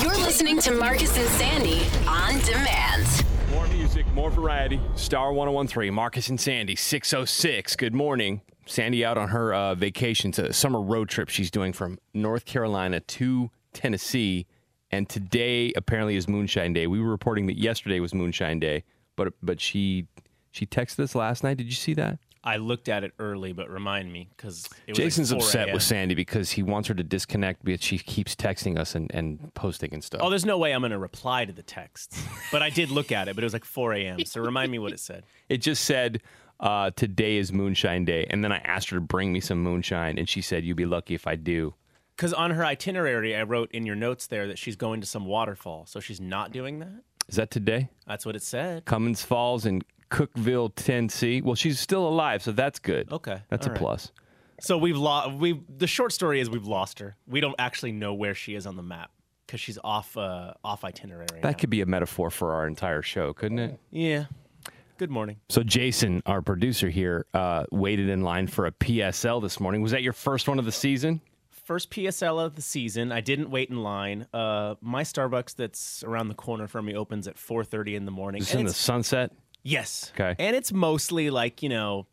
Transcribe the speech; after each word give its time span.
You're 0.00 0.16
listening 0.16 0.58
to 0.60 0.72
Marcus 0.72 1.14
and 1.18 1.28
Sandy 1.28 1.82
on 2.08 2.40
demand. 2.40 3.06
More 3.50 3.66
music, 3.66 4.06
more 4.14 4.30
variety. 4.30 4.80
Star 4.94 5.34
1013, 5.34 5.92
Marcus 5.92 6.28
and 6.28 6.40
Sandy, 6.40 6.74
606. 6.74 7.76
Good 7.76 7.94
morning. 7.94 8.40
Sandy 8.64 9.04
out 9.04 9.18
on 9.18 9.28
her 9.28 9.52
uh, 9.52 9.74
vacation. 9.74 10.32
A 10.38 10.52
summer 10.54 10.80
road 10.80 11.10
trip 11.10 11.28
she's 11.28 11.50
doing 11.50 11.74
from 11.74 11.98
North 12.14 12.46
Carolina 12.46 13.00
to 13.00 13.50
Tennessee. 13.74 14.46
And 14.90 15.10
today 15.10 15.74
apparently 15.76 16.16
is 16.16 16.26
Moonshine 16.26 16.72
Day. 16.72 16.86
We 16.86 16.98
were 16.98 17.10
reporting 17.10 17.46
that 17.48 17.58
yesterday 17.58 18.00
was 18.00 18.14
Moonshine 18.14 18.60
Day, 18.60 18.84
but 19.14 19.34
but 19.42 19.60
she 19.60 20.06
she 20.52 20.64
texted 20.64 21.00
us 21.00 21.14
last 21.14 21.44
night. 21.44 21.58
Did 21.58 21.66
you 21.66 21.74
see 21.74 21.92
that? 21.94 22.18
I 22.44 22.56
looked 22.56 22.88
at 22.88 23.04
it 23.04 23.12
early, 23.18 23.52
but 23.52 23.70
remind 23.70 24.12
me 24.12 24.28
because 24.36 24.68
Jason's 24.92 25.32
like 25.32 25.42
upset 25.42 25.72
with 25.72 25.82
Sandy 25.82 26.14
because 26.14 26.50
he 26.50 26.62
wants 26.62 26.88
her 26.88 26.94
to 26.94 27.04
disconnect 27.04 27.64
because 27.64 27.82
she 27.82 27.98
keeps 27.98 28.34
texting 28.34 28.78
us 28.78 28.94
and, 28.96 29.10
and 29.14 29.54
posting 29.54 29.94
and 29.94 30.02
stuff. 30.02 30.20
Oh, 30.24 30.30
there's 30.30 30.44
no 30.44 30.58
way 30.58 30.72
I'm 30.72 30.80
going 30.80 30.90
to 30.90 30.98
reply 30.98 31.44
to 31.44 31.52
the 31.52 31.62
texts. 31.62 32.20
But 32.50 32.62
I 32.62 32.70
did 32.70 32.90
look 32.90 33.12
at 33.12 33.28
it, 33.28 33.36
but 33.36 33.44
it 33.44 33.46
was 33.46 33.52
like 33.52 33.64
4 33.64 33.94
a.m. 33.94 34.24
So 34.24 34.40
remind 34.40 34.72
me 34.72 34.78
what 34.78 34.92
it 34.92 35.00
said. 35.00 35.24
It 35.48 35.58
just 35.58 35.84
said, 35.84 36.22
uh, 36.60 36.92
today 36.96 37.36
is 37.36 37.52
Moonshine 37.52 38.06
Day. 38.06 38.26
And 38.30 38.42
then 38.42 38.52
I 38.52 38.58
asked 38.58 38.88
her 38.88 38.96
to 38.96 39.02
bring 39.02 39.32
me 39.32 39.40
some 39.40 39.62
moonshine, 39.62 40.16
and 40.18 40.26
she 40.26 40.40
said, 40.40 40.64
You'd 40.64 40.78
be 40.78 40.86
lucky 40.86 41.14
if 41.14 41.26
I 41.26 41.34
do. 41.34 41.74
Because 42.16 42.32
on 42.32 42.52
her 42.52 42.64
itinerary, 42.64 43.36
I 43.36 43.42
wrote 43.42 43.70
in 43.72 43.84
your 43.84 43.96
notes 43.96 44.28
there 44.28 44.46
that 44.46 44.58
she's 44.58 44.76
going 44.76 45.00
to 45.02 45.06
some 45.06 45.26
waterfall. 45.26 45.84
So 45.86 46.00
she's 46.00 46.20
not 46.20 46.52
doing 46.52 46.78
that? 46.78 47.02
Is 47.28 47.36
that 47.36 47.50
today? 47.50 47.90
That's 48.06 48.24
what 48.24 48.36
it 48.36 48.42
said. 48.42 48.84
Cummins 48.84 49.22
Falls 49.22 49.66
in 49.66 49.82
Cookeville, 50.12 50.72
Tennessee. 50.76 51.40
Well, 51.40 51.54
she's 51.54 51.80
still 51.80 52.06
alive, 52.06 52.42
so 52.42 52.52
that's 52.52 52.78
good. 52.78 53.10
Okay, 53.10 53.40
That's 53.48 53.66
all 53.66 53.70
a 53.70 53.74
right. 53.74 53.80
plus. 53.80 54.12
So 54.60 54.78
we've 54.78 54.96
lost. 54.96 55.32
We 55.32 55.60
the 55.76 55.86
short 55.88 56.12
story 56.12 56.38
is 56.40 56.48
we've 56.48 56.66
lost 56.66 56.98
her. 57.00 57.16
We 57.26 57.40
don't 57.40 57.56
actually 57.58 57.92
know 57.92 58.14
where 58.14 58.34
she 58.34 58.54
is 58.54 58.66
on 58.66 58.76
the 58.76 58.82
map 58.82 59.10
because 59.46 59.60
she's 59.60 59.78
off 59.82 60.16
uh, 60.16 60.52
off 60.62 60.84
itinerary. 60.84 61.26
now. 61.34 61.40
That 61.42 61.58
could 61.58 61.70
be 61.70 61.80
a 61.80 61.86
metaphor 61.86 62.30
for 62.30 62.52
our 62.52 62.66
entire 62.68 63.02
show, 63.02 63.32
couldn't 63.32 63.58
it? 63.58 63.80
Yeah. 63.90 64.26
Good 64.98 65.10
morning. 65.10 65.38
So, 65.48 65.64
Jason, 65.64 66.22
our 66.26 66.42
producer 66.42 66.88
here, 66.88 67.26
uh, 67.34 67.64
waited 67.72 68.08
in 68.08 68.20
line 68.20 68.46
for 68.46 68.66
a 68.66 68.70
PSL 68.72 69.42
this 69.42 69.58
morning. 69.58 69.82
Was 69.82 69.90
that 69.90 70.02
your 70.02 70.12
first 70.12 70.46
one 70.46 70.60
of 70.60 70.64
the 70.64 70.70
season? 70.70 71.20
First 71.50 71.90
PSL 71.90 72.44
of 72.44 72.54
the 72.54 72.62
season. 72.62 73.10
I 73.10 73.20
didn't 73.20 73.50
wait 73.50 73.70
in 73.70 73.82
line. 73.82 74.26
Uh, 74.32 74.76
my 74.80 75.02
Starbucks 75.02 75.56
that's 75.56 76.04
around 76.04 76.28
the 76.28 76.34
corner 76.34 76.68
from 76.68 76.84
me 76.84 76.94
opens 76.94 77.26
at 77.26 77.36
4:30 77.36 77.96
in 77.96 78.04
the 78.04 78.12
morning. 78.12 78.42
And 78.50 78.60
in 78.60 78.66
the 78.66 78.72
sunset? 78.72 79.32
Yes. 79.62 80.12
Okay. 80.14 80.34
And 80.38 80.56
it's 80.56 80.72
mostly 80.72 81.30
like, 81.30 81.62
you 81.62 81.68
know, 81.68 82.06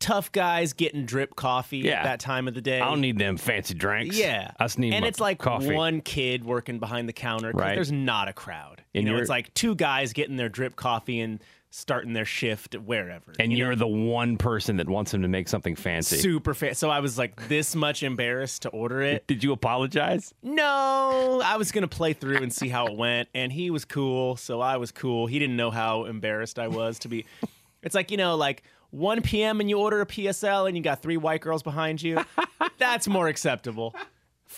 tough 0.00 0.30
guys 0.30 0.72
getting 0.74 1.04
drip 1.04 1.34
coffee 1.34 1.78
Yeah. 1.78 1.94
at 2.00 2.04
that 2.04 2.20
time 2.20 2.46
of 2.46 2.54
the 2.54 2.60
day. 2.60 2.80
I 2.80 2.88
don't 2.88 3.00
need 3.00 3.18
them 3.18 3.36
fancy 3.36 3.74
drinks. 3.74 4.16
Yeah. 4.16 4.52
I 4.58 4.64
just 4.64 4.78
need 4.78 4.94
And 4.94 5.02
my 5.02 5.08
it's 5.08 5.18
like 5.18 5.38
coffee. 5.38 5.74
one 5.74 6.00
kid 6.00 6.44
working 6.44 6.78
behind 6.78 7.08
the 7.08 7.12
counter 7.12 7.50
'cause 7.52 7.60
Right. 7.60 7.74
there's 7.74 7.90
not 7.90 8.28
a 8.28 8.32
crowd. 8.32 8.84
And 8.94 9.02
you 9.02 9.06
know, 9.06 9.10
you're- 9.12 9.22
it's 9.22 9.28
like 9.30 9.52
two 9.54 9.74
guys 9.74 10.12
getting 10.12 10.36
their 10.36 10.48
drip 10.48 10.76
coffee 10.76 11.18
and 11.20 11.42
starting 11.70 12.12
their 12.12 12.24
shift 12.24 12.74
wherever. 12.74 13.32
And 13.38 13.52
you 13.52 13.58
you're 13.58 13.76
the 13.76 13.86
one 13.86 14.36
person 14.36 14.76
that 14.78 14.88
wants 14.88 15.12
him 15.12 15.22
to 15.22 15.28
make 15.28 15.48
something 15.48 15.76
fancy. 15.76 16.16
super 16.16 16.54
fan. 16.54 16.74
So 16.74 16.90
I 16.90 17.00
was 17.00 17.18
like 17.18 17.48
this 17.48 17.74
much 17.74 18.02
embarrassed 18.02 18.62
to 18.62 18.68
order 18.70 19.02
it. 19.02 19.26
Did 19.26 19.44
you 19.44 19.52
apologize? 19.52 20.32
No, 20.42 21.42
I 21.44 21.56
was 21.56 21.72
gonna 21.72 21.88
play 21.88 22.12
through 22.12 22.38
and 22.38 22.52
see 22.52 22.68
how 22.68 22.86
it 22.86 22.96
went, 22.96 23.28
and 23.34 23.52
he 23.52 23.70
was 23.70 23.84
cool, 23.84 24.36
so 24.36 24.60
I 24.60 24.76
was 24.76 24.92
cool. 24.92 25.26
He 25.26 25.38
didn't 25.38 25.56
know 25.56 25.70
how 25.70 26.04
embarrassed 26.06 26.58
I 26.58 26.68
was 26.68 26.98
to 27.00 27.08
be. 27.08 27.26
It's 27.82 27.94
like 27.94 28.10
you 28.10 28.16
know, 28.16 28.36
like 28.36 28.62
1 28.90 29.22
p.m. 29.22 29.60
and 29.60 29.68
you 29.68 29.78
order 29.78 30.00
a 30.00 30.06
PSL 30.06 30.66
and 30.66 30.76
you 30.76 30.82
got 30.82 31.02
three 31.02 31.16
white 31.18 31.42
girls 31.42 31.62
behind 31.62 32.00
you. 32.02 32.24
That's 32.78 33.06
more 33.06 33.28
acceptable. 33.28 33.94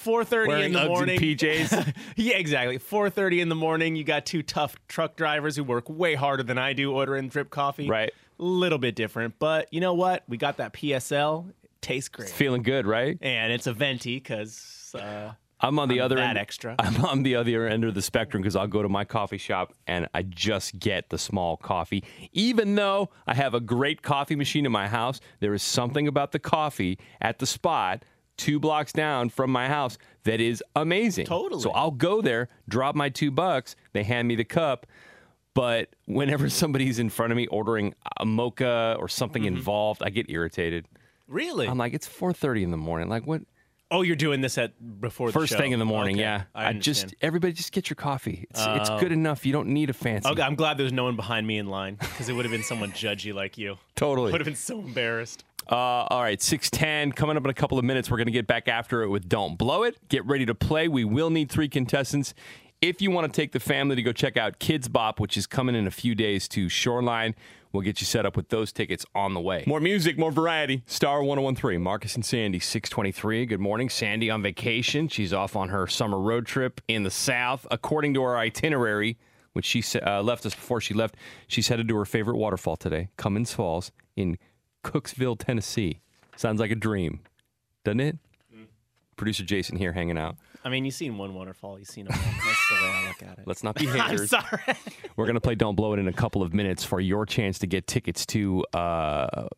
4:30 0.05 0.65
in 0.67 0.73
the 0.73 0.79
Uggs 0.81 0.89
morning. 0.89 1.21
PJs. 1.21 1.95
yeah, 2.17 2.37
exactly. 2.37 2.79
4:30 2.79 3.41
in 3.41 3.49
the 3.49 3.55
morning. 3.55 3.97
You 3.97 4.05
got 4.05 4.27
two 4.27 4.43
tough 4.43 4.77
truck 4.89 5.17
drivers 5.17 5.57
who 5.57 5.65
work 5.65 5.89
way 5.89 6.15
harder 6.15 6.43
than 6.43 6.59
I 6.59 6.73
do 6.73 6.93
ordering 6.93 7.29
drip 7.29 7.51
coffee. 7.51 7.89
Right. 7.89 8.13
Little 8.39 8.79
bit 8.79 8.95
different, 8.95 9.35
but 9.39 9.73
you 9.73 9.81
know 9.81 9.95
what? 9.95 10.25
We 10.29 10.37
got 10.39 10.57
that 10.59 10.73
PSL. 10.73 11.51
It 11.63 11.71
tastes 11.83 12.09
great, 12.09 12.31
Feeling 12.31 12.63
good, 12.63 12.87
right? 12.87 13.19
and 13.21 13.53
it's 13.53 13.67
a 13.67 13.73
venti 13.73 14.17
because. 14.17 14.95
Uh, 14.99 15.33
I'm 15.63 15.79
on 15.79 15.91
the 15.91 15.99
I'm 15.99 16.07
other 16.07 16.17
that 16.17 16.31
end. 16.31 16.39
extra. 16.39 16.75
I'm 16.79 17.05
on 17.05 17.23
the 17.23 17.37
other 17.37 17.67
end 17.67 17.85
of 17.85 17.93
the 17.95 18.01
spectrum 18.01 18.43
because 18.43 18.57
I'll 18.57 18.67
go 18.67 18.83
to 18.83 18.89
my 18.89 19.05
coffee 19.05 19.37
shop 19.37 19.75
and 19.87 20.09
I 20.15 20.23
just 20.23 20.79
get 20.79 21.11
the 21.11 21.19
small 21.19 21.59
coffee. 21.59 22.03
Even 22.33 22.77
though 22.77 23.11
I 23.27 23.35
have 23.35 23.53
a 23.53 23.61
great 23.61 24.01
coffee 24.01 24.37
machine 24.37 24.65
in 24.65 24.73
my 24.73 24.89
house, 24.89 25.21
there 25.41 25.53
is 25.53 25.63
something 25.63 26.09
about 26.09 26.33
the 26.33 26.39
coffee 26.39 26.99
at 27.21 27.41
the 27.41 27.47
spot 27.47 28.05
two 28.41 28.59
blocks 28.59 28.93
down 28.93 29.29
from 29.29 29.51
my 29.51 29.69
house 29.69 29.99
that 30.25 30.41
is 30.41 30.63
amazing. 30.75 31.27
Totally. 31.27 31.63
So 31.63 31.71
I'll 31.71 31.91
go 31.91 32.21
there, 32.23 32.49
drop 32.69 32.95
my 32.95 33.09
two 33.09 33.31
bucks, 33.31 33.77
they 33.93 34.03
hand 34.03 34.27
me 34.29 34.35
the 34.37 34.45
cup. 34.45 34.87
But 35.55 35.91
whenever 36.07 36.49
somebody's 36.63 36.99
in 36.99 37.11
front 37.11 37.33
of 37.33 37.37
me 37.37 37.47
ordering 37.49 37.95
a 38.19 38.25
mocha 38.25 38.97
or 38.99 39.09
something 39.09 39.43
Mm-hmm. 39.43 39.57
involved, 39.57 40.03
I 40.03 40.11
get 40.11 40.31
irritated. 40.31 40.87
Really? 41.29 41.69
I'm 41.69 41.79
like, 41.79 41.95
it's 41.95 42.09
4:30 42.09 42.63
in 42.63 42.71
the 42.71 42.77
morning. 42.77 43.09
Like, 43.09 43.27
what? 43.27 43.43
Oh, 43.91 44.03
you're 44.03 44.17
doing 44.17 44.41
this 44.41 44.59
at 44.59 45.01
before 45.01 45.29
the 45.29 45.33
First 45.33 45.57
thing 45.57 45.73
in 45.73 45.79
the 45.79 45.85
morning, 45.85 46.17
Okay, 46.17 46.23
yeah. 46.23 46.45
I, 46.55 46.73
just 46.73 47.15
everybody 47.21 47.53
just 47.53 47.73
get 47.73 47.91
your 47.91 47.97
coffee. 47.97 48.47
It's 48.51 48.63
it's 48.65 48.91
good 49.01 49.13
enough. 49.13 49.45
You 49.45 49.53
don't 49.53 49.69
need 49.69 49.91
a 49.91 49.93
fancy. 49.93 50.29
Okay, 50.29 50.43
I'm 50.43 50.55
glad 50.55 50.79
there's 50.79 50.93
no 50.93 51.05
one 51.05 51.17
behind 51.17 51.47
me 51.47 51.59
in 51.59 51.67
line 51.67 51.97
because 51.97 52.29
it 52.29 52.35
would 52.35 52.45
have 52.45 52.53
been 52.53 52.63
someone 52.63 52.93
judgy 52.93 53.35
like 53.35 53.59
you. 53.59 53.79
Totally. 53.97 54.33
Would 54.33 54.41
have 54.41 54.47
been 54.47 54.55
so 54.57 54.81
embarrassed. 54.81 55.45
Uh, 55.71 55.75
all 55.75 56.23
right, 56.23 56.41
six 56.43 56.71
ten 56.71 57.13
coming 57.13 57.37
up 57.37 57.45
in 57.45 57.51
a 57.51 57.55
couple 57.55 57.79
of 57.79 57.85
minutes. 57.85 58.11
We're 58.11 58.19
gonna 58.19 58.31
get 58.31 58.47
back 58.47 58.67
after 58.69 59.03
it 59.03 59.09
with 59.09 59.29
"Don't 59.29 59.57
Blow 59.57 59.83
It." 59.85 59.97
Get 60.09 60.25
ready 60.27 60.47
to 60.47 60.55
play. 60.55 60.89
We 60.89 61.05
will 61.05 61.31
need 61.31 61.51
three 61.51 61.69
contestants. 61.69 62.35
If 62.83 63.03
you 63.03 63.11
want 63.11 63.31
to 63.31 63.41
take 63.41 63.53
the 63.53 63.61
family 63.61 63.95
to 63.97 64.03
go 64.03 64.11
check 64.11 64.39
out 64.39 64.59
Kidz 64.59 64.91
Bop, 64.91 65.21
which 65.21 65.37
is 65.37 65.47
coming 65.47 65.75
in 65.75 65.87
a 65.87 65.91
few 65.91 66.15
days 66.15 66.49
to 66.49 66.71
Shoreline, 66.71 67.35
we'll 67.73 67.83
get 67.83 68.01
you 68.01 68.07
set 68.07 68.25
up 68.25 68.39
with 68.39 68.49
those 68.49 68.73
tickets 68.73 69.05
on 69.15 69.35
the 69.35 69.41
way. 69.41 69.65
More 69.67 69.81
music, 69.81 70.17
more 70.19 70.33
variety. 70.33 70.83
Star 70.87 71.23
1013, 71.23 71.79
Marcus 71.79 72.15
and 72.15 72.25
Sandy, 72.25 72.59
623. 72.59 73.45
Good 73.45 73.61
morning. 73.61 73.91
Sandy 73.91 74.31
on 74.31 74.41
vacation. 74.41 75.09
She's 75.09 75.35
off 75.35 75.57
on 75.57 75.69
her 75.69 75.87
summer 75.87 76.19
road 76.19 76.47
trip 76.47 76.81
in 76.89 77.03
the 77.03 77.11
South. 77.11 77.67
According 77.71 78.15
to 78.15 78.23
her 78.23 78.39
itinerary, 78.39 79.19
which 79.53 79.67
she 79.67 79.85
uh, 80.01 80.23
left 80.23 80.47
us 80.47 80.55
before 80.55 80.81
she 80.81 80.95
left, 80.95 81.17
she's 81.49 81.69
headed 81.69 81.87
to 81.89 81.97
her 81.97 82.07
favorite 82.07 82.39
waterfall 82.39 82.79
today, 82.79 83.11
Cummins 83.19 83.53
Falls 83.53 83.93
in 84.17 84.39
Cooksville, 84.85 85.39
Tennessee. 85.39 86.01
Sounds 86.35 86.59
like 86.59 86.71
a 86.71 86.77
dream, 86.77 87.21
doesn't 87.85 88.01
it? 88.01 88.19
Producer 89.21 89.45
Jason 89.45 89.77
here 89.77 89.93
hanging 89.93 90.17
out. 90.17 90.37
I 90.65 90.71
mean, 90.71 90.87
you've 90.87 90.95
seen 90.95 91.19
one 91.19 91.35
waterfall, 91.35 91.79
you've 91.79 91.89
seen 91.89 92.07
them 92.07 92.17
all. 92.17 92.33
That's 92.43 92.69
the 92.71 92.75
way 92.77 92.91
I 92.91 93.09
look 93.09 93.23
at 93.23 93.39
it. 93.39 93.47
Let's 93.47 93.63
not 93.63 93.75
be 93.75 93.87
I'm 93.91 94.27
sorry. 94.27 94.63
We're 95.15 95.27
going 95.27 95.35
to 95.35 95.43
play 95.43 95.55
Don't 95.55 95.75
Blow 95.75 95.93
It 95.93 95.99
in 95.99 96.09
a 96.09 96.13
couple 96.13 96.43
of 96.43 96.55
minutes 96.55 96.85
for 96.85 97.01
your 97.01 97.27
chance 97.27 97.59
to 97.59 97.67
get 97.67 97.87
tickets 97.87 98.25
to 98.27 98.65
uh, 98.73 99.49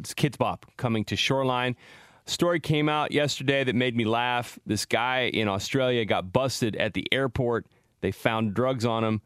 Kidz 0.00 0.36
Bop 0.36 0.66
coming 0.76 1.04
to 1.04 1.14
Shoreline. 1.14 1.76
Story 2.26 2.58
came 2.58 2.88
out 2.88 3.12
yesterday 3.12 3.62
that 3.62 3.76
made 3.76 3.94
me 3.94 4.04
laugh. 4.04 4.58
This 4.66 4.86
guy 4.86 5.30
in 5.32 5.46
Australia 5.46 6.04
got 6.04 6.32
busted 6.32 6.74
at 6.74 6.92
the 6.92 7.06
airport. 7.12 7.66
They 8.00 8.10
found 8.10 8.54
drugs 8.54 8.84
on 8.84 9.04
him 9.04 9.22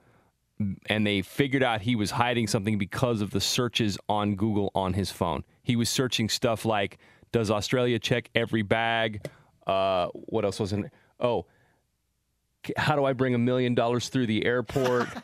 and 0.91 1.07
they 1.07 1.23
figured 1.23 1.63
out 1.63 1.81
he 1.81 1.97
was 1.97 2.11
hiding 2.11 2.49
something 2.49 2.77
because 2.77 3.23
of 3.23 3.31
the 3.31 3.41
searches 3.41 3.97
on 4.11 4.35
Google 4.37 4.71
on 4.75 4.93
his 4.93 5.11
phone. 5.11 5.43
He 5.63 5.75
was 5.75 5.89
searching 5.89 6.29
stuff 6.29 6.67
like 6.67 6.99
Does 7.33 7.51
Australia 7.51 7.99
check 7.99 8.29
every 8.35 8.61
bag? 8.61 9.27
Uh, 9.67 10.09
what 10.15 10.45
else 10.45 10.61
was 10.61 10.73
in 10.73 10.91
Oh, 11.21 11.47
how 12.77 12.97
do 12.97 13.05
I 13.05 13.13
bring 13.13 13.35
a 13.35 13.39
million 13.39 13.75
dollars 13.75 14.09
through 14.09 14.27
the 14.27 14.45
airport? 14.45 15.09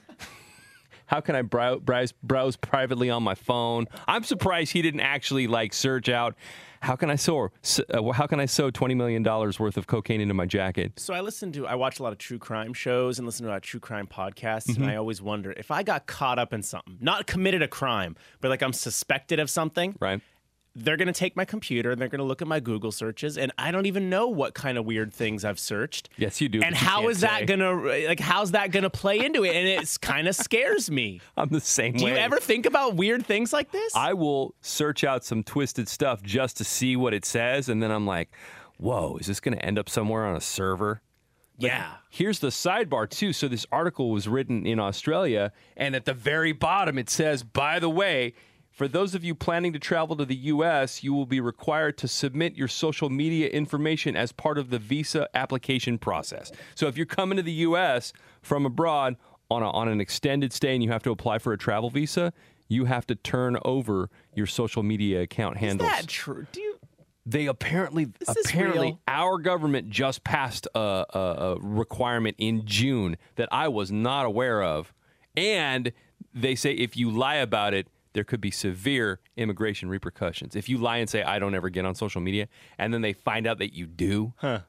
How 1.07 1.21
can 1.21 1.37
I 1.37 1.43
brow- 1.43 1.77
browse, 1.79 2.13
browse 2.23 2.57
privately 2.57 3.11
on 3.11 3.23
my 3.23 3.35
phone? 3.35 3.87
I'm 4.09 4.23
surprised 4.25 4.73
he 4.73 4.81
didn't 4.81 5.01
actually 5.01 5.47
like 5.47 5.75
search 5.75 6.09
out. 6.09 6.35
How 6.81 6.97
can 6.97 7.11
I 7.11 7.17
sew? 7.17 7.51
Uh, 7.93 8.13
how 8.13 8.27
can 8.27 8.41
I 8.41 8.47
sew 8.47 8.71
twenty 8.71 8.95
million 8.95 9.23
dollars 9.23 9.61
worth 9.61 9.77
of 9.77 9.87
cocaine 9.87 10.23
into 10.23 10.33
my 10.33 10.47
jacket? 10.47 10.93
So 10.99 11.13
I 11.13 11.21
listen 11.21 11.53
to, 11.53 11.67
I 11.67 11.75
watch 11.75 12.01
a 12.01 12.03
lot 12.03 12.13
of 12.13 12.19
true 12.19 12.39
crime 12.39 12.73
shows 12.73 13.19
and 13.19 13.27
listen 13.27 13.45
to 13.45 13.51
a 13.51 13.53
lot 13.53 13.57
of 13.59 13.63
true 13.63 13.79
crime 13.79 14.07
podcasts, 14.07 14.69
Mm-hmm. 14.69 14.83
and 14.85 14.91
I 14.91 14.97
always 14.97 15.21
wonder 15.21 15.53
if 15.55 15.71
I 15.71 15.83
got 15.83 16.07
caught 16.07 16.39
up 16.39 16.55
in 16.55 16.63
something, 16.63 16.97
not 16.99 17.27
committed 17.27 17.61
a 17.61 17.69
crime, 17.69 18.17
but 18.41 18.49
like 18.49 18.63
I'm 18.63 18.73
suspected 18.73 19.39
of 19.39 19.51
something. 19.51 19.95
Right. 20.01 20.23
They're 20.75 20.97
going 20.97 21.07
to 21.07 21.13
take 21.13 21.37
my 21.37 21.45
computer 21.45 21.91
and 21.91 22.01
they're 22.01 22.09
going 22.09 22.21
to 22.21 22.25
look 22.25 22.41
at 22.41 22.49
my 22.49 22.61
Google 22.61 22.93
searches, 22.93 23.37
and 23.37 23.53
I 23.59 23.71
don't 23.71 23.87
even 23.87 24.09
know 24.09 24.29
what 24.29 24.55
kind 24.55 24.79
of 24.79 24.87
weird 24.87 25.13
things 25.13 25.45
I've 25.45 25.59
searched. 25.59 26.09
Yes, 26.17 26.41
you 26.41 26.49
do, 26.49 26.63
And 26.63 26.75
but 26.75 26.81
you 26.81 26.87
how 26.87 27.03
can't 27.03 27.17
that 27.19 27.47
going 27.47 27.61
to 27.61 28.07
like? 28.09 28.21
How's 28.21 28.53
that 28.53 28.71
going 28.71 28.85
to 28.85 28.91
play 28.91 29.25
into 29.25 29.45
it? 29.45 29.55
And 29.55 29.69
it 29.69 29.99
kind 30.01 30.29
of 30.29 30.35
scares 30.35 30.91
me. 30.91 31.21
I'm 31.37 31.51
the 31.51 31.61
same 31.61 31.95
way. 31.95 31.99
Do 31.99 32.05
way. 32.07 32.11
you 32.13 32.17
ever 32.17 32.39
think 32.39 32.67
about 32.67 32.97
weird 32.97 33.27
things 33.27 33.53
like 33.53 33.71
this? 33.71 33.95
I 33.95 34.15
will 34.15 34.55
search 34.63 35.05
out 35.05 35.25
some 35.25 35.43
twisted 35.43 35.89
stuff 35.89 36.23
just 36.23 36.57
to 36.59 36.65
see 36.65 36.97
what 36.97 37.13
it 37.13 37.25
says, 37.25 37.69
and 37.69 37.83
then 37.83 37.91
I'm 37.91 38.07
like, 38.07 38.31
"Whoa, 38.79 39.19
is 39.19 39.27
this 39.27 39.41
going 39.41 39.57
to 39.57 39.65
end 39.65 39.79
up 39.79 39.89
somewhere 39.89 40.25
on 40.25 40.37
a 40.37 40.41
server?" 40.41 41.03
yeah. 41.59 41.95
Here's 42.11 42.41
the 42.41 42.49
sidebar 42.49 43.09
too. 43.09 43.33
So 43.33 43.49
this 43.49 43.67
article 43.71 44.11
was 44.11 44.27
written 44.27 44.67
in 44.67 44.79
Australia, 44.79 45.53
and 45.77 45.95
at 45.95 46.05
the 46.05 46.15
very 46.15 46.53
bottom 46.53 46.99
it 46.99 47.11
says, 47.11 47.43
"By 47.43 47.79
the 47.79 47.91
way." 47.91 48.35
For 48.73 48.89
those 48.89 49.15
of 49.15 49.23
you 49.23 49.35
planning 49.35 49.75
to 49.75 49.79
travel 49.79 50.17
to 50.17 50.25
the 50.25 50.35
U.S., 50.35 51.05
you 51.05 51.13
will 51.13 51.27
be 51.27 51.41
required 51.41 51.99
to 51.99 52.09
submit 52.09 52.57
your 52.57 52.69
social 52.69 53.11
media 53.11 53.49
information 53.49 54.17
as 54.17 54.33
part 54.33 54.57
of 54.57 54.71
the 54.71 54.79
visa 54.79 55.29
application 55.35 55.99
process. 55.99 56.51
So, 56.75 56.87
if 56.87 56.97
you're 56.97 57.07
coming 57.07 57.37
to 57.37 57.43
the 57.43 57.53
U.S. 57.53 58.13
from 58.41 58.65
abroad 58.65 59.17
on, 59.51 59.63
a, 59.63 59.71
on 59.71 59.89
an 59.89 60.01
extended 60.01 60.53
stay 60.53 60.75
and 60.75 60.83
you 60.83 60.91
have 60.91 61.03
to 61.03 61.11
apply 61.11 61.39
for 61.39 61.53
a 61.53 61.59
travel 61.59 61.91
visa, 61.91 62.33
you 62.69 62.87
have 62.87 63.07
to 63.09 63.15
turn 63.15 63.59
over 63.65 64.09
your 64.35 64.47
social 64.47 64.83
media 64.83 65.21
account 65.21 65.59
handles. 65.59 65.91
Is 65.91 65.97
that 65.97 66.09
true? 66.09 66.47
Do 66.51 66.61
you? 66.61 66.79
they 67.25 67.47
apparently 67.47 68.07
this 68.07 68.47
apparently 68.47 68.99
our 69.07 69.39
government 69.39 69.89
just 69.89 70.25
passed 70.25 70.67
a, 70.75 71.05
a, 71.15 71.19
a 71.19 71.61
requirement 71.61 72.35
in 72.39 72.67
June 72.67 73.17
that 73.37 73.49
I 73.53 73.69
was 73.69 73.93
not 73.93 74.27
aware 74.27 74.63
of, 74.63 74.93
and 75.37 75.93
they 76.35 76.55
say 76.55 76.73
if 76.73 76.97
you 76.97 77.11
lie 77.11 77.37
about 77.37 77.75
it, 77.75 77.87
there 78.13 78.25
could 78.25 78.41
be 78.41 78.51
severe 78.51 79.21
immigration 79.37 79.89
repercussions. 79.89 80.55
If 80.57 80.69
you 80.69 80.79
lie 80.79 80.99
and 80.99 81.09
say 81.09 81.23
I 81.23 81.39
don't 81.39 81.55
ever 81.55 81.69
get 81.71 81.85
on 81.85 81.95
social 81.95 82.21
media, 82.21 82.49
and 82.79 82.93
then 82.93 83.01
they 83.03 83.13
find 83.13 83.47
out 83.47 83.59
that 83.59 83.75
you 83.75 83.87
do, 83.87 84.35
huh. 84.37 84.61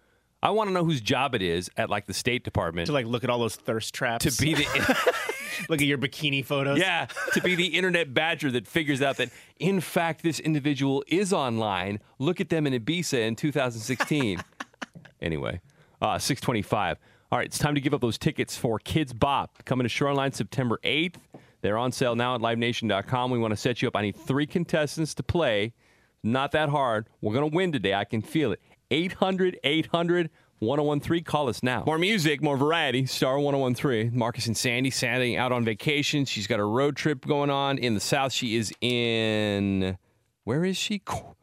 I 0.41 0.49
want 0.51 0.67
to 0.69 0.73
know 0.73 0.83
whose 0.83 0.99
job 1.01 1.35
it 1.35 1.41
is 1.41 1.69
at 1.77 1.89
like 1.89 2.05
the 2.05 2.13
State 2.13 2.43
Department 2.43 2.87
To 2.87 2.93
like 2.93 3.05
look 3.05 3.23
at 3.23 3.29
all 3.29 3.39
those 3.39 3.55
thirst 3.55 3.93
traps. 3.93 4.25
to 4.25 4.43
be 4.43 4.53
the. 4.53 4.63
look 5.69 5.79
at 5.81 5.87
your 5.87 5.97
bikini 5.97 6.43
photos. 6.43 6.79
Yeah, 6.79 7.07
to 7.33 7.41
be 7.41 7.55
the 7.55 7.67
internet 7.67 8.13
badger 8.13 8.51
that 8.51 8.67
figures 8.67 9.01
out 9.01 9.17
that, 9.17 9.29
in 9.59 9.79
fact, 9.79 10.23
this 10.23 10.39
individual 10.39 11.03
is 11.07 11.31
online. 11.31 11.99
Look 12.19 12.41
at 12.41 12.49
them 12.49 12.67
in 12.67 12.73
Ibiza 12.73 13.19
in 13.27 13.35
2016. 13.35 14.43
anyway, 15.21 15.61
uh, 16.01 16.17
625. 16.19 16.97
All 17.31 17.39
right, 17.39 17.45
it's 17.47 17.57
time 17.57 17.73
to 17.75 17.81
give 17.81 17.93
up 17.93 18.01
those 18.01 18.17
tickets 18.17 18.55
for 18.57 18.79
Kidz 18.79 19.17
Bop 19.17 19.63
coming 19.65 19.85
to 19.85 19.89
Shoreline 19.89 20.33
September 20.33 20.79
8th. 20.83 21.15
They're 21.63 21.77
on 21.77 21.93
sale 21.93 22.13
now 22.15 22.35
at 22.35 22.41
livenation.com. 22.41 23.31
We 23.31 23.39
want 23.39 23.51
to 23.53 23.57
set 23.57 23.81
you 23.81 23.87
up. 23.87 23.95
I 23.95 24.01
need 24.01 24.17
three 24.17 24.45
contestants 24.45 25.15
to 25.15 25.23
play. 25.23 25.73
Not 26.21 26.51
that 26.51 26.67
hard. 26.67 27.07
We're 27.21 27.33
going 27.33 27.49
to 27.49 27.55
win 27.55 27.71
today. 27.71 27.93
I 27.93 28.03
can 28.03 28.21
feel 28.21 28.51
it. 28.51 28.59
800 28.91 29.57
800 29.63 30.29
1013. 30.59 31.23
Call 31.23 31.47
us 31.47 31.63
now. 31.63 31.83
More 31.85 31.97
music, 31.97 32.43
more 32.43 32.57
variety. 32.57 33.05
Star 33.05 33.39
1013. 33.39 34.11
Marcus 34.13 34.45
and 34.45 34.57
Sandy. 34.57 34.89
Sandy 34.89 35.37
out 35.37 35.53
on 35.53 35.63
vacation. 35.63 36.25
She's 36.25 36.47
got 36.47 36.59
a 36.59 36.65
road 36.65 36.97
trip 36.97 37.25
going 37.25 37.49
on 37.49 37.77
in 37.77 37.93
the 37.93 38.01
South. 38.01 38.33
She 38.33 38.57
is 38.57 38.73
in. 38.81 39.97
Where 40.43 40.65
is 40.65 40.75
she? 40.75 40.99
Co- 40.99 41.37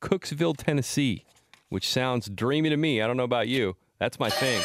Cooksville, 0.00 0.56
Tennessee, 0.56 1.26
which 1.68 1.86
sounds 1.86 2.30
dreamy 2.30 2.70
to 2.70 2.78
me. 2.78 3.02
I 3.02 3.06
don't 3.06 3.18
know 3.18 3.24
about 3.24 3.48
you. 3.48 3.76
That's 3.98 4.18
my 4.18 4.30
thing. 4.30 4.62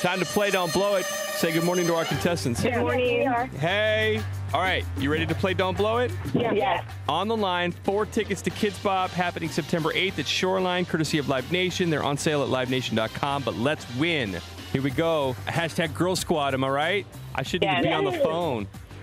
Time 0.00 0.20
to 0.20 0.24
play. 0.26 0.50
Don't 0.50 0.72
blow 0.72 0.94
it. 0.94 1.04
Say 1.04 1.52
good 1.52 1.64
morning 1.64 1.86
to 1.88 1.94
our 1.94 2.04
contestants. 2.04 2.62
Good 2.62 2.78
morning. 2.78 3.26
Hey. 3.58 4.22
All 4.54 4.60
right. 4.60 4.84
You 4.98 5.10
ready 5.10 5.26
to 5.26 5.34
play 5.34 5.54
Don't 5.54 5.76
Blow 5.76 5.98
It? 5.98 6.12
Yes. 6.32 6.84
On 7.08 7.26
the 7.26 7.36
line, 7.36 7.72
four 7.72 8.06
tickets 8.06 8.40
to 8.42 8.50
Kidz 8.50 8.82
Bop 8.82 9.10
happening 9.10 9.48
September 9.48 9.92
8th 9.92 10.20
at 10.20 10.26
Shoreline, 10.26 10.84
courtesy 10.84 11.18
of 11.18 11.28
Live 11.28 11.50
Nation. 11.50 11.90
They're 11.90 12.04
on 12.04 12.16
sale 12.16 12.42
at 12.42 12.48
livenation.com, 12.48 13.42
but 13.42 13.56
let's 13.56 13.92
win. 13.96 14.36
Here 14.72 14.82
we 14.82 14.90
go. 14.90 15.34
Hashtag 15.46 15.94
Girl 15.94 16.14
Squad, 16.14 16.54
am 16.54 16.62
I 16.62 16.68
right? 16.68 17.06
I 17.34 17.42
shouldn't 17.42 17.70
even 17.70 17.82
be 17.82 17.92
on 17.92 18.04
the 18.04 18.12
phone. 18.12 18.68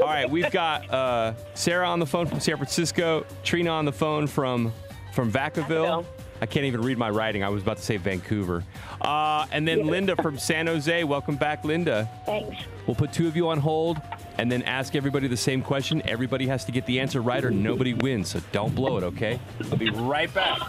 All 0.00 0.06
right, 0.06 0.28
we've 0.28 0.50
got 0.50 0.88
uh, 0.90 1.34
Sarah 1.54 1.88
on 1.88 1.98
the 1.98 2.06
phone 2.06 2.26
from 2.26 2.40
San 2.40 2.56
Francisco, 2.56 3.26
Trina 3.42 3.70
on 3.70 3.84
the 3.84 3.92
phone 3.92 4.26
from 4.26 4.72
from 5.12 5.30
Vacaville. 5.30 6.04
I 6.40 6.46
can't 6.46 6.66
even 6.66 6.82
read 6.82 6.98
my 6.98 7.10
writing. 7.10 7.44
I 7.44 7.48
was 7.48 7.62
about 7.62 7.76
to 7.76 7.82
say 7.82 7.96
Vancouver. 7.96 8.64
Uh, 9.00 9.46
and 9.52 9.66
then 9.66 9.86
Linda 9.86 10.16
from 10.16 10.38
San 10.38 10.66
Jose. 10.66 11.04
Welcome 11.04 11.36
back, 11.36 11.64
Linda. 11.64 12.08
Thanks. 12.26 12.56
We'll 12.86 12.96
put 12.96 13.12
two 13.12 13.28
of 13.28 13.36
you 13.36 13.48
on 13.48 13.58
hold 13.58 14.00
and 14.38 14.50
then 14.50 14.62
ask 14.62 14.94
everybody 14.94 15.28
the 15.28 15.36
same 15.36 15.62
question. 15.62 16.02
Everybody 16.06 16.46
has 16.48 16.64
to 16.64 16.72
get 16.72 16.86
the 16.86 17.00
answer 17.00 17.20
right 17.20 17.44
or 17.44 17.50
nobody 17.50 17.94
wins. 17.94 18.30
So 18.30 18.40
don't 18.52 18.74
blow 18.74 18.98
it, 18.98 19.04
okay? 19.04 19.38
I'll 19.70 19.76
be 19.76 19.90
right 19.90 20.32
back. 20.34 20.60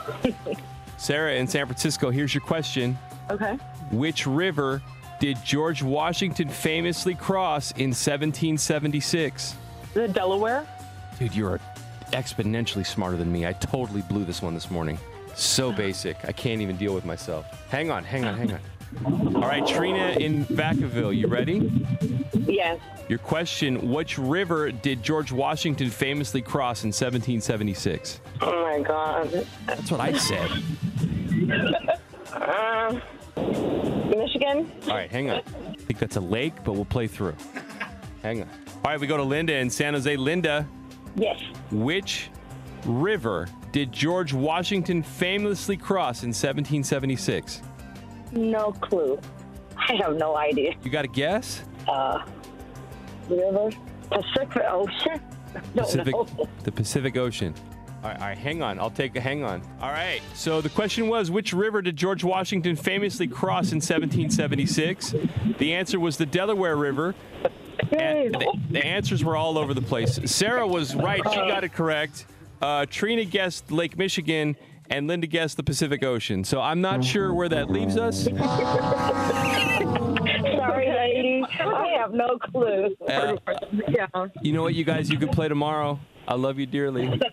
Sarah 0.97 1.35
in 1.35 1.47
San 1.47 1.65
Francisco, 1.65 2.09
here's 2.09 2.33
your 2.33 2.44
question. 2.44 2.97
Okay. 3.29 3.57
Which 3.91 4.27
river 4.27 4.81
did 5.19 5.44
George 5.44 5.81
Washington 5.81 6.47
famously 6.47 7.15
cross 7.15 7.71
in 7.71 7.89
1776? 7.89 9.56
The 9.94 10.07
Delaware. 10.07 10.65
Dude, 11.19 11.35
you're 11.35 11.59
exponentially 12.11 12.85
smarter 12.85 13.18
than 13.18 13.31
me. 13.31 13.45
I 13.45 13.53
totally 13.53 14.01
blew 14.03 14.25
this 14.25 14.41
one 14.41 14.53
this 14.53 14.69
morning. 14.69 14.97
So 15.35 15.71
basic. 15.71 16.17
I 16.25 16.31
can't 16.31 16.61
even 16.61 16.77
deal 16.77 16.93
with 16.93 17.05
myself. 17.05 17.45
Hang 17.69 17.91
on, 17.91 18.03
hang 18.03 18.25
on, 18.25 18.37
hang 18.37 18.53
on. 18.53 19.35
All 19.35 19.41
right, 19.41 19.65
Trina 19.67 20.15
in 20.19 20.45
Vacaville, 20.45 21.15
you 21.15 21.27
ready? 21.27 21.69
Yes. 22.33 22.79
Your 23.09 23.19
question 23.19 23.91
Which 23.91 24.17
river 24.17 24.71
did 24.71 25.03
George 25.03 25.31
Washington 25.31 25.89
famously 25.89 26.41
cross 26.41 26.83
in 26.83 26.87
1776? 26.89 28.21
Oh 28.41 28.63
my 28.63 28.79
God. 28.81 29.45
That's 29.65 29.91
what 29.91 29.99
I 29.99 30.13
said. 30.17 30.49
Uh, 32.33 32.99
Michigan. 34.15 34.71
All 34.87 34.95
right, 34.95 35.11
hang 35.11 35.29
on. 35.29 35.37
I 35.67 35.75
think 35.77 35.99
that's 35.99 36.15
a 36.15 36.21
lake, 36.21 36.53
but 36.63 36.73
we'll 36.73 36.85
play 36.85 37.07
through. 37.07 37.35
Hang 38.23 38.41
on. 38.41 38.49
All 38.83 38.91
right, 38.91 38.99
we 38.99 39.07
go 39.07 39.17
to 39.17 39.23
Linda 39.23 39.53
in 39.55 39.69
San 39.69 39.93
Jose. 39.93 40.15
Linda, 40.15 40.67
Yes. 41.15 41.39
which 41.71 42.29
river 42.85 43.47
did 43.71 43.91
George 43.91 44.33
Washington 44.33 45.03
famously 45.03 45.77
cross 45.77 46.23
in 46.23 46.29
1776? 46.29 47.61
No 48.31 48.71
clue. 48.71 49.19
I 49.77 49.95
have 49.95 50.15
no 50.15 50.35
idea. 50.35 50.75
You 50.83 50.91
got 50.91 51.05
a 51.05 51.09
guess? 51.09 51.63
Uh, 51.87 52.25
river. 53.29 53.69
Pacific 54.09 54.63
Ocean. 54.67 55.21
Pacific, 55.75 56.13
know. 56.13 56.27
the 56.63 56.71
Pacific 56.71 57.17
Ocean. 57.17 57.53
All 58.03 58.11
right, 58.11 58.19
all 58.19 58.27
right, 58.27 58.37
hang 58.37 58.61
on. 58.61 58.79
I'll 58.79 58.91
take 58.91 59.15
a 59.15 59.21
hang 59.21 59.43
on. 59.43 59.63
All 59.81 59.89
right. 59.89 60.21
So 60.35 60.61
the 60.61 60.69
question 60.69 61.07
was, 61.07 61.31
which 61.31 61.53
river 61.53 61.81
did 61.81 61.95
George 61.95 62.23
Washington 62.23 62.75
famously 62.75 63.27
cross 63.27 63.71
in 63.71 63.77
1776? 63.77 65.15
The 65.57 65.73
answer 65.73 65.99
was 65.99 66.18
the 66.18 66.25
Delaware 66.25 66.75
River. 66.75 67.15
And 67.92 68.35
the, 68.35 68.59
the 68.69 68.85
answers 68.85 69.23
were 69.23 69.35
all 69.35 69.57
over 69.57 69.73
the 69.73 69.81
place. 69.81 70.19
Sarah 70.25 70.68
was 70.68 70.95
right; 70.95 71.21
she 71.30 71.35
got 71.35 71.63
it 71.63 71.73
correct. 71.73 72.25
Uh, 72.62 72.85
Trina 72.90 73.26
guessed 73.26 73.71
Lake 73.71 73.97
Michigan, 73.97 74.56
and 74.90 75.07
Linda 75.07 75.28
guessed 75.28 75.57
the 75.57 75.64
Pacific 75.64 76.04
Ocean. 76.04 76.44
So 76.44 76.62
I'm 76.62 76.81
not 76.81 77.04
sure 77.04 77.33
where 77.33 77.50
that 77.50 77.69
leaves 77.69 77.97
us. 77.97 78.26
Sorry, 78.26 78.38
lady. 80.90 81.44
I 81.59 81.95
have 82.00 82.14
no 82.14 82.38
clue. 82.40 82.95
Uh, 83.07 83.38
yeah. 83.90 84.07
You 84.42 84.54
know 84.54 84.62
what, 84.64 84.76
you 84.76 84.83
guys, 84.83 85.09
you 85.09 85.18
can 85.18 85.30
play 85.30 85.47
tomorrow. 85.47 86.00
I 86.27 86.35
love 86.35 86.59
you 86.59 86.65
dearly. 86.65 87.19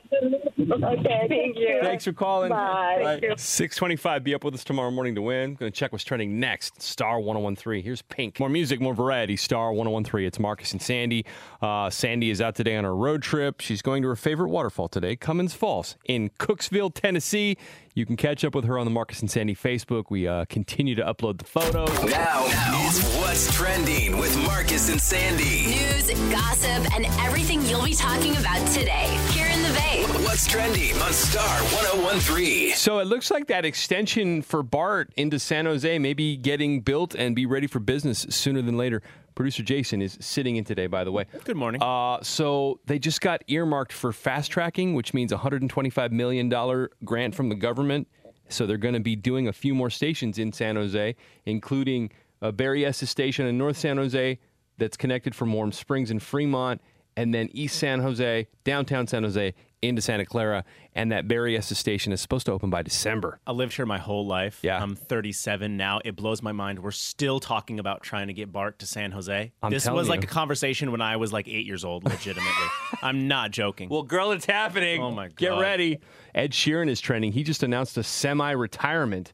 Okay. 0.70 1.26
Thank 1.28 1.56
you. 1.56 1.80
Thanks 1.82 2.04
for 2.04 2.12
calling. 2.12 2.50
Bye. 2.50 3.00
Thank 3.02 3.22
you. 3.22 3.34
625. 3.36 4.24
Be 4.24 4.34
up 4.34 4.44
with 4.44 4.54
us 4.54 4.64
tomorrow 4.64 4.90
morning 4.90 5.14
to 5.16 5.22
win. 5.22 5.54
Going 5.54 5.72
to 5.72 5.76
check 5.76 5.92
what's 5.92 6.04
trending 6.04 6.38
next. 6.38 6.80
Star 6.80 7.18
1013. 7.20 7.82
Here's 7.82 8.02
Pink. 8.02 8.38
More 8.38 8.48
music, 8.48 8.80
more 8.80 8.94
variety. 8.94 9.36
Star 9.36 9.72
1013. 9.72 10.26
It's 10.26 10.38
Marcus 10.38 10.72
and 10.72 10.80
Sandy. 10.80 11.26
Uh, 11.60 11.90
Sandy 11.90 12.30
is 12.30 12.40
out 12.40 12.54
today 12.54 12.76
on 12.76 12.84
her 12.84 12.94
road 12.94 13.22
trip. 13.22 13.60
She's 13.60 13.82
going 13.82 14.02
to 14.02 14.08
her 14.08 14.16
favorite 14.16 14.48
waterfall 14.50 14.88
today, 14.88 15.16
Cummins 15.16 15.54
Falls 15.54 15.96
in 16.04 16.30
Cooksville, 16.38 16.92
Tennessee. 16.94 17.56
You 17.94 18.06
can 18.06 18.16
catch 18.16 18.42
up 18.42 18.54
with 18.54 18.64
her 18.64 18.78
on 18.78 18.86
the 18.86 18.90
Marcus 18.90 19.20
and 19.20 19.30
Sandy 19.30 19.54
Facebook. 19.54 20.04
We 20.08 20.26
uh, 20.26 20.46
continue 20.46 20.94
to 20.94 21.02
upload 21.02 21.38
the 21.38 21.44
photos. 21.44 21.90
Now, 22.04 22.44
it's 22.86 23.16
What's 23.18 23.54
Trending 23.54 24.16
with 24.16 24.34
Marcus 24.46 24.88
and 24.90 24.98
Sandy. 25.00 25.66
News, 25.66 26.08
gossip, 26.32 26.94
and 26.94 27.04
everything 27.20 27.60
you'll 27.66 27.84
be 27.84 27.94
talking 27.94 28.34
about 28.38 28.66
today. 28.68 28.81
Here 28.88 29.46
in 29.46 29.62
the 29.62 29.68
Bay. 29.74 30.04
What's 30.24 30.46
Trending 30.46 30.96
on 31.00 31.12
Star 31.12 31.44
1013. 31.44 32.74
So 32.74 32.98
it 32.98 33.06
looks 33.06 33.30
like 33.30 33.46
that 33.46 33.64
extension 33.64 34.42
for 34.42 34.62
BART 34.64 35.12
into 35.16 35.38
San 35.38 35.66
Jose 35.66 35.98
may 36.00 36.14
be 36.14 36.36
getting 36.36 36.80
built 36.80 37.14
and 37.14 37.36
be 37.36 37.46
ready 37.46 37.68
for 37.68 37.78
business 37.78 38.26
sooner 38.30 38.60
than 38.60 38.76
later. 38.76 39.02
Producer 39.36 39.62
Jason 39.62 40.02
is 40.02 40.18
sitting 40.20 40.56
in 40.56 40.64
today, 40.64 40.88
by 40.88 41.04
the 41.04 41.12
way. 41.12 41.26
Good 41.44 41.56
morning. 41.56 41.80
Uh, 41.80 42.18
so 42.22 42.80
they 42.86 42.98
just 42.98 43.20
got 43.20 43.42
earmarked 43.46 43.92
for 43.92 44.12
fast 44.12 44.50
tracking, 44.50 44.94
which 44.94 45.14
means 45.14 45.30
a 45.30 45.36
$125 45.36 46.10
million 46.10 46.88
grant 47.04 47.34
from 47.34 47.48
the 47.48 47.54
government. 47.54 48.08
So 48.48 48.66
they're 48.66 48.76
going 48.78 48.94
to 48.94 49.00
be 49.00 49.14
doing 49.14 49.46
a 49.46 49.52
few 49.52 49.74
more 49.74 49.90
stations 49.90 50.38
in 50.38 50.52
San 50.52 50.74
Jose, 50.74 51.14
including 51.46 52.10
uh, 52.42 52.50
Berryessa 52.50 53.06
Station 53.06 53.46
in 53.46 53.56
North 53.56 53.76
San 53.76 53.96
Jose 53.96 54.38
that's 54.76 54.96
connected 54.96 55.34
from 55.34 55.52
Warm 55.52 55.70
Springs 55.70 56.10
and 56.10 56.20
Fremont, 56.22 56.80
and 57.16 57.34
then 57.34 57.48
East 57.52 57.78
San 57.78 58.00
Jose, 58.00 58.48
downtown 58.64 59.06
San 59.06 59.22
Jose, 59.22 59.54
into 59.82 60.00
Santa 60.00 60.24
Clara, 60.24 60.64
and 60.94 61.10
that 61.10 61.26
Berryessa 61.26 61.74
station 61.74 62.12
is 62.12 62.20
supposed 62.20 62.46
to 62.46 62.52
open 62.52 62.70
by 62.70 62.82
December. 62.82 63.40
I 63.46 63.52
lived 63.52 63.74
here 63.74 63.84
my 63.84 63.98
whole 63.98 64.24
life. 64.24 64.60
Yeah. 64.62 64.80
I'm 64.80 64.94
37 64.94 65.76
now. 65.76 66.00
It 66.04 66.14
blows 66.14 66.40
my 66.40 66.52
mind. 66.52 66.78
We're 66.78 66.92
still 66.92 67.40
talking 67.40 67.80
about 67.80 68.02
trying 68.02 68.28
to 68.28 68.32
get 68.32 68.52
BART 68.52 68.78
to 68.78 68.86
San 68.86 69.10
Jose. 69.10 69.52
I'm 69.62 69.70
this 69.70 69.88
was 69.88 70.08
like 70.08 70.22
a 70.22 70.28
conversation 70.28 70.92
when 70.92 71.00
I 71.00 71.16
was 71.16 71.32
like 71.32 71.48
eight 71.48 71.66
years 71.66 71.84
old, 71.84 72.04
legitimately. 72.04 72.66
I'm 73.02 73.26
not 73.26 73.50
joking. 73.50 73.88
Well, 73.88 74.04
girl, 74.04 74.30
it's 74.30 74.46
happening. 74.46 75.02
Oh, 75.02 75.10
my 75.10 75.26
God. 75.26 75.36
Get 75.36 75.58
ready. 75.58 75.98
Ed 76.34 76.52
Sheeran 76.52 76.88
is 76.88 77.00
trending. 77.00 77.32
He 77.32 77.42
just 77.42 77.64
announced 77.64 77.96
a 77.98 78.04
semi-retirement. 78.04 79.32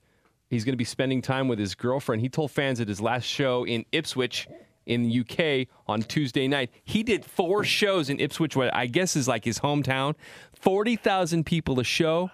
He's 0.49 0.65
going 0.65 0.73
to 0.73 0.79
be 0.79 0.85
spending 0.85 1.21
time 1.21 1.47
with 1.49 1.59
his 1.59 1.75
girlfriend. 1.75 2.23
He 2.23 2.31
told 2.31 2.51
fans 2.51 2.81
at 2.81 2.89
his 2.89 3.03
last 3.03 3.25
show 3.25 3.67
in 3.67 3.85
Ipswich 3.93 4.49
in 4.89 5.05
the 5.05 5.21
UK 5.21 5.69
on 5.87 6.03
Tuesday 6.03 6.49
night. 6.49 6.71
He 6.83 7.03
did 7.05 7.25
four 7.25 7.63
shows 7.63 8.11
in 8.11 8.19
Ipswich, 8.19 8.57
what 8.57 8.75
I 8.75 8.87
guess 8.87 9.15
is 9.15 9.29
like 9.29 9.45
his 9.45 9.61
hometown. 9.61 10.15
40,000 10.55 11.47
people 11.47 11.79
a 11.79 11.85
show. 11.85 12.31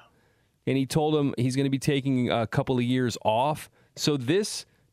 And 0.66 0.78
he 0.78 0.87
told 0.87 1.14
them 1.14 1.34
he's 1.37 1.56
going 1.56 1.66
to 1.66 1.70
be 1.70 1.78
taking 1.78 2.30
a 2.30 2.46
couple 2.46 2.78
of 2.78 2.84
years 2.84 3.18
off. 3.23 3.68
So 3.96 4.16
this 4.16 4.64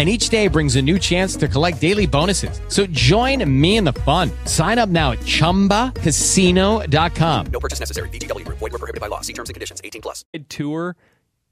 And 0.00 0.08
each 0.08 0.30
day 0.30 0.48
brings 0.48 0.76
a 0.76 0.82
new 0.82 0.98
chance 0.98 1.36
to 1.36 1.46
collect 1.46 1.78
daily 1.78 2.06
bonuses. 2.06 2.58
So 2.68 2.86
join 2.86 3.44
me 3.60 3.76
in 3.76 3.84
the 3.84 3.92
fun. 3.92 4.30
Sign 4.46 4.78
up 4.78 4.88
now 4.88 5.12
at 5.12 5.18
chumbacasino.com. 5.18 7.46
No 7.52 7.60
purchase 7.60 7.80
necessary. 7.80 8.08
VGW 8.08 8.46
Group. 8.46 8.56
Void 8.56 8.72
were 8.72 8.78
prohibited 8.78 9.02
by 9.02 9.08
law. 9.08 9.20
See 9.20 9.34
terms 9.34 9.50
and 9.50 9.54
conditions. 9.54 9.82
18 9.84 10.00
plus. 10.00 10.24
tour. 10.48 10.96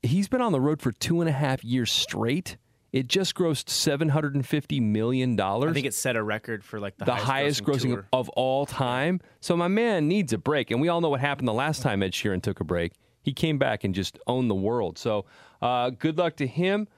He's 0.02 0.28
been 0.28 0.40
on 0.40 0.52
the 0.52 0.62
road 0.62 0.80
for 0.80 0.92
two 0.92 1.20
and 1.20 1.28
a 1.28 1.32
half 1.32 1.62
years 1.62 1.92
straight. 1.92 2.56
It 2.90 3.06
just 3.06 3.34
grossed 3.34 3.68
seven 3.68 4.08
hundred 4.08 4.34
and 4.34 4.46
fifty 4.46 4.80
million 4.80 5.36
dollars. 5.36 5.72
I 5.72 5.74
think 5.74 5.84
it 5.84 5.92
set 5.92 6.16
a 6.16 6.22
record 6.22 6.64
for 6.64 6.80
like 6.80 6.96
the, 6.96 7.04
the 7.04 7.16
highest 7.16 7.64
grossing 7.64 7.92
tour. 7.92 8.06
of 8.14 8.30
all 8.30 8.64
time. 8.64 9.20
So 9.40 9.58
my 9.58 9.68
man 9.68 10.08
needs 10.08 10.32
a 10.32 10.38
break, 10.38 10.70
and 10.70 10.80
we 10.80 10.88
all 10.88 11.02
know 11.02 11.10
what 11.10 11.20
happened 11.20 11.48
the 11.48 11.52
last 11.52 11.82
time 11.82 12.02
Ed 12.02 12.12
Sheeran 12.12 12.42
took 12.42 12.60
a 12.60 12.64
break. 12.64 12.94
He 13.20 13.34
came 13.34 13.58
back 13.58 13.84
and 13.84 13.94
just 13.94 14.18
owned 14.26 14.48
the 14.48 14.54
world. 14.54 14.96
So 14.96 15.26
uh, 15.60 15.90
good 15.90 16.16
luck 16.16 16.36
to 16.36 16.46
him. 16.46 16.88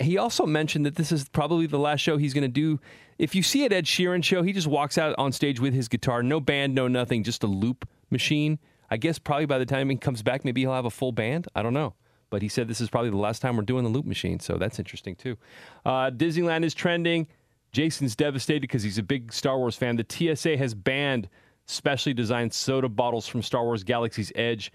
He 0.00 0.16
also 0.16 0.46
mentioned 0.46 0.86
that 0.86 0.96
this 0.96 1.12
is 1.12 1.28
probably 1.28 1.66
the 1.66 1.78
last 1.78 2.00
show 2.00 2.16
he's 2.16 2.34
going 2.34 2.42
to 2.42 2.48
do. 2.48 2.80
If 3.18 3.34
you 3.34 3.42
see 3.42 3.66
an 3.66 3.72
Ed 3.72 3.84
Sheeran 3.84 4.24
show, 4.24 4.42
he 4.42 4.52
just 4.52 4.66
walks 4.66 4.96
out 4.96 5.14
on 5.18 5.30
stage 5.32 5.60
with 5.60 5.74
his 5.74 5.88
guitar, 5.88 6.22
no 6.22 6.40
band, 6.40 6.74
no 6.74 6.88
nothing, 6.88 7.22
just 7.22 7.44
a 7.44 7.46
loop 7.46 7.86
machine. 8.10 8.58
I 8.90 8.96
guess 8.96 9.18
probably 9.18 9.46
by 9.46 9.58
the 9.58 9.66
time 9.66 9.90
he 9.90 9.96
comes 9.96 10.22
back, 10.22 10.44
maybe 10.44 10.62
he'll 10.62 10.72
have 10.72 10.86
a 10.86 10.90
full 10.90 11.12
band. 11.12 11.48
I 11.54 11.62
don't 11.62 11.74
know. 11.74 11.94
But 12.30 12.42
he 12.42 12.48
said 12.48 12.66
this 12.66 12.80
is 12.80 12.88
probably 12.88 13.10
the 13.10 13.16
last 13.16 13.42
time 13.42 13.56
we're 13.56 13.62
doing 13.64 13.84
the 13.84 13.90
loop 13.90 14.06
machine, 14.06 14.40
so 14.40 14.56
that's 14.56 14.78
interesting 14.78 15.16
too. 15.16 15.36
Uh, 15.84 16.10
Disneyland 16.10 16.64
is 16.64 16.74
trending. 16.74 17.26
Jason's 17.72 18.16
devastated 18.16 18.62
because 18.62 18.82
he's 18.82 18.98
a 18.98 19.02
big 19.02 19.32
Star 19.32 19.58
Wars 19.58 19.76
fan. 19.76 19.96
The 19.96 20.34
TSA 20.34 20.56
has 20.56 20.74
banned 20.74 21.28
specially 21.66 22.14
designed 22.14 22.52
soda 22.52 22.88
bottles 22.88 23.26
from 23.26 23.42
Star 23.42 23.64
Wars 23.64 23.84
Galaxy's 23.84 24.32
Edge 24.34 24.72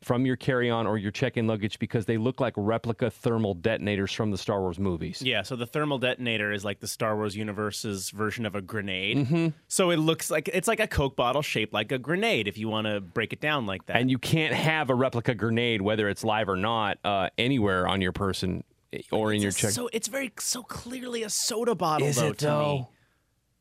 from 0.00 0.24
your 0.24 0.36
carry-on 0.36 0.86
or 0.86 0.96
your 0.96 1.10
check-in 1.10 1.46
luggage 1.46 1.78
because 1.80 2.06
they 2.06 2.16
look 2.16 2.40
like 2.40 2.54
replica 2.56 3.10
thermal 3.10 3.54
detonators 3.54 4.12
from 4.12 4.30
the 4.30 4.38
Star 4.38 4.60
Wars 4.60 4.78
movies. 4.78 5.20
Yeah, 5.20 5.42
so 5.42 5.56
the 5.56 5.66
thermal 5.66 5.98
detonator 5.98 6.52
is 6.52 6.64
like 6.64 6.78
the 6.78 6.86
Star 6.86 7.16
Wars 7.16 7.34
universe's 7.36 8.10
version 8.10 8.46
of 8.46 8.54
a 8.54 8.62
grenade. 8.62 9.16
Mm-hmm. 9.16 9.48
So 9.66 9.90
it 9.90 9.96
looks 9.96 10.30
like 10.30 10.48
it's 10.52 10.68
like 10.68 10.78
a 10.80 10.86
Coke 10.86 11.16
bottle 11.16 11.42
shaped 11.42 11.72
like 11.72 11.90
a 11.90 11.98
grenade 11.98 12.46
if 12.46 12.58
you 12.58 12.68
want 12.68 12.86
to 12.86 13.00
break 13.00 13.32
it 13.32 13.40
down 13.40 13.66
like 13.66 13.86
that. 13.86 13.96
And 13.96 14.08
you 14.10 14.18
can't 14.18 14.54
have 14.54 14.88
a 14.90 14.94
replica 14.94 15.34
grenade, 15.34 15.82
whether 15.82 16.08
it's 16.08 16.22
live 16.22 16.48
or 16.48 16.56
not, 16.56 16.98
uh, 17.04 17.30
anywhere 17.36 17.88
on 17.88 18.00
your 18.00 18.12
person 18.12 18.62
or 19.10 19.32
in 19.32 19.42
your 19.42 19.52
check. 19.52 19.70
so 19.72 19.90
it's 19.92 20.08
very 20.08 20.32
so 20.38 20.62
clearly 20.62 21.22
a 21.24 21.30
soda 21.30 21.74
bottle 21.74 22.06
Is 22.06 22.16
though 22.16 22.28
it 22.28 22.38
to 22.38 22.46
me. 22.46 22.50
though? 22.50 22.88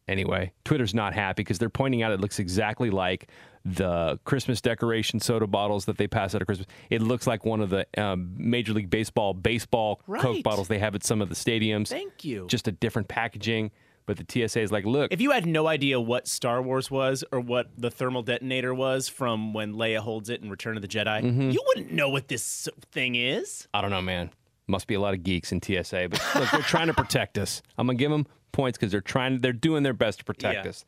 Anyway, 0.07 0.53
Twitter's 0.63 0.93
not 0.93 1.13
happy 1.13 1.41
because 1.43 1.57
they're 1.59 1.69
pointing 1.69 2.01
out 2.01 2.13
it 2.13 2.21
looks 2.21 2.39
exactly 2.39 2.89
like 2.89 3.27
the 3.75 4.19
Christmas 4.23 4.61
decoration 4.61 5.19
soda 5.19 5.47
bottles 5.47 5.85
that 5.85 5.97
they 5.97 6.07
pass 6.07 6.33
out 6.33 6.41
at 6.41 6.47
Christmas. 6.47 6.67
It 6.89 7.01
looks 7.01 7.27
like 7.27 7.45
one 7.45 7.59
of 7.61 7.69
the 7.69 7.85
um, 8.01 8.33
Major 8.37 8.73
League 8.73 8.89
Baseball 8.89 9.33
baseball 9.33 10.01
Coke 10.19 10.43
bottles 10.43 10.67
they 10.67 10.79
have 10.79 10.95
at 10.95 11.03
some 11.03 11.21
of 11.21 11.29
the 11.29 11.35
stadiums. 11.35 11.89
Thank 11.89 12.23
you. 12.23 12.47
Just 12.47 12.67
a 12.67 12.71
different 12.71 13.07
packaging. 13.07 13.71
But 14.05 14.15
the 14.15 14.47
TSA 14.47 14.61
is 14.61 14.71
like, 14.71 14.85
look, 14.85 15.11
If 15.11 15.19
you 15.19 15.31
had 15.31 15.45
no 15.45 15.67
idea 15.67 15.99
what 15.99 16.29
Star 16.29 16.61
Wars 16.61 16.89
was 16.89 17.25
or 17.33 17.41
what 17.41 17.67
the 17.77 17.91
thermal 17.91 18.23
detonator 18.23 18.73
was 18.73 19.09
from 19.09 19.53
when 19.53 19.73
Leia 19.73 19.97
holds 19.99 20.29
it 20.29 20.41
in 20.41 20.49
Return 20.49 20.77
of 20.77 20.81
the 20.81 20.87
Jedi, 20.87 21.21
Mm-hmm. 21.23 21.49
you 21.49 21.61
wouldn't 21.67 21.91
know 21.91 22.07
what 22.07 22.29
this 22.29 22.69
thing 22.93 23.15
is. 23.15 23.67
I 23.73 23.81
don't 23.81 23.89
know, 23.89 24.01
man. 24.01 24.29
Must 24.65 24.87
be 24.87 24.93
a 24.95 25.01
lot 25.01 25.13
of 25.13 25.23
geeks 25.23 25.51
in 25.51 25.61
TSA, 25.61 26.07
but 26.09 26.21
look, 26.35 26.49
they're 26.51 26.61
trying 26.61 26.87
to 26.87 26.93
protect 26.93 27.37
us. 27.37 27.61
I'm 27.77 27.85
gonna 27.87 27.97
give 27.97 28.11
them 28.11 28.27
points 28.53 28.77
because 28.77 28.93
they're 28.93 29.01
trying. 29.01 29.39
They're 29.39 29.51
doing 29.51 29.83
their 29.83 29.93
best 29.93 30.19
to 30.19 30.25
protect 30.25 30.63
Yeah. 30.63 30.69
us. 30.69 30.85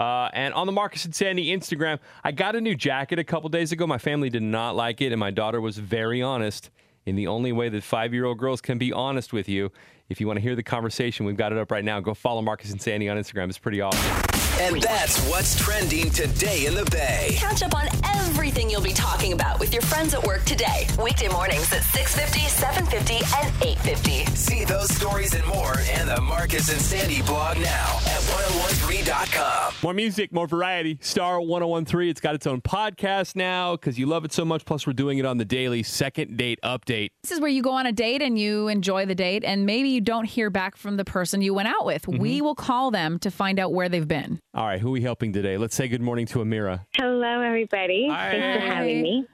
Uh, 0.00 0.30
and 0.32 0.54
on 0.54 0.64
the 0.64 0.72
Marcus 0.72 1.04
and 1.04 1.14
Sandy 1.14 1.54
Instagram, 1.54 1.98
I 2.24 2.32
got 2.32 2.56
a 2.56 2.60
new 2.60 2.74
jacket 2.74 3.18
a 3.18 3.24
couple 3.24 3.50
days 3.50 3.70
ago. 3.70 3.86
My 3.86 3.98
family 3.98 4.30
did 4.30 4.42
not 4.42 4.74
like 4.74 5.02
it, 5.02 5.12
and 5.12 5.20
my 5.20 5.30
daughter 5.30 5.60
was 5.60 5.76
very 5.76 6.22
honest 6.22 6.70
in 7.04 7.16
the 7.16 7.26
only 7.26 7.52
way 7.52 7.68
that 7.68 7.82
five 7.82 8.14
year 8.14 8.24
old 8.24 8.38
girls 8.38 8.62
can 8.62 8.78
be 8.78 8.94
honest 8.94 9.34
with 9.34 9.46
you. 9.46 9.70
If 10.08 10.18
you 10.18 10.26
want 10.26 10.38
to 10.38 10.40
hear 10.40 10.56
the 10.56 10.62
conversation, 10.62 11.26
we've 11.26 11.36
got 11.36 11.52
it 11.52 11.58
up 11.58 11.70
right 11.70 11.84
now. 11.84 12.00
Go 12.00 12.14
follow 12.14 12.40
Marcus 12.40 12.72
and 12.72 12.80
Sandy 12.80 13.10
on 13.10 13.18
Instagram. 13.18 13.50
It's 13.50 13.58
pretty 13.58 13.82
awesome. 13.82 14.49
And 14.60 14.82
that's 14.82 15.18
what's 15.30 15.58
trending 15.58 16.10
today 16.10 16.66
in 16.66 16.74
the 16.74 16.84
Bay. 16.90 17.30
Catch 17.36 17.62
up 17.62 17.74
on 17.74 17.88
everything 18.18 18.68
you'll 18.68 18.82
be 18.82 18.92
talking 18.92 19.32
about 19.32 19.58
with 19.58 19.72
your 19.72 19.80
friends 19.80 20.12
at 20.12 20.22
work 20.22 20.44
today. 20.44 20.86
Weekday 21.02 21.28
mornings 21.28 21.72
at 21.72 21.80
6.50, 21.80 22.40
7.50, 22.62 23.42
and 23.42 23.54
8.50. 23.78 24.36
See 24.36 24.66
those 24.66 24.94
stories 24.94 25.34
and 25.34 25.46
more 25.46 25.78
in 25.98 26.08
the 26.08 26.20
Marcus 26.20 26.70
and 26.70 26.78
Sandy 26.78 27.22
blog 27.22 27.56
now 27.56 27.96
at 28.04 28.20
1013.com. 28.20 29.72
More 29.82 29.94
music, 29.94 30.30
more 30.30 30.46
variety. 30.46 30.98
Star 31.00 31.40
1013. 31.40 32.10
It's 32.10 32.20
got 32.20 32.34
its 32.34 32.46
own 32.46 32.60
podcast 32.60 33.36
now 33.36 33.76
because 33.76 33.98
you 33.98 34.04
love 34.04 34.26
it 34.26 34.32
so 34.32 34.44
much. 34.44 34.66
Plus, 34.66 34.86
we're 34.86 34.92
doing 34.92 35.16
it 35.16 35.24
on 35.24 35.38
the 35.38 35.46
daily 35.46 35.82
second 35.82 36.36
date 36.36 36.58
update. 36.62 37.12
This 37.22 37.32
is 37.32 37.40
where 37.40 37.48
you 37.48 37.62
go 37.62 37.72
on 37.72 37.86
a 37.86 37.92
date 37.92 38.20
and 38.20 38.38
you 38.38 38.68
enjoy 38.68 39.06
the 39.06 39.14
date, 39.14 39.42
and 39.42 39.64
maybe 39.64 39.88
you 39.88 40.02
don't 40.02 40.26
hear 40.26 40.50
back 40.50 40.76
from 40.76 40.98
the 40.98 41.04
person 41.06 41.40
you 41.40 41.54
went 41.54 41.68
out 41.68 41.86
with. 41.86 42.02
Mm-hmm. 42.02 42.20
We 42.20 42.42
will 42.42 42.54
call 42.54 42.90
them 42.90 43.18
to 43.20 43.30
find 43.30 43.58
out 43.58 43.72
where 43.72 43.88
they've 43.88 44.06
been. 44.06 44.38
All 44.52 44.66
right, 44.66 44.80
who 44.80 44.88
are 44.88 44.92
we 44.92 45.00
helping 45.00 45.32
today? 45.32 45.56
Let's 45.56 45.76
say 45.76 45.86
good 45.86 46.02
morning 46.02 46.26
to 46.26 46.40
Amira. 46.40 46.84
Hello, 46.96 47.40
everybody. 47.40 48.08
Thanks 48.08 48.60
for 48.60 48.66
having 48.66 49.02
me. 49.02 49.26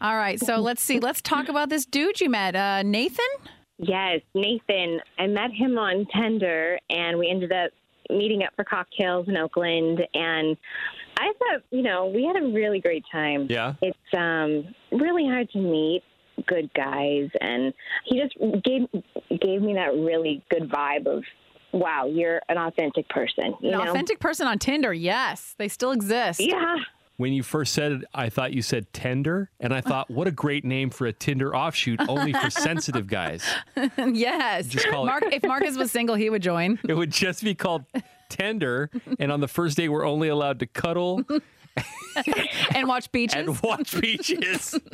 All 0.00 0.16
right, 0.16 0.40
so 0.40 0.56
let's 0.60 0.82
see. 0.82 0.98
Let's 0.98 1.22
talk 1.22 1.48
about 1.48 1.68
this 1.68 1.84
dude 1.84 2.20
you 2.20 2.28
met, 2.28 2.56
uh, 2.56 2.82
Nathan. 2.82 3.24
Yes, 3.78 4.22
Nathan. 4.34 5.00
I 5.20 5.28
met 5.28 5.52
him 5.52 5.78
on 5.78 6.04
Tinder, 6.12 6.80
and 6.90 7.16
we 7.16 7.30
ended 7.30 7.52
up 7.52 7.70
meeting 8.10 8.42
up 8.42 8.52
for 8.56 8.64
cocktails 8.64 9.28
in 9.28 9.36
Oakland. 9.36 10.00
And 10.14 10.56
I 11.16 11.32
thought, 11.38 11.62
you 11.70 11.82
know, 11.82 12.06
we 12.06 12.24
had 12.24 12.34
a 12.34 12.46
really 12.48 12.80
great 12.80 13.04
time. 13.12 13.46
Yeah. 13.48 13.74
It's 13.80 13.96
um, 14.16 14.74
really 14.90 15.26
hard 15.26 15.48
to 15.50 15.58
meet 15.58 16.02
good 16.46 16.72
guys, 16.74 17.28
and 17.40 17.72
he 18.04 18.20
just 18.20 18.36
gave 18.64 18.88
gave 19.40 19.62
me 19.62 19.74
that 19.74 19.94
really 19.94 20.42
good 20.50 20.68
vibe 20.68 21.06
of, 21.06 21.22
wow, 21.72 22.06
you're 22.06 22.40
an 22.48 22.58
authentic 22.58 23.08
person. 23.08 23.54
You 23.60 23.70
An 23.72 23.78
know? 23.78 23.90
authentic 23.90 24.18
person 24.20 24.46
on 24.46 24.58
Tinder. 24.58 24.92
Yes, 24.92 25.54
they 25.58 25.68
still 25.68 25.92
exist. 25.92 26.40
Yeah. 26.40 26.76
When 27.16 27.34
you 27.34 27.42
first 27.42 27.74
said 27.74 27.92
it, 27.92 28.04
I 28.14 28.30
thought 28.30 28.54
you 28.54 28.62
said 28.62 28.90
tender, 28.94 29.50
and 29.60 29.74
I 29.74 29.82
thought, 29.82 30.10
what 30.10 30.26
a 30.26 30.30
great 30.30 30.64
name 30.64 30.88
for 30.88 31.06
a 31.06 31.12
Tinder 31.12 31.54
offshoot, 31.54 32.00
only 32.08 32.32
for 32.32 32.48
sensitive 32.48 33.08
guys. 33.08 33.44
yes. 33.98 34.66
Just 34.68 34.88
call 34.88 35.06
it- 35.06 35.24
if 35.34 35.42
Marcus 35.42 35.76
was 35.76 35.90
single, 35.92 36.14
he 36.14 36.30
would 36.30 36.42
join. 36.42 36.78
It 36.88 36.94
would 36.94 37.10
just 37.10 37.44
be 37.44 37.54
called 37.54 37.84
tender, 38.30 38.90
and 39.18 39.30
on 39.30 39.40
the 39.40 39.48
first 39.48 39.76
day, 39.76 39.88
we're 39.90 40.06
only 40.06 40.28
allowed 40.28 40.60
to 40.60 40.66
cuddle 40.66 41.22
and 42.74 42.88
watch 42.88 43.10
beaches. 43.12 43.36
and 43.36 43.60
watch 43.62 44.00
beaches. 44.00 44.78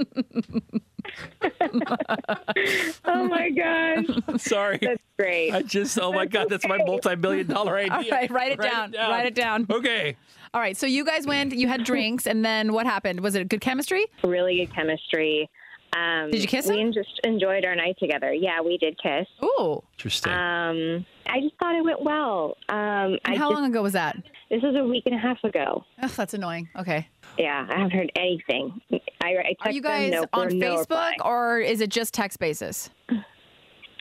Oh 3.05 3.25
my 3.29 3.51
gosh, 3.51 4.07
Sorry. 4.43 4.79
that's 4.81 5.01
great. 5.19 5.53
I 5.53 5.63
just, 5.63 5.99
oh 6.01 6.13
my 6.13 6.27
God, 6.27 6.49
that's 6.51 6.67
my 6.67 6.79
multi 6.79 7.15
million 7.17 7.47
dollar 7.47 7.77
idea. 7.79 7.93
All 7.95 8.03
right, 8.19 8.31
write 8.31 8.53
it 8.53 8.61
down. 8.61 8.93
Write 8.93 9.27
it 9.27 9.35
down. 9.35 9.67
Okay. 9.71 10.17
All 10.53 10.61
right, 10.61 10.77
so 10.77 10.87
you 10.87 11.05
guys 11.05 11.27
went, 11.27 11.53
you 11.55 11.69
had 11.69 11.85
drinks, 11.85 12.27
and 12.27 12.45
then 12.45 12.73
what 12.73 12.87
happened? 12.87 13.21
Was 13.21 13.35
it 13.35 13.49
good 13.49 13.61
chemistry? 13.61 14.07
really 14.25 14.57
good 14.57 14.75
chemistry. 14.75 15.49
Um, 15.93 16.31
Did 16.31 16.43
you 16.43 16.49
kiss 16.49 16.69
him? 16.69 16.77
We 16.77 16.93
just 16.93 17.21
enjoyed 17.25 17.65
our 17.65 17.75
night 17.75 17.97
together. 17.99 18.33
Yeah, 18.33 18.61
we 18.61 18.77
did 18.79 19.01
kiss. 19.03 19.27
Ooh. 19.43 19.83
Interesting. 19.93 20.33
Um, 20.33 21.07
I 21.27 21.41
just 21.41 21.55
thought 21.59 21.75
it 21.75 21.85
went 21.85 22.03
well. 22.03 22.57
Um, 22.69 23.19
I 23.25 23.35
how 23.37 23.49
just, 23.49 23.53
long 23.53 23.65
ago 23.71 23.83
was 23.83 23.95
that? 23.95 24.17
This 24.51 24.63
was 24.63 24.77
a 24.77 24.85
week 24.85 25.05
and 25.07 25.15
a 25.15 25.19
half 25.19 25.43
ago. 25.43 25.85
Ugh, 26.03 26.11
that's 26.11 26.35
annoying. 26.35 26.69
Okay. 26.79 27.09
Yeah, 27.39 27.67
I 27.69 27.75
haven't 27.79 27.93
heard 27.93 28.13
anything. 28.17 28.81
I, 28.93 28.99
I 29.23 29.31
Are 29.31 29.43
text 29.43 29.75
you 29.75 29.83
them, 29.83 29.83
guys 29.83 30.13
no, 30.13 30.27
on 30.33 30.59
no 30.59 30.77
Facebook 30.77 30.81
reply. 30.81 31.15
or 31.25 31.61
is 31.61 31.81
it 31.81 31.91
just 31.91 32.15
text 32.15 32.39
basis? 32.39 32.91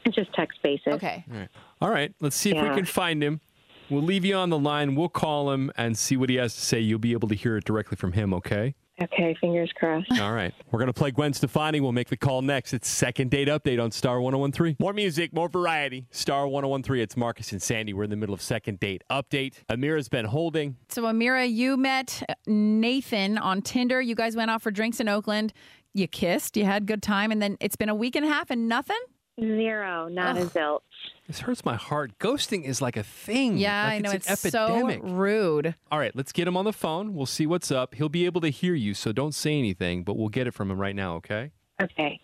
It's 0.06 0.16
just 0.16 0.34
text 0.34 0.62
basis. 0.62 0.94
Okay. 0.94 1.26
All 1.32 1.38
right. 1.38 1.50
All 1.82 1.90
right. 1.90 2.14
Let's 2.20 2.36
see 2.36 2.52
if 2.56 2.62
we 2.62 2.76
can 2.76 2.86
find 2.86 3.24
him. 3.24 3.42
We'll 3.90 4.04
leave 4.04 4.26
you 4.26 4.36
on 4.36 4.50
the 4.50 4.60
line. 4.60 4.96
We'll 4.96 5.10
call 5.10 5.52
him 5.52 5.72
and 5.78 5.98
see 5.98 6.18
what 6.18 6.30
he 6.30 6.36
has 6.36 6.56
to 6.56 6.62
say. 6.62 6.80
You'll 6.80 7.00
be 7.00 7.14
able 7.14 7.28
to 7.28 7.36
hear 7.36 7.58
it 7.58 7.66
directly 7.66 7.96
from 7.96 8.14
him, 8.14 8.34
okay? 8.34 8.76
Okay, 9.02 9.36
fingers 9.42 9.72
crossed. 9.76 10.10
All 10.22 10.32
right. 10.32 10.54
We're 10.72 10.80
going 10.80 10.88
to 10.88 10.94
play 10.94 11.12
Gwen 11.12 11.34
Stefani. 11.34 11.82
We'll 11.82 11.92
make 11.92 12.08
the 12.08 12.16
call 12.16 12.42
next. 12.42 12.74
It's 12.74 12.88
second 12.88 13.30
date 13.30 13.50
update 13.50 13.84
on 13.84 13.92
Star 13.92 14.22
1013. 14.22 14.78
More 14.80 14.94
music, 14.94 15.34
more 15.34 15.50
variety. 15.50 16.06
Star 16.12 16.48
1013. 16.48 17.04
It's 17.04 17.18
Marcus 17.18 17.52
and 17.52 17.62
Sandy. 17.62 17.94
We're 17.94 18.06
in 18.06 18.10
the 18.10 18.16
middle 18.16 18.34
of 18.34 18.42
second 18.42 18.80
date 18.80 19.04
update. 19.12 19.56
Amira's 19.70 20.08
been 20.08 20.26
holding. 20.26 20.78
So, 20.88 21.04
Amira, 21.04 21.52
you 21.52 21.76
met 21.76 22.24
Nathan 22.48 23.38
on 23.38 23.62
Tinder. 23.62 24.02
You 24.02 24.16
guys 24.16 24.38
went 24.38 24.50
out 24.50 24.62
for 24.62 24.72
drinks 24.72 25.02
in 25.02 25.10
Oakland. 25.10 25.52
You 25.94 26.08
kissed. 26.08 26.56
You 26.56 26.64
had 26.64 26.86
good 26.86 27.04
time, 27.04 27.32
and 27.32 27.42
then 27.42 27.58
it's 27.60 27.76
been 27.76 27.90
a 27.90 27.96
week 27.96 28.16
and 28.16 28.26
a 28.26 28.30
half 28.30 28.50
and 28.50 28.70
nothing. 28.70 29.00
Zero, 29.38 30.08
not 30.08 30.38
a 30.38 30.46
zilch. 30.46 30.80
This 31.28 31.40
hurts 31.40 31.66
my 31.66 31.76
heart. 31.76 32.20
Ghosting 32.20 32.64
is 32.66 32.82
like 32.84 32.96
a 32.96 33.02
thing. 33.04 33.58
Yeah, 33.58 33.84
Like 33.86 33.94
I 33.94 33.98
know 34.00 34.12
it's, 34.12 34.30
it's, 34.30 34.46
an 34.46 34.52
so 34.52 34.66
epidemic. 34.66 35.00
rude. 35.04 35.76
All 35.92 35.98
right, 35.98 36.16
let's 36.16 36.32
get 36.32 36.48
him 36.48 36.56
on 36.56 36.66
the 36.66 36.74
phone. 36.74 37.16
We'll 37.16 37.26
see 37.26 37.48
what's 37.48 37.72
up. 37.72 37.96
He'll 37.96 38.10
be 38.10 38.26
able 38.26 38.42
to 38.42 38.50
hear 38.50 38.76
you, 38.76 38.94
so 38.94 39.12
don't 39.12 39.34
say 39.34 39.58
anything, 39.58 40.04
but 40.04 40.18
we'll 40.18 40.30
get 40.30 40.46
it 40.46 40.52
from 40.54 40.70
him 40.70 40.80
right 40.80 40.96
now, 40.96 41.16
okay? 41.16 41.52
Okay. 41.82 42.20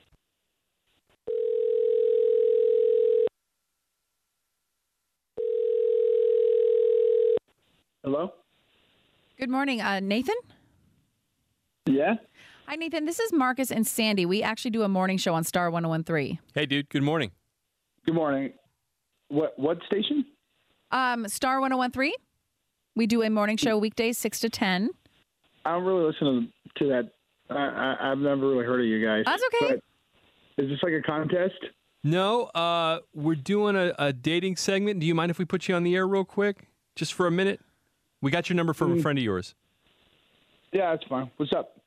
Hello? 8.04 8.34
Good 9.40 9.50
morning, 9.50 9.82
uh, 9.82 10.00
Nathan. 10.00 10.36
Yeah? 11.86 12.16
Hi, 12.68 12.76
Nathan. 12.76 13.06
This 13.06 13.20
is 13.20 13.32
Marcus 13.34 13.72
and 13.72 13.86
Sandy. 13.86 14.26
We 14.26 14.42
actually 14.44 14.72
do 14.72 14.84
a 14.84 14.88
morning 14.88 15.18
show 15.18 15.34
on 15.34 15.44
Star 15.44 15.70
1013. 15.70 16.40
Hey, 16.56 16.66
dude. 16.66 16.90
Good 16.90 17.04
morning. 17.04 17.32
Good 18.06 18.16
morning. 18.16 18.54
What 19.32 19.58
what 19.58 19.78
station? 19.88 20.26
Um, 20.92 21.28
Star 21.30 21.62
1013. 21.62 22.12
We 22.96 23.08
do 23.08 23.24
a 23.24 23.30
morning 23.30 23.56
show 23.56 23.78
weekdays, 23.78 24.18
6 24.18 24.42
to 24.42 24.50
10. 24.50 24.90
I 25.64 25.72
don't 25.72 25.86
really 25.86 26.04
listen 26.04 26.52
to 26.80 26.88
that. 26.90 27.10
I, 27.50 27.56
I, 27.56 28.12
I've 28.12 28.18
never 28.18 28.50
really 28.50 28.66
heard 28.66 28.82
of 28.82 28.86
you 28.86 29.06
guys. 29.06 29.24
That's 29.26 29.42
okay. 29.56 29.80
But 30.58 30.66
is 30.66 30.70
this 30.70 30.80
like 30.84 30.92
a 30.92 31.02
contest? 31.02 31.56
No, 32.04 32.46
uh, 32.48 33.00
we're 33.14 33.36
doing 33.36 33.78
a, 33.78 33.94
a 33.98 34.12
dating 34.12 34.58
segment. 34.58 35.00
Do 35.00 35.06
you 35.06 35.16
mind 35.16 35.32
if 35.32 35.40
we 35.40 35.46
put 35.46 35.70
you 35.70 35.76
on 35.76 35.84
the 35.84 35.96
air 35.96 36.06
real 36.06 36.26
quick, 36.26 36.68
just 36.98 37.14
for 37.14 37.26
a 37.28 37.32
minute? 37.32 37.62
We 38.22 38.30
got 38.32 38.50
your 38.50 38.58
number 38.58 38.74
from 38.74 38.92
a 38.92 38.96
Mm. 38.96 39.02
friend 39.02 39.18
of 39.18 39.24
yours. 39.24 39.56
Yeah, 40.74 40.92
that's 40.92 41.08
fine. 41.08 41.32
What's 41.38 41.54
up? 41.54 41.78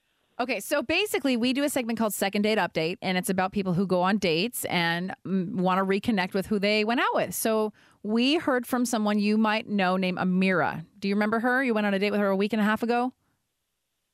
Okay, 0.41 0.59
so 0.59 0.83
basically, 0.83 1.37
we 1.37 1.53
do 1.53 1.63
a 1.63 1.69
segment 1.69 1.97
called 1.97 2.13
Second 2.13 2.43
Date 2.43 2.59
Update, 2.59 2.99
and 3.01 3.17
it's 3.17 3.31
about 3.31 3.53
people 3.53 3.73
who 3.73 3.87
go 3.87 4.03
on 4.03 4.19
dates 4.19 4.65
and 4.65 5.15
mm, 5.25 5.55
want 5.55 5.79
to 5.79 5.85
reconnect 5.85 6.35
with 6.35 6.47
who 6.47 6.59
they 6.59 6.85
went 6.85 6.99
out 6.99 7.15
with. 7.15 7.35
So 7.35 7.73
we 8.03 8.37
heard 8.37 8.67
from 8.67 8.85
someone 8.85 9.21
you 9.21 9.39
might 9.39 9.69
know 9.69 9.97
named 9.97 10.19
Amira. 10.19 10.85
Do 10.99 11.07
you 11.07 11.15
remember 11.15 11.39
her? 11.39 11.63
You 11.63 11.73
went 11.73 11.87
on 11.87 11.95
a 11.95 12.01
date 12.01 12.11
with 12.11 12.19
her 12.19 12.27
a 12.27 12.37
week 12.37 12.53
and 12.53 12.61
a 12.61 12.65
half 12.65 12.83
ago. 12.83 13.13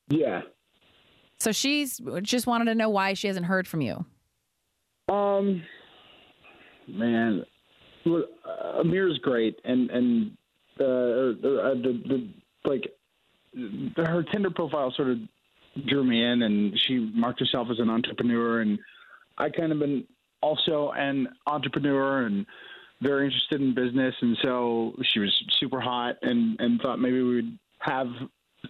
Yeah. 0.08 0.42
So 1.38 1.52
she's 1.52 1.98
just 2.20 2.46
wanted 2.46 2.66
to 2.66 2.74
know 2.74 2.90
why 2.90 3.14
she 3.14 3.26
hasn't 3.26 3.46
heard 3.46 3.66
from 3.66 3.80
you. 3.80 4.04
Um, 5.08 5.62
man, 6.86 7.46
look, 8.04 8.28
uh, 8.46 8.80
Amir's 8.80 9.18
great, 9.22 9.58
and 9.64 9.90
and 9.90 10.36
uh, 10.78 10.84
uh, 10.84 11.74
the 11.74 12.02
the 12.08 12.28
like 12.68 12.90
her 13.96 14.22
Tinder 14.30 14.50
profile 14.50 14.92
sort 14.94 15.08
of 15.08 15.18
drew 15.86 16.04
me 16.04 16.24
in, 16.24 16.42
and 16.42 16.78
she 16.78 16.98
marked 17.14 17.40
herself 17.40 17.68
as 17.70 17.78
an 17.78 17.90
entrepreneur, 17.90 18.60
and 18.60 18.78
I 19.38 19.50
kind 19.50 19.72
of 19.72 19.78
been 19.78 20.04
also 20.42 20.90
an 20.96 21.28
entrepreneur 21.46 22.26
and 22.26 22.46
very 23.02 23.26
interested 23.26 23.60
in 23.60 23.74
business, 23.74 24.14
and 24.20 24.36
so 24.42 24.94
she 25.02 25.20
was 25.20 25.44
super 25.58 25.80
hot, 25.80 26.16
and 26.22 26.60
and 26.60 26.80
thought 26.80 26.98
maybe 26.98 27.22
we 27.22 27.36
would 27.36 27.58
have 27.78 28.08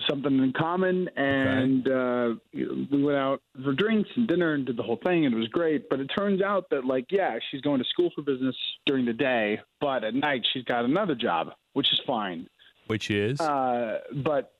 something 0.08 0.38
in 0.38 0.52
common 0.52 1.08
and 1.16 1.88
uh 1.88 2.34
we 2.54 3.02
went 3.02 3.18
out 3.18 3.42
for 3.64 3.72
drinks 3.72 4.08
and 4.16 4.28
dinner 4.28 4.54
and 4.54 4.66
did 4.66 4.76
the 4.76 4.82
whole 4.82 4.98
thing 5.04 5.26
and 5.26 5.34
it 5.34 5.38
was 5.38 5.48
great. 5.48 5.88
But 5.88 6.00
it 6.00 6.06
turns 6.16 6.42
out 6.42 6.70
that 6.70 6.84
like 6.84 7.06
yeah 7.10 7.38
she's 7.50 7.60
going 7.60 7.80
to 7.80 7.88
school 7.88 8.10
for 8.14 8.22
business 8.22 8.54
during 8.86 9.04
the 9.04 9.12
day 9.12 9.60
but 9.80 10.04
at 10.04 10.14
night 10.14 10.46
she's 10.52 10.64
got 10.64 10.84
another 10.84 11.14
job 11.14 11.48
which 11.72 11.92
is 11.92 12.00
fine. 12.06 12.48
Which 12.86 13.10
is? 13.10 13.40
uh 13.40 13.98
but 14.14 14.52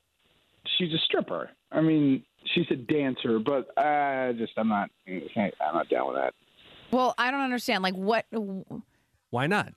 she's 0.77 0.93
a 0.93 0.99
stripper. 0.99 1.49
I 1.71 1.81
mean 1.81 2.23
she's 2.53 2.65
a 2.71 2.75
dancer 2.75 3.39
but 3.39 3.69
I 3.77 4.33
just 4.37 4.53
i'm 4.57 4.67
not 4.67 4.89
i'm 5.07 5.73
not 5.73 5.89
down 5.89 6.07
with 6.07 6.17
that 6.17 6.33
Well, 6.91 7.13
I 7.17 7.31
don't 7.31 7.41
understand. 7.41 7.83
Like, 7.83 7.95
what? 7.95 8.25
Why 9.29 9.47
not? 9.47 9.73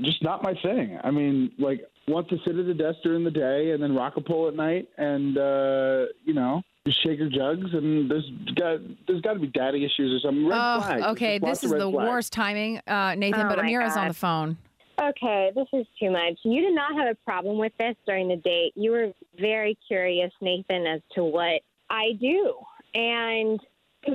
just 0.00 0.22
not 0.22 0.42
my 0.44 0.54
thing. 0.62 0.96
I 1.02 1.10
mean, 1.10 1.50
like 1.58 1.80
want 2.06 2.28
to 2.28 2.36
sit 2.46 2.56
at 2.56 2.66
a 2.66 2.74
desk 2.74 2.98
during 3.02 3.24
the 3.24 3.30
day 3.32 3.72
and 3.72 3.82
then 3.82 3.94
rock 3.96 4.16
a 4.16 4.20
pole 4.20 4.46
at 4.48 4.54
night, 4.54 4.88
and 4.96 5.36
uh, 5.36 6.04
you 6.24 6.34
know, 6.34 6.62
just 6.86 7.02
shake 7.02 7.18
your 7.18 7.28
jugs. 7.30 7.72
And 7.72 8.08
there's 8.10 8.30
got 8.54 8.78
there's 9.08 9.20
got 9.22 9.32
to 9.34 9.40
be 9.40 9.48
daddy 9.48 9.84
issues 9.84 10.12
or 10.14 10.20
something. 10.28 10.46
Red 10.46 10.56
Oh, 10.60 10.80
flags. 10.82 11.02
okay, 11.02 11.38
this 11.38 11.64
is 11.64 11.70
the 11.72 11.78
flags. 11.90 12.08
worst 12.08 12.32
timing, 12.32 12.80
uh, 12.86 13.14
Nathan. 13.16 13.46
Oh 13.46 13.48
but 13.48 13.58
my 13.58 13.64
Amira's 13.64 13.96
on 13.96 14.08
the 14.08 14.14
phone. 14.14 14.56
Okay, 15.00 15.50
this 15.54 15.66
is 15.72 15.86
too 15.98 16.10
much. 16.10 16.38
You 16.44 16.60
did 16.60 16.74
not 16.74 16.92
have 16.96 17.08
a 17.08 17.14
problem 17.24 17.56
with 17.58 17.72
this 17.78 17.96
during 18.06 18.28
the 18.28 18.36
date. 18.36 18.72
You 18.76 18.90
were 18.92 19.12
very 19.40 19.76
curious, 19.88 20.30
Nathan, 20.40 20.86
as 20.86 21.00
to 21.14 21.24
what 21.24 21.62
I 21.90 22.12
do. 22.20 22.54
And 22.94 23.60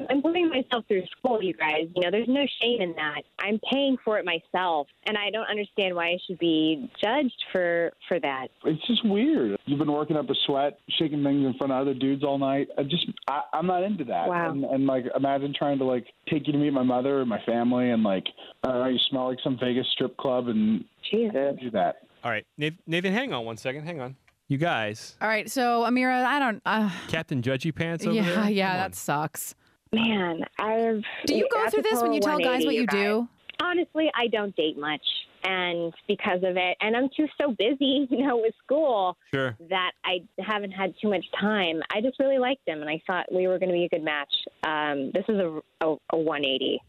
I'm 0.09 0.21
putting 0.21 0.49
myself 0.49 0.85
through 0.87 1.03
school, 1.17 1.43
you 1.43 1.53
guys. 1.53 1.87
You 1.95 2.03
know, 2.03 2.11
there's 2.11 2.27
no 2.27 2.45
shame 2.61 2.81
in 2.81 2.93
that. 2.93 3.23
I'm 3.39 3.59
paying 3.71 3.97
for 4.03 4.17
it 4.17 4.25
myself, 4.25 4.87
and 5.05 5.17
I 5.17 5.29
don't 5.29 5.47
understand 5.47 5.93
why 5.93 6.07
I 6.07 6.17
should 6.25 6.39
be 6.39 6.89
judged 7.03 7.43
for 7.51 7.91
for 8.07 8.19
that. 8.21 8.47
It's 8.63 8.87
just 8.87 9.05
weird. 9.05 9.59
You've 9.65 9.79
been 9.79 9.91
working 9.91 10.15
up 10.15 10.29
a 10.29 10.35
sweat, 10.45 10.79
shaking 10.97 11.21
things 11.23 11.45
in 11.45 11.53
front 11.57 11.73
of 11.73 11.81
other 11.81 11.93
dudes 11.93 12.23
all 12.23 12.37
night. 12.37 12.69
I 12.77 12.83
just, 12.83 13.05
I, 13.27 13.41
I'm 13.53 13.67
not 13.67 13.83
into 13.83 14.05
that. 14.05 14.29
Wow. 14.29 14.51
And, 14.51 14.63
and 14.63 14.87
like, 14.87 15.05
imagine 15.15 15.53
trying 15.53 15.79
to 15.79 15.85
like 15.85 16.07
take 16.29 16.47
you 16.47 16.53
to 16.53 16.59
meet 16.59 16.71
my 16.71 16.83
mother 16.83 17.19
and 17.19 17.29
my 17.29 17.41
family, 17.45 17.91
and 17.91 18.03
like, 18.03 18.25
I 18.63 18.69
don't 18.69 18.79
know, 18.79 18.87
you 18.87 18.99
smell 19.09 19.27
like 19.27 19.39
some 19.43 19.59
Vegas 19.59 19.87
strip 19.91 20.15
club, 20.15 20.47
and 20.47 20.85
Jesus, 21.11 21.59
do 21.61 21.69
that. 21.71 21.97
All 22.23 22.31
right, 22.31 22.45
Nathan, 22.57 22.79
Nathan, 22.87 23.13
hang 23.13 23.33
on 23.33 23.43
one 23.45 23.57
second. 23.57 23.83
Hang 23.83 23.99
on. 23.99 24.15
You 24.49 24.57
guys, 24.57 25.15
All 25.21 25.27
right, 25.27 25.49
so 25.49 25.83
Amira, 25.83 26.23
I 26.25 26.37
don't. 26.37 26.61
Uh, 26.65 26.89
Captain 27.07 27.41
Judgy 27.41 27.73
Pants 27.73 28.05
over 28.05 28.13
yeah, 28.15 28.23
there? 28.43 28.49
yeah, 28.51 28.71
on. 28.71 28.77
that 28.77 28.95
sucks. 28.95 29.55
Man, 29.93 30.41
I've. 30.59 31.01
Do 31.25 31.35
you 31.35 31.47
go 31.51 31.69
through 31.69 31.83
this 31.83 32.01
when 32.01 32.13
you 32.13 32.19
tell 32.19 32.39
guys 32.39 32.65
what 32.65 32.75
you 32.75 32.85
guys. 32.85 32.93
do? 33.01 33.27
Honestly, 33.61 34.11
I 34.15 34.27
don't 34.27 34.53
date 34.55 34.77
much, 34.77 35.01
and 35.45 35.93
because 36.07 36.39
of 36.43 36.57
it, 36.57 36.75
and 36.81 36.95
I'm 36.97 37.07
too 37.15 37.27
so 37.39 37.55
busy, 37.57 38.07
you 38.11 38.27
know, 38.27 38.37
with 38.37 38.53
school 38.63 39.15
Sure. 39.33 39.55
that 39.69 39.91
I 40.03 40.23
haven't 40.39 40.71
had 40.71 40.93
too 41.01 41.09
much 41.09 41.23
time. 41.39 41.81
I 41.93 42.01
just 42.01 42.19
really 42.19 42.37
liked 42.37 42.67
him, 42.67 42.81
and 42.81 42.89
I 42.89 43.01
thought 43.07 43.31
we 43.31 43.47
were 43.47 43.57
going 43.59 43.69
to 43.69 43.73
be 43.73 43.85
a 43.85 43.89
good 43.89 44.03
match. 44.03 44.33
Um, 44.67 45.11
this 45.13 45.23
is 45.29 45.37
a, 45.39 45.61
a, 45.81 45.95
a 46.11 46.17
180. 46.17 46.81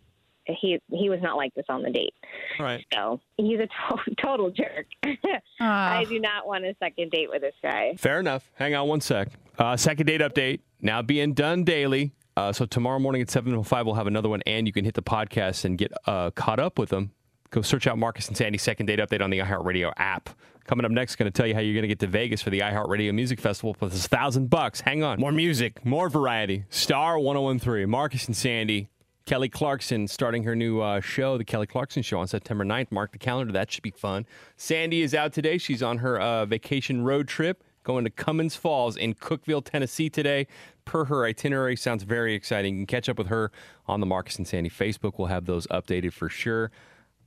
He 0.46 0.78
he 0.90 1.08
was 1.10 1.20
not 1.22 1.36
like 1.36 1.54
this 1.54 1.64
on 1.68 1.82
the 1.82 1.90
date, 1.90 2.14
Right. 2.60 2.84
so 2.92 3.20
he's 3.38 3.58
a 3.60 3.66
to- 3.66 4.14
total 4.22 4.50
jerk. 4.50 4.86
Ah. 5.60 5.98
I 5.98 6.04
do 6.04 6.18
not 6.18 6.46
want 6.46 6.64
a 6.64 6.74
second 6.80 7.10
date 7.12 7.30
with 7.30 7.40
this 7.42 7.54
guy. 7.62 7.94
Fair 7.96 8.18
enough. 8.20 8.50
Hang 8.56 8.74
on 8.74 8.88
one 8.88 9.00
sec. 9.00 9.28
Uh, 9.56 9.76
second 9.76 10.06
date 10.06 10.20
update 10.20 10.60
now 10.82 11.00
being 11.00 11.32
done 11.32 11.62
daily. 11.64 12.12
Uh, 12.36 12.52
so 12.52 12.66
tomorrow 12.66 12.98
morning 12.98 13.22
at 13.22 13.28
7.05, 13.28 13.84
we'll 13.86 13.94
have 13.94 14.08
another 14.08 14.28
one, 14.28 14.42
and 14.46 14.66
you 14.66 14.72
can 14.72 14.84
hit 14.84 14.94
the 14.94 15.02
podcast 15.02 15.64
and 15.64 15.78
get 15.78 15.92
uh, 16.06 16.30
caught 16.32 16.58
up 16.58 16.78
with 16.78 16.88
them. 16.88 17.12
Go 17.50 17.62
search 17.62 17.86
out 17.86 17.96
Marcus 17.96 18.26
and 18.26 18.36
Sandy 18.36 18.58
second 18.58 18.86
date 18.86 18.98
update 18.98 19.22
on 19.22 19.30
the 19.30 19.38
iHeartRadio 19.38 19.92
app. 19.96 20.28
Coming 20.66 20.84
up 20.84 20.90
next, 20.90 21.14
going 21.16 21.30
to 21.30 21.36
tell 21.36 21.46
you 21.46 21.54
how 21.54 21.60
you're 21.60 21.74
going 21.74 21.82
to 21.82 21.88
get 21.88 22.00
to 22.00 22.06
Vegas 22.08 22.42
for 22.42 22.50
the 22.50 22.60
iHeartRadio 22.60 23.14
Music 23.14 23.38
Festival 23.40 23.74
plus 23.74 24.04
a 24.04 24.08
thousand 24.08 24.50
bucks. 24.50 24.80
Hang 24.80 25.04
on. 25.04 25.20
More 25.20 25.30
music, 25.30 25.84
more 25.86 26.08
variety. 26.08 26.64
Star 26.70 27.16
1013, 27.18 27.88
Marcus 27.88 28.26
and 28.26 28.36
Sandy. 28.36 28.88
Kelly 29.26 29.48
Clarkson 29.48 30.06
starting 30.06 30.42
her 30.42 30.54
new 30.54 30.80
uh, 30.80 31.00
show, 31.00 31.38
The 31.38 31.44
Kelly 31.44 31.66
Clarkson 31.66 32.02
Show, 32.02 32.18
on 32.18 32.26
September 32.26 32.64
9th. 32.64 32.92
Mark 32.92 33.12
the 33.12 33.18
calendar. 33.18 33.52
That 33.52 33.72
should 33.72 33.82
be 33.82 33.90
fun. 33.90 34.26
Sandy 34.56 35.02
is 35.02 35.14
out 35.14 35.32
today. 35.32 35.56
She's 35.56 35.82
on 35.82 35.98
her 35.98 36.20
uh, 36.20 36.44
vacation 36.44 37.04
road 37.04 37.26
trip 37.26 37.64
going 37.84 38.04
to 38.04 38.10
Cummins 38.10 38.56
Falls 38.56 38.96
in 38.96 39.14
Cookeville, 39.14 39.64
Tennessee 39.64 40.10
today. 40.10 40.46
Per 40.84 41.04
her 41.04 41.24
itinerary, 41.24 41.76
sounds 41.76 42.02
very 42.02 42.34
exciting. 42.34 42.74
You 42.74 42.80
can 42.80 42.86
catch 42.86 43.08
up 43.08 43.18
with 43.18 43.28
her 43.28 43.52
on 43.86 44.00
the 44.00 44.06
Marcus 44.06 44.36
and 44.36 44.48
Sandy 44.48 44.70
Facebook. 44.70 45.12
We'll 45.18 45.28
have 45.28 45.44
those 45.44 45.66
updated 45.68 46.12
for 46.12 46.28
sure. 46.28 46.70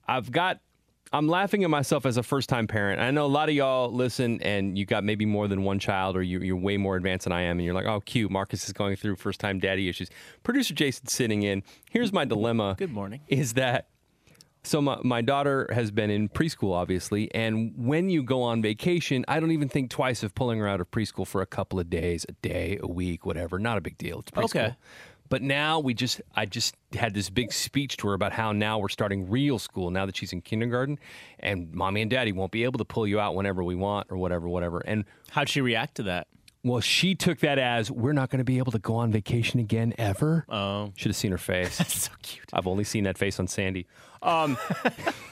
I've 0.07 0.31
got 0.31 0.59
I'm 1.13 1.27
laughing 1.27 1.63
at 1.63 1.69
myself 1.69 2.05
as 2.05 2.17
a 2.17 2.23
first 2.23 2.49
time 2.49 2.67
parent. 2.67 2.99
I 3.01 3.11
know 3.11 3.25
a 3.25 3.27
lot 3.27 3.49
of 3.49 3.55
y'all 3.55 3.91
listen 3.91 4.41
and 4.41 4.77
you 4.77 4.85
got 4.85 5.03
maybe 5.03 5.25
more 5.25 5.47
than 5.47 5.63
one 5.63 5.79
child 5.79 6.17
or 6.17 6.21
you, 6.21 6.39
you're 6.39 6.57
way 6.57 6.77
more 6.77 6.95
advanced 6.95 7.23
than 7.23 7.33
I 7.33 7.41
am. 7.43 7.57
And 7.57 7.65
you're 7.65 7.73
like, 7.73 7.85
oh, 7.85 8.01
cute. 8.01 8.29
Marcus 8.29 8.65
is 8.67 8.73
going 8.73 8.95
through 8.95 9.15
first 9.15 9.39
time 9.39 9.59
daddy 9.59 9.87
issues. 9.87 10.09
Producer 10.43 10.73
Jason's 10.73 11.13
sitting 11.13 11.43
in. 11.43 11.63
Here's 11.89 12.11
my 12.11 12.25
dilemma. 12.25 12.75
Good 12.77 12.91
morning. 12.91 13.21
Is 13.27 13.53
that 13.53 13.87
so? 14.63 14.81
My, 14.81 14.99
my 15.03 15.21
daughter 15.21 15.69
has 15.73 15.91
been 15.91 16.09
in 16.09 16.29
preschool, 16.29 16.73
obviously. 16.73 17.33
And 17.33 17.73
when 17.77 18.09
you 18.09 18.21
go 18.21 18.41
on 18.41 18.61
vacation, 18.61 19.23
I 19.27 19.39
don't 19.39 19.51
even 19.51 19.69
think 19.69 19.89
twice 19.89 20.23
of 20.23 20.35
pulling 20.35 20.59
her 20.59 20.67
out 20.67 20.81
of 20.81 20.91
preschool 20.91 21.25
for 21.25 21.41
a 21.41 21.45
couple 21.45 21.79
of 21.79 21.89
days, 21.89 22.25
a 22.27 22.33
day, 22.33 22.79
a 22.81 22.87
week, 22.87 23.25
whatever. 23.25 23.59
Not 23.59 23.77
a 23.77 23.81
big 23.81 23.97
deal. 23.97 24.19
It's 24.19 24.31
preschool. 24.31 24.43
Okay. 24.43 24.75
But 25.29 25.41
now 25.41 25.79
we 25.79 25.93
just, 25.93 26.21
I 26.35 26.45
just 26.45 26.75
had 26.93 27.13
this 27.13 27.29
big 27.29 27.51
speech 27.51 27.97
to 27.97 28.07
her 28.07 28.13
about 28.13 28.31
how 28.31 28.51
now 28.51 28.79
we're 28.79 28.89
starting 28.89 29.29
real 29.29 29.59
school 29.59 29.91
now 29.91 30.05
that 30.05 30.15
she's 30.15 30.33
in 30.33 30.41
kindergarten, 30.41 30.99
and 31.39 31.73
mommy 31.73 32.01
and 32.01 32.09
daddy 32.09 32.31
won't 32.31 32.51
be 32.51 32.63
able 32.63 32.77
to 32.77 32.85
pull 32.85 33.07
you 33.07 33.19
out 33.19 33.35
whenever 33.35 33.63
we 33.63 33.75
want 33.75 34.07
or 34.09 34.17
whatever, 34.17 34.47
whatever. 34.47 34.79
And 34.79 35.05
how'd 35.31 35.49
she 35.49 35.61
react 35.61 35.95
to 35.95 36.03
that? 36.03 36.27
Well, 36.63 36.81
she 36.81 37.15
took 37.15 37.39
that 37.39 37.59
as 37.59 37.89
we're 37.89 38.13
not 38.13 38.29
going 38.29 38.39
to 38.39 38.45
be 38.45 38.57
able 38.57 38.71
to 38.73 38.79
go 38.79 38.95
on 38.95 39.11
vacation 39.11 39.59
again 39.59 39.93
ever. 39.97 40.45
Oh, 40.49 40.91
should 40.95 41.09
have 41.09 41.15
seen 41.15 41.31
her 41.31 41.37
face. 41.37 41.77
That's 41.77 42.03
so 42.03 42.11
cute. 42.21 42.49
I've 42.51 42.67
only 42.67 42.83
seen 42.83 43.05
that 43.05 43.17
face 43.17 43.39
on 43.39 43.47
Sandy. 43.47 43.87
Um, 44.21 44.57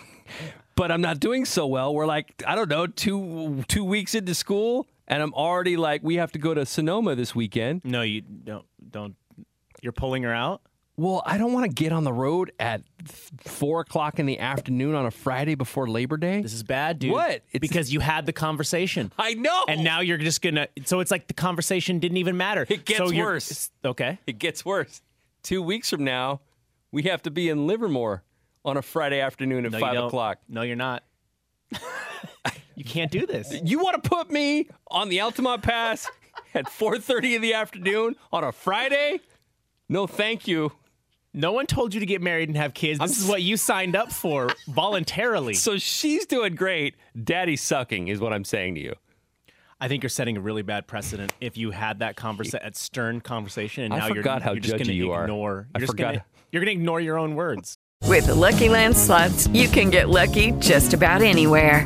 but 0.76 0.92
I'm 0.92 1.02
not 1.02 1.20
doing 1.20 1.46
so 1.46 1.68
well. 1.68 1.94
We're 1.94 2.06
like, 2.06 2.44
I 2.48 2.56
don't 2.56 2.70
know, 2.70 2.88
two 2.88 3.64
two 3.68 3.84
weeks 3.84 4.16
into 4.16 4.34
school, 4.34 4.88
and 5.08 5.22
I'm 5.22 5.34
already 5.34 5.78
like, 5.78 6.02
we 6.04 6.16
have 6.16 6.32
to 6.34 6.40
go 6.40 6.54
to 6.54 6.66
Sonoma 6.66 7.16
this 7.16 7.36
weekend. 7.36 7.82
No, 7.84 8.02
you 8.02 8.22
don't. 8.22 8.66
Don't. 8.90 9.16
You're 9.82 9.92
pulling 9.94 10.24
her 10.24 10.34
out. 10.34 10.62
Well, 10.98 11.22
I 11.26 11.38
don't 11.38 11.52
want 11.52 11.66
to 11.66 11.84
get 11.84 11.92
on 11.92 12.06
the 12.06 12.14
road 12.14 12.54
at 12.58 12.82
four 13.40 13.82
o'clock 13.82 14.18
in 14.18 14.26
the 14.26 14.40
afternoon 14.40 14.96
on 14.96 15.06
a 15.06 15.12
Friday 15.12 15.56
before 15.56 15.90
Labor 15.90 16.16
Day. 16.16 16.42
This 16.42 16.54
is 16.54 16.64
bad, 16.64 17.00
dude. 17.00 17.12
What? 17.12 17.42
because 17.60 17.92
you 17.92 18.00
had 18.00 18.26
the 18.26 18.32
conversation. 18.32 19.12
I 19.20 19.34
know. 19.34 19.66
And 19.68 19.84
now 19.84 20.00
you're 20.00 20.18
just 20.18 20.42
gonna. 20.42 20.70
So 20.86 21.02
it's 21.02 21.12
like 21.12 21.28
the 21.28 21.34
conversation 21.34 22.00
didn't 22.00 22.18
even 22.18 22.38
matter. 22.38 22.66
It 22.70 22.86
gets 22.86 22.98
so 22.98 23.14
worse. 23.14 23.72
Okay. 23.84 24.20
It 24.26 24.40
gets 24.40 24.64
worse. 24.64 25.02
Two 25.44 25.62
weeks 25.62 25.90
from 25.90 26.06
now, 26.06 26.40
we 26.94 27.04
have 27.04 27.22
to 27.24 27.32
be 27.32 27.50
in 27.50 27.68
Livermore 27.68 28.24
on 28.64 28.78
a 28.78 28.82
Friday 28.82 29.20
afternoon 29.20 29.66
at 29.66 29.74
No, 29.74 29.80
five 29.80 29.98
o'clock. 29.98 30.40
No, 30.48 30.62
you're 30.62 30.78
not. 30.78 31.04
you 32.76 32.86
can't 32.86 33.12
do 33.12 33.26
this. 33.26 33.54
You 33.64 33.80
want 33.80 34.02
to 34.02 34.10
put 34.10 34.32
me 34.32 34.70
on 34.90 35.10
the 35.10 35.20
Altamont 35.20 35.62
Pass 35.62 36.10
at 36.54 36.68
4:30 36.68 37.36
in 37.36 37.42
the 37.42 37.54
afternoon 37.54 38.16
on 38.32 38.46
a 38.46 38.54
Friday? 38.54 39.20
No, 39.90 40.08
thank 40.08 40.48
you. 40.48 40.72
No 41.34 41.52
one 41.52 41.66
told 41.66 41.94
you 41.94 42.00
to 42.00 42.06
get 42.06 42.22
married 42.22 42.48
and 42.50 42.58
have 42.58 42.74
kids. 42.74 43.00
This 43.00 43.20
is 43.22 43.28
what 43.28 43.42
you 43.42 43.58
signed 43.58 43.96
up 43.96 44.12
for 44.12 44.50
voluntarily. 44.68 45.54
So 45.54 45.78
she's 45.78 46.26
doing 46.26 46.56
great. 46.56 46.96
Daddy's 47.22 47.62
sucking, 47.62 48.08
is 48.08 48.20
what 48.20 48.32
I'm 48.32 48.46
saying 48.46 48.76
to 48.76 48.82
you. 48.82 48.96
I 49.80 49.90
think 49.90 50.02
you're 50.02 50.10
setting 50.10 50.38
a 50.38 50.40
really 50.40 50.62
bad 50.62 50.88
precedent 50.88 51.34
if 51.42 51.58
you 51.58 51.72
had 51.72 52.00
that 52.00 52.16
conversa- 52.16 52.62
that 52.64 52.78
stern 52.78 53.20
conversation 53.20 53.84
and 53.84 53.94
I 53.94 53.98
now 54.00 54.14
you're, 54.14 54.24
how 54.24 54.52
you're 54.54 54.62
just 54.62 54.78
gonna 54.78 54.94
you 54.94 55.12
are. 55.12 55.24
ignore. 55.24 55.68
I 55.76 55.80
You're 55.80 55.88
just 55.88 55.92
forgot. 55.92 56.14
Gonna, 56.14 56.26
you're 56.56 56.62
going 56.64 56.78
to 56.78 56.80
ignore 56.82 57.02
your 57.02 57.18
own 57.18 57.36
words. 57.36 57.78
With 58.06 58.28
the 58.28 58.34
Lucky 58.36 58.70
Land 58.70 58.96
slots, 58.96 59.48
you 59.48 59.68
can 59.68 59.90
get 59.90 60.08
lucky 60.08 60.52
just 60.60 60.94
about 60.94 61.22
anywhere. 61.22 61.86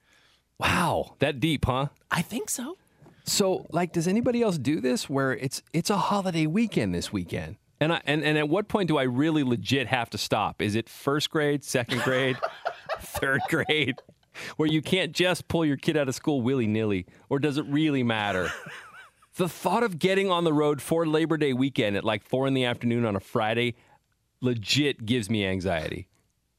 Wow, 0.61 1.15
that 1.19 1.39
deep, 1.39 1.65
huh? 1.65 1.87
I 2.09 2.21
think 2.21 2.49
so. 2.49 2.77
So, 3.25 3.65
like, 3.71 3.93
does 3.93 4.07
anybody 4.07 4.41
else 4.41 4.57
do 4.57 4.79
this 4.79 5.09
where 5.09 5.33
it's 5.33 5.61
it's 5.73 5.89
a 5.89 5.97
holiday 5.97 6.45
weekend 6.45 6.93
this 6.93 7.11
weekend? 7.11 7.57
And 7.79 7.93
I 7.93 8.01
and, 8.05 8.23
and 8.23 8.37
at 8.37 8.47
what 8.47 8.67
point 8.67 8.87
do 8.87 8.97
I 8.97 9.03
really 9.03 9.43
legit 9.43 9.87
have 9.87 10.09
to 10.11 10.17
stop? 10.17 10.61
Is 10.61 10.75
it 10.75 10.87
first 10.87 11.29
grade, 11.29 11.63
second 11.63 12.01
grade, 12.03 12.37
third 12.99 13.41
grade? 13.49 13.95
Where 14.55 14.69
you 14.69 14.81
can't 14.81 15.11
just 15.11 15.47
pull 15.47 15.65
your 15.65 15.77
kid 15.77 15.97
out 15.97 16.07
of 16.07 16.15
school 16.15 16.41
willy 16.41 16.67
nilly, 16.67 17.05
or 17.27 17.39
does 17.39 17.57
it 17.57 17.65
really 17.65 18.03
matter? 18.03 18.49
the 19.35 19.49
thought 19.49 19.83
of 19.83 19.99
getting 19.99 20.29
on 20.29 20.43
the 20.43 20.53
road 20.53 20.81
for 20.81 21.05
Labor 21.05 21.37
Day 21.37 21.53
weekend 21.53 21.97
at 21.97 22.03
like 22.03 22.23
four 22.23 22.47
in 22.47 22.53
the 22.53 22.65
afternoon 22.65 23.05
on 23.05 23.15
a 23.15 23.19
Friday 23.19 23.75
legit 24.41 25.05
gives 25.05 25.29
me 25.29 25.45
anxiety. 25.45 26.07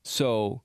So, 0.05 0.63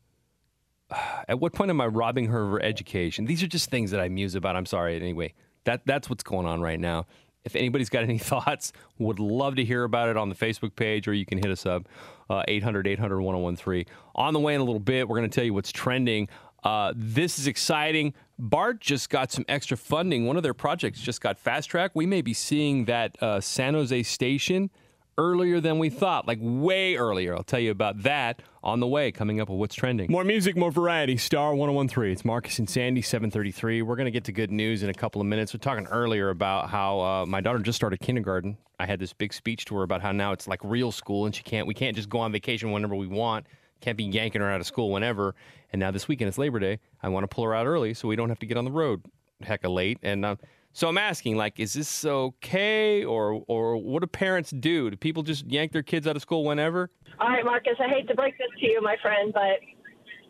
at 1.28 1.40
what 1.40 1.54
point 1.54 1.70
am 1.70 1.82
I 1.82 1.88
robbing 1.88 2.28
her 2.28 2.44
of 2.44 2.52
her 2.52 2.62
education? 2.62 3.26
These 3.26 3.44
are 3.44 3.48
just 3.48 3.70
things 3.70 3.92
that 3.92 4.00
I 4.00 4.10
muse 4.10 4.36
about. 4.36 4.56
I'm 4.56 4.66
sorry. 4.66 4.96
Anyway, 4.96 5.34
that 5.66 5.82
that's 5.86 6.10
what's 6.10 6.24
going 6.24 6.46
on 6.46 6.62
right 6.62 6.80
now. 6.80 7.06
If 7.44 7.56
anybody's 7.56 7.90
got 7.90 8.04
any 8.04 8.18
thoughts, 8.18 8.74
would 8.98 9.20
love 9.20 9.56
to 9.56 9.66
hear 9.66 9.84
about 9.84 10.10
it 10.10 10.18
on 10.18 10.30
the 10.30 10.36
Facebook 10.36 10.76
page, 10.76 11.08
or 11.08 11.14
you 11.14 11.26
can 11.26 11.38
hit 11.38 11.52
us 11.52 11.66
up 11.66 11.88
uh, 12.30 12.44
800 12.48 12.88
800 12.88 13.22
1013. 13.22 13.86
On 14.16 14.34
the 14.34 14.40
way 14.40 14.56
in 14.56 14.62
a 14.62 14.64
little 14.64 14.80
bit, 14.80 15.08
we're 15.08 15.18
going 15.18 15.30
to 15.30 15.34
tell 15.34 15.46
you 15.46 15.54
what's 15.54 15.72
trending. 15.72 16.28
Uh, 16.64 16.92
this 16.96 17.40
is 17.40 17.48
exciting. 17.48 18.14
BART 18.40 18.82
just 18.82 19.10
got 19.10 19.32
some 19.32 19.46
extra 19.48 19.78
funding. 19.78 20.26
One 20.26 20.38
of 20.38 20.44
their 20.44 20.54
projects 20.54 21.00
just 21.00 21.22
got 21.22 21.38
fast 21.38 21.70
track. 21.70 21.92
We 21.94 22.06
may 22.06 22.22
be 22.22 22.34
seeing 22.34 22.86
that 22.86 23.22
uh, 23.22 23.40
San 23.40 23.74
Jose 23.74 24.04
station 24.04 24.70
earlier 25.18 25.60
than 25.60 25.80
we 25.80 25.90
thought, 25.90 26.28
like 26.28 26.38
way 26.42 26.96
earlier. 26.96 27.36
I'll 27.36 27.44
tell 27.44 27.60
you 27.60 27.72
about 27.72 28.04
that 28.04 28.42
on 28.64 28.80
the 28.80 28.88
way, 28.88 29.12
coming 29.12 29.42
up 29.42 29.50
with 29.50 29.58
what's 29.58 29.76
trending. 29.76 30.12
More 30.12 30.24
music, 30.24 30.56
more 30.56 30.72
variety. 30.72 31.18
Star 31.18 31.56
1013. 31.56 32.12
It's 32.12 32.26
Marcus 32.26 32.60
and 32.60 32.70
Sandy, 32.70 33.02
733. 33.02 33.82
We're 33.82 33.96
going 33.96 34.06
to 34.06 34.12
get 34.12 34.26
to 34.26 34.32
good 34.32 34.52
news 34.52 34.84
in 34.84 34.90
a 34.90 34.94
couple 34.94 35.20
of 35.22 35.28
minutes. 35.28 35.54
We're 35.54 35.60
talking 35.60 35.88
earlier 35.88 36.30
about 36.30 36.70
how 36.70 37.00
uh, 37.00 37.26
my 37.26 37.42
daughter 37.42 37.60
just 37.60 37.76
started 37.76 38.00
kindergarten. 38.00 38.58
I 38.80 38.86
had 38.86 39.00
this 39.00 39.14
big 39.14 39.34
speech 39.34 39.66
to 39.66 39.76
her 39.78 39.84
about 39.84 40.02
how 40.02 40.12
now 40.12 40.34
it's 40.34 40.48
like 40.48 40.60
real 40.64 40.92
school 40.92 41.26
and 41.26 41.34
she 41.34 41.44
can't, 41.44 41.66
we 41.66 41.74
can't 41.74 41.96
just 41.96 42.10
go 42.10 42.20
on 42.20 42.32
vacation 42.32 42.72
whenever 42.72 42.96
we 42.96 43.08
want. 43.08 43.48
Can't 43.82 43.98
be 43.98 44.04
yanking 44.04 44.42
her 44.42 44.50
out 44.50 44.60
of 44.60 44.68
school 44.68 44.92
whenever. 44.92 45.36
And 45.72 45.80
now 45.80 45.92
this 45.92 46.08
weekend 46.08 46.30
it's 46.30 46.38
Labor 46.38 46.60
Day. 46.60 46.80
I 47.02 47.10
want 47.10 47.24
to 47.24 47.28
pull 47.28 47.44
her 47.44 47.56
out 47.56 47.66
early 47.66 47.94
so 47.94 48.08
we 48.08 48.16
don't 48.16 48.30
have 48.30 48.40
to 48.40 48.46
get 48.46 48.58
on 48.58 48.66
the 48.66 48.72
road 48.72 49.04
hecka 49.44 49.74
late. 49.74 50.00
And 50.04 50.26
uh, 50.26 50.36
so 50.78 50.88
I'm 50.88 51.00
asking, 51.00 51.38
like, 51.38 51.60
is 51.60 51.74
this 51.74 52.06
okay, 52.06 53.04
or 53.04 53.44
or 53.48 53.78
what 53.78 54.02
do 54.02 54.06
parents 54.06 54.52
do? 54.52 54.92
Do 54.92 54.96
people 54.96 55.24
just 55.24 55.44
yank 55.48 55.72
their 55.72 55.82
kids 55.82 56.06
out 56.06 56.16
of 56.16 56.22
school 56.22 56.46
whenever? 56.46 56.92
All 57.20 57.30
right, 57.30 57.44
Marcus, 57.44 57.74
I 57.80 57.90
hate 57.90 58.08
to 58.10 58.14
break 58.14 58.38
this 58.38 58.50
to 58.60 58.68
you, 58.68 58.80
my 58.84 58.96
friend, 59.02 59.34
but 59.34 59.58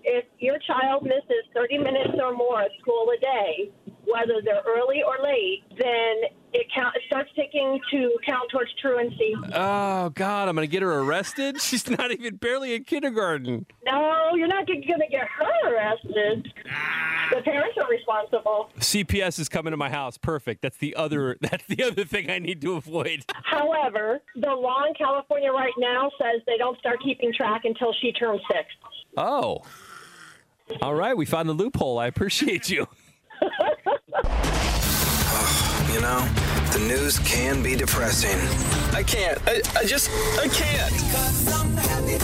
if 0.05 0.23
your 0.39 0.57
child 0.59 1.03
misses 1.03 1.43
30 1.53 1.79
minutes 1.79 2.11
or 2.23 2.33
more 2.33 2.63
of 2.63 2.71
school 2.79 3.11
a 3.11 3.19
day, 3.19 3.71
whether 4.05 4.39
they're 4.41 4.63
early 4.65 5.03
or 5.03 5.21
late, 5.21 5.63
then 5.77 6.36
it, 6.57 6.67
count, 6.73 6.95
it 6.95 7.01
starts 7.07 7.29
taking 7.35 7.79
to 7.91 8.15
count 8.25 8.49
towards 8.51 8.71
truancy. 8.81 9.35
Oh 9.53 10.09
God, 10.09 10.47
I'm 10.49 10.55
gonna 10.55 10.67
get 10.67 10.81
her 10.81 10.99
arrested. 10.99 11.61
She's 11.67 11.89
not 11.89 12.11
even 12.11 12.35
barely 12.35 12.73
in 12.75 12.83
kindergarten. 12.83 13.65
No, 13.85 14.31
you're 14.35 14.47
not 14.47 14.67
going 14.67 14.81
to 14.81 15.07
get 15.09 15.27
her 15.27 15.73
arrested. 15.73 16.53
Ah. 16.69 17.29
The 17.35 17.41
parents 17.41 17.77
are 17.81 17.89
responsible. 17.89 18.69
CPS 18.79 19.39
is 19.39 19.49
coming 19.49 19.71
to 19.71 19.77
my 19.77 19.89
house. 19.89 20.17
Perfect. 20.17 20.61
That's 20.61 20.77
the 20.77 20.95
other. 20.95 21.37
That's 21.41 21.65
the 21.67 21.83
other 21.83 22.03
thing 22.03 22.29
I 22.29 22.39
need 22.39 22.61
to 22.61 22.73
avoid. 22.73 23.25
However, 23.43 24.19
the 24.35 24.51
law 24.51 24.85
in 24.85 24.93
California 24.93 25.51
right 25.51 25.73
now 25.77 26.11
says 26.19 26.41
they 26.45 26.57
don't 26.57 26.77
start 26.79 27.01
keeping 27.03 27.33
track 27.33 27.61
until 27.65 27.93
she 28.01 28.11
turns 28.11 28.41
six. 28.51 28.65
Oh. 29.15 29.61
All 30.81 30.95
right, 30.95 31.15
we 31.15 31.25
found 31.25 31.47
the 31.47 31.53
loophole. 31.53 31.97
I 31.97 32.07
appreciate 32.07 32.69
you. 32.69 32.87
You 35.93 36.01
know, 36.01 36.29
the 36.77 36.87
news 36.87 37.17
can 37.19 37.63
be 37.63 37.75
depressing. 37.75 38.37
I 38.95 39.01
can't. 39.01 39.39
I, 39.47 39.61
I 39.75 39.85
just, 39.85 40.11
I 40.37 40.47
can't. 40.47 40.93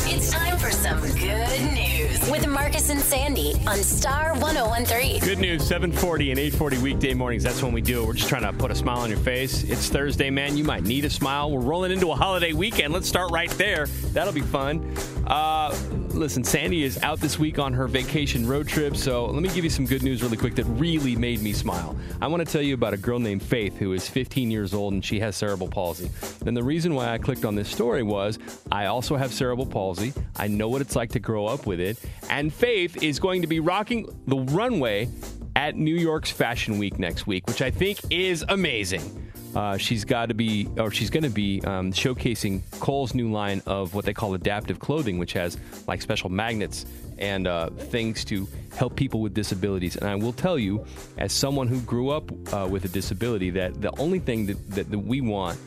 It's 0.06 0.32
time 0.32 0.58
for 0.60 0.70
some 0.70 1.02
good 1.02 1.74
news 1.74 2.30
with 2.30 2.48
Marcus 2.48 2.90
and 2.92 3.00
Sandy 3.00 3.56
on 3.66 3.78
Star 3.78 4.34
1013. 4.36 5.22
Good 5.22 5.40
news, 5.40 5.66
740 5.66 6.32
and 6.32 6.40
840 6.40 6.78
weekday 6.80 7.14
mornings. 7.16 7.44
That's 7.44 7.64
when 7.64 7.74
we 7.74 7.82
do 7.82 8.04
it. 8.04 8.06
We're 8.06 8.14
just 8.14 8.30
trying 8.30 8.44
to 8.44 8.54
put 8.54 8.70
a 8.70 8.76
smile 8.76 9.00
on 9.00 9.10
your 9.10 9.20
face. 9.20 9.64
It's 9.64 9.90
Thursday, 9.90 10.30
man. 10.30 10.56
You 10.56 10.64
might 10.64 10.84
need 10.84 11.06
a 11.06 11.10
smile. 11.10 11.50
We're 11.52 11.60
rolling 11.60 11.92
into 11.92 12.12
a 12.12 12.16
holiday 12.16 12.54
weekend. 12.54 12.94
Let's 12.94 13.08
start 13.08 13.32
right 13.32 13.50
there. 13.52 13.88
That'll 14.14 14.34
be 14.34 14.42
fun. 14.42 14.96
Uh, 15.26 15.76
listen, 16.14 16.44
Sandy 16.44 16.84
is 16.84 17.02
out 17.02 17.20
this 17.20 17.40
week 17.40 17.60
on 17.60 17.74
her 17.74 17.88
vacation 17.88 18.48
road 18.48 18.68
trip, 18.68 18.96
so 18.96 19.26
let 19.26 19.42
me 19.42 19.50
give 19.50 19.64
you 19.64 19.70
some 19.70 19.86
good 19.86 20.04
news 20.04 20.22
really 20.22 20.38
quick 20.38 20.56
that 20.56 20.66
really 20.66 21.16
made 21.16 21.42
me 21.42 21.54
smile. 21.54 21.96
I 22.22 22.28
want 22.28 22.46
to 22.46 22.52
tell 22.52 22.62
you 22.62 22.74
about 22.74 22.94
a 22.94 22.98
girl 22.98 23.20
named 23.20 23.42
Faith 23.42 23.78
who 23.78 23.94
is 23.94 24.08
15 24.08 24.52
years 24.52 24.74
old 24.74 24.94
and 24.94 25.04
she 25.04 25.20
has 25.20 25.36
cerebral 25.36 25.70
palsy. 25.70 26.10
And 26.46 26.56
the 26.56 26.64
reason 26.64 26.94
why 26.94 27.10
I 27.10 27.18
clicked 27.18 27.46
on 27.46 27.56
this 27.56 27.70
story 27.70 28.04
was 28.04 28.40
I 28.72 28.86
also 28.86 29.16
have 29.16 29.34
cerebral 29.34 29.66
palsy. 29.66 30.14
I 30.36 30.48
know 30.48 30.70
what 30.70 30.82
it's 30.82 30.96
like 30.96 31.12
to 31.12 31.20
grow 31.20 31.46
up 31.48 31.66
with 31.66 31.80
it. 31.80 31.98
And 32.30 32.54
Faith 32.54 33.02
is 33.02 33.20
going 33.20 33.42
to 33.42 33.48
be 33.48 33.60
rocking 33.60 34.08
the 34.28 34.38
runway 34.38 35.10
at 35.56 35.76
New 35.76 35.96
York's 35.96 36.32
Fashion 36.32 36.78
Week 36.78 37.00
next 37.00 37.28
week, 37.28 37.48
which 37.48 37.62
I 37.62 37.72
think 37.72 38.00
is 38.10 38.44
amazing. 38.50 39.33
Uh, 39.56 39.78
she's 39.78 40.04
got 40.04 40.28
to 40.28 40.34
be, 40.34 40.68
or 40.78 40.92
she's 40.92 41.10
going 41.10 41.24
to 41.24 41.30
be 41.30 41.62
um, 41.64 41.92
showcasing 41.92 42.62
Kohl's 42.80 43.14
new 43.14 43.32
line 43.32 43.62
of 43.66 43.94
what 43.94 44.06
they 44.06 44.14
call 44.14 44.34
adaptive 44.34 44.80
clothing, 44.80 45.18
which 45.20 45.34
has 45.34 45.58
like 45.88 46.02
special 46.02 46.30
magnets 46.30 46.86
and 47.20 47.48
uh, 47.48 47.70
things 47.70 48.26
to 48.26 48.48
help 48.76 48.96
people 48.96 49.22
with 49.22 49.34
disabilities. 49.34 49.96
And 49.96 50.08
I 50.08 50.16
will 50.16 50.34
tell 50.34 50.58
you, 50.58 50.86
as 51.18 51.32
someone 51.32 51.68
who 51.68 51.80
grew 51.82 52.10
up 52.10 52.32
uh, 52.54 52.68
with 52.70 52.86
a 52.86 52.88
disability, 52.88 53.52
that 53.52 53.80
the 53.80 53.96
only 54.00 54.20
thing 54.20 54.48
that, 54.48 54.72
that, 54.72 54.92
that 54.92 55.00
we 55.00 55.22
want 55.22 55.60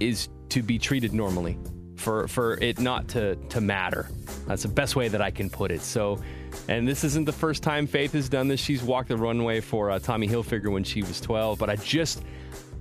is 0.00 0.28
to 0.50 0.62
be 0.62 0.78
treated 0.78 1.12
normally, 1.12 1.58
for 1.96 2.28
for 2.28 2.54
it 2.54 2.78
not 2.78 3.08
to 3.08 3.36
to 3.36 3.60
matter. 3.60 4.08
That's 4.46 4.62
the 4.62 4.68
best 4.68 4.96
way 4.96 5.08
that 5.08 5.20
I 5.20 5.30
can 5.30 5.50
put 5.50 5.70
it. 5.70 5.82
So. 5.82 6.20
And 6.66 6.88
this 6.88 7.04
isn't 7.04 7.26
the 7.26 7.32
first 7.32 7.62
time 7.62 7.86
Faith 7.86 8.12
has 8.12 8.28
done 8.28 8.48
this. 8.48 8.58
She's 8.58 8.82
walked 8.82 9.08
the 9.08 9.18
runway 9.18 9.60
for 9.60 9.90
uh, 9.90 9.98
Tommy 9.98 10.26
Hilfiger 10.26 10.72
when 10.72 10.82
she 10.82 11.02
was 11.02 11.20
12. 11.20 11.58
But 11.58 11.68
I 11.68 11.76
just, 11.76 12.22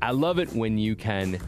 I 0.02 0.12
love 0.12 0.40
it 0.40 0.52
when 0.54 0.78
you 0.78 0.96
can 0.96 1.40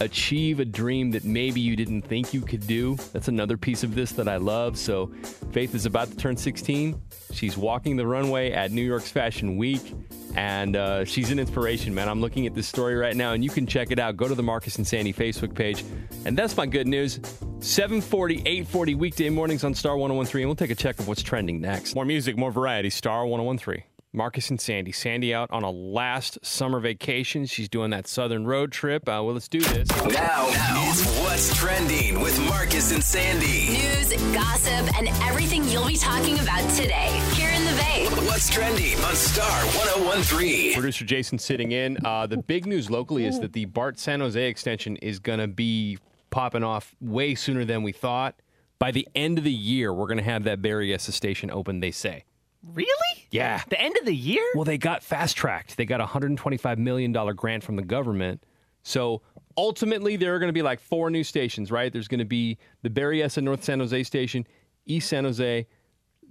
achieve 0.00 0.60
a 0.60 0.64
dream 0.64 1.10
that 1.10 1.24
maybe 1.24 1.60
you 1.60 1.74
didn't 1.74 2.02
think 2.02 2.32
you 2.32 2.40
could 2.40 2.66
do. 2.66 2.96
That's 3.12 3.28
another 3.28 3.56
piece 3.56 3.82
of 3.82 3.94
this 3.94 4.12
that 4.12 4.28
I 4.28 4.36
love. 4.36 4.78
So, 4.78 5.12
Faith 5.52 5.74
is 5.74 5.86
about 5.86 6.10
to 6.10 6.16
turn 6.16 6.36
16. 6.36 7.00
She's 7.32 7.56
walking 7.56 7.96
the 7.96 8.06
runway 8.06 8.52
at 8.52 8.70
New 8.70 8.82
York's 8.82 9.10
Fashion 9.10 9.56
Week, 9.56 9.94
and 10.36 10.76
uh, 10.76 11.04
she's 11.04 11.30
an 11.30 11.38
inspiration, 11.38 11.94
man. 11.94 12.08
I'm 12.08 12.20
looking 12.20 12.46
at 12.46 12.54
this 12.54 12.68
story 12.68 12.94
right 12.96 13.16
now, 13.16 13.32
and 13.32 13.42
you 13.42 13.50
can 13.50 13.66
check 13.66 13.90
it 13.90 13.98
out. 13.98 14.16
Go 14.16 14.28
to 14.28 14.34
the 14.34 14.42
Marcus 14.42 14.76
and 14.76 14.86
Sandy 14.86 15.12
Facebook 15.12 15.54
page. 15.54 15.84
And 16.26 16.36
that's 16.36 16.56
my 16.56 16.66
good 16.66 16.86
news. 16.86 17.18
740, 17.60 18.40
840 18.40 18.94
weekday 18.94 19.30
mornings 19.30 19.64
on 19.64 19.74
Star 19.74 19.96
1013, 19.96 20.42
and 20.42 20.48
we'll 20.48 20.56
take 20.56 20.70
a 20.70 20.74
check 20.74 20.98
of 20.98 21.08
what's 21.08 21.22
trending 21.22 21.60
next. 21.60 21.94
More 21.94 22.04
music, 22.04 22.36
more 22.36 22.52
variety. 22.52 22.90
Star 22.90 23.26
1013. 23.26 23.82
Marcus 24.18 24.50
and 24.50 24.60
Sandy. 24.60 24.90
Sandy 24.90 25.32
out 25.32 25.48
on 25.52 25.62
a 25.62 25.70
last 25.70 26.44
summer 26.44 26.80
vacation. 26.80 27.46
She's 27.46 27.68
doing 27.68 27.90
that 27.90 28.08
southern 28.08 28.48
road 28.48 28.72
trip. 28.72 29.08
Uh, 29.08 29.22
well, 29.22 29.34
let's 29.34 29.46
do 29.46 29.60
this. 29.60 29.88
Now, 29.88 30.48
it's 30.90 31.06
What's 31.20 31.56
Trending 31.56 32.20
with 32.20 32.36
Marcus 32.48 32.90
and 32.90 33.02
Sandy. 33.02 33.68
News, 33.68 34.12
gossip, 34.34 34.98
and 34.98 35.06
everything 35.22 35.62
you'll 35.68 35.86
be 35.86 35.96
talking 35.96 36.40
about 36.40 36.68
today 36.70 37.10
here 37.34 37.50
in 37.50 37.64
the 37.64 37.70
Bay. 37.80 38.08
What's 38.26 38.50
Trending 38.50 38.98
on 39.04 39.14
Star 39.14 39.62
1013. 39.66 40.74
Producer 40.74 41.04
Jason 41.04 41.38
sitting 41.38 41.70
in. 41.70 41.96
Uh, 42.04 42.26
the 42.26 42.38
big 42.38 42.66
news 42.66 42.90
locally 42.90 43.24
is 43.24 43.38
that 43.38 43.52
the 43.52 43.66
BART 43.66 44.00
San 44.00 44.18
Jose 44.18 44.48
extension 44.48 44.96
is 44.96 45.20
going 45.20 45.38
to 45.38 45.46
be 45.46 45.96
popping 46.30 46.64
off 46.64 46.96
way 47.00 47.36
sooner 47.36 47.64
than 47.64 47.84
we 47.84 47.92
thought. 47.92 48.34
By 48.80 48.90
the 48.90 49.06
end 49.14 49.38
of 49.38 49.44
the 49.44 49.52
year, 49.52 49.94
we're 49.94 50.08
going 50.08 50.18
to 50.18 50.24
have 50.24 50.42
that 50.42 50.60
Berryessa 50.60 51.12
station 51.12 51.52
open, 51.52 51.78
they 51.78 51.92
say. 51.92 52.24
Really? 52.62 53.26
Yeah. 53.30 53.62
The 53.68 53.80
end 53.80 53.96
of 53.98 54.04
the 54.04 54.14
year? 54.14 54.44
Well, 54.54 54.64
they 54.64 54.78
got 54.78 55.02
fast 55.02 55.36
tracked. 55.36 55.76
They 55.76 55.84
got 55.84 56.00
a 56.00 56.06
$125 56.06 56.78
million 56.78 57.12
grant 57.34 57.62
from 57.62 57.76
the 57.76 57.82
government. 57.82 58.44
So 58.82 59.22
ultimately, 59.56 60.16
there 60.16 60.34
are 60.34 60.38
going 60.38 60.48
to 60.48 60.54
be 60.54 60.62
like 60.62 60.80
four 60.80 61.10
new 61.10 61.24
stations, 61.24 61.70
right? 61.70 61.92
There's 61.92 62.08
going 62.08 62.18
to 62.20 62.24
be 62.24 62.58
the 62.82 62.90
Berryessa 62.90 63.42
North 63.42 63.64
San 63.64 63.80
Jose 63.80 64.02
station, 64.04 64.46
East 64.86 65.08
San 65.08 65.24
Jose, 65.24 65.66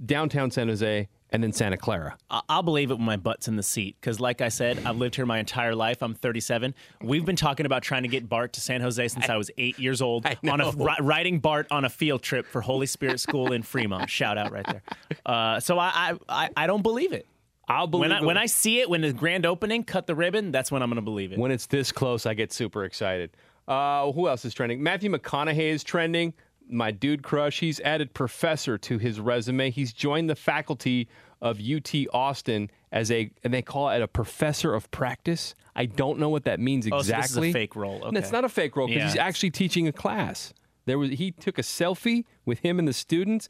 downtown 0.05 0.51
San 0.51 0.67
Jose, 0.67 1.07
and 1.31 1.43
then 1.43 1.51
Santa 1.51 1.77
Clara. 1.77 2.17
I- 2.29 2.41
I'll 2.49 2.63
believe 2.63 2.91
it 2.91 2.95
when 2.95 3.05
my 3.05 3.17
butt's 3.17 3.47
in 3.47 3.55
the 3.55 3.63
seat. 3.63 3.97
Because, 3.99 4.19
like 4.19 4.41
I 4.41 4.49
said, 4.49 4.79
I've 4.85 4.97
lived 4.97 5.15
here 5.15 5.25
my 5.25 5.39
entire 5.39 5.75
life. 5.75 6.01
I'm 6.01 6.13
37. 6.13 6.73
We've 7.01 7.25
been 7.25 7.35
talking 7.35 7.65
about 7.65 7.83
trying 7.83 8.03
to 8.03 8.07
get 8.07 8.29
BART 8.29 8.53
to 8.53 8.61
San 8.61 8.81
Jose 8.81 9.07
since 9.07 9.29
I, 9.29 9.37
was 9.37 9.51
eight 9.57 9.79
years 9.79 10.01
old. 10.01 10.25
On 10.49 10.61
a 10.61 10.71
riding 10.71 11.39
BART 11.39 11.67
on 11.71 11.85
a 11.85 11.89
field 11.89 12.21
trip 12.21 12.45
for 12.47 12.61
Holy 12.61 12.87
Spirit 12.87 13.19
School 13.19 13.51
in 13.51 13.63
Fremont. 13.63 14.09
Shout 14.09 14.37
out 14.37 14.51
right 14.51 14.65
there. 14.65 14.83
Uh, 15.25 15.59
so 15.59 15.77
I, 15.77 15.91
I, 15.93 16.13
I, 16.29 16.49
I 16.55 16.67
don't 16.67 16.81
believe 16.83 17.13
it. 17.13 17.27
I'll 17.67 17.87
believe 17.87 18.09
when 18.09 18.11
I, 18.13 18.17
it. 18.19 18.23
when 18.23 18.37
I 18.37 18.45
see 18.45 18.79
it 18.79 18.89
when 18.89 19.01
the 19.01 19.11
grand 19.11 19.45
opening, 19.45 19.83
cut 19.83 20.07
the 20.07 20.15
ribbon. 20.15 20.51
That's 20.51 20.71
when 20.71 20.81
I'm 20.81 20.89
going 20.89 20.95
to 20.95 21.01
believe 21.01 21.33
it. 21.33 21.39
When 21.39 21.51
it's 21.51 21.65
this 21.65 21.91
close, 21.91 22.25
I 22.25 22.33
get 22.33 22.53
super 22.53 22.85
excited. 22.85 23.31
Uh, 23.67 24.11
who 24.13 24.29
else 24.29 24.45
is 24.45 24.53
trending? 24.53 24.81
Matthew 24.81 25.11
McConaughey 25.11 25.71
is 25.71 25.83
trending. 25.83 26.33
My 26.69 26.91
dude 26.91 27.23
crush. 27.23 27.59
He's 27.59 27.79
added 27.81 28.13
professor 28.13 28.77
to 28.77 28.97
his 28.97 29.19
resume. 29.19 29.71
He's 29.71 29.93
joined 29.93 30.29
the 30.29 30.35
faculty 30.35 31.07
of 31.41 31.59
UT 31.59 31.93
Austin 32.13 32.69
as 32.91 33.11
a, 33.11 33.29
and 33.43 33.53
they 33.53 33.61
call 33.61 33.89
it 33.89 34.01
a 34.01 34.07
professor 34.07 34.73
of 34.73 34.89
practice. 34.91 35.55
I 35.75 35.85
don't 35.85 36.17
know 36.19 36.29
what 36.29 36.45
that 36.45 36.59
means 36.59 36.87
Oh, 36.87 36.89
so 36.89 36.97
exactly. 36.97 37.21
this 37.21 37.31
is 37.31 37.37
a 37.37 37.53
fake 37.53 37.75
role. 37.75 38.05
And 38.05 38.17
it's 38.17 38.31
not 38.31 38.43
a 38.43 38.49
fake 38.49 38.75
role 38.75 38.87
because 38.87 39.01
Yeah. 39.01 39.07
he's 39.09 39.15
actually 39.17 39.51
teaching 39.51 39.87
a 39.87 39.91
class. 39.91 40.53
There 40.85 40.97
was 40.97 41.11
he 41.11 41.31
took 41.31 41.57
a 41.59 41.61
selfie 41.61 42.23
with 42.45 42.59
him 42.59 42.79
and 42.79 42.87
the 42.87 42.93
students. 42.93 43.49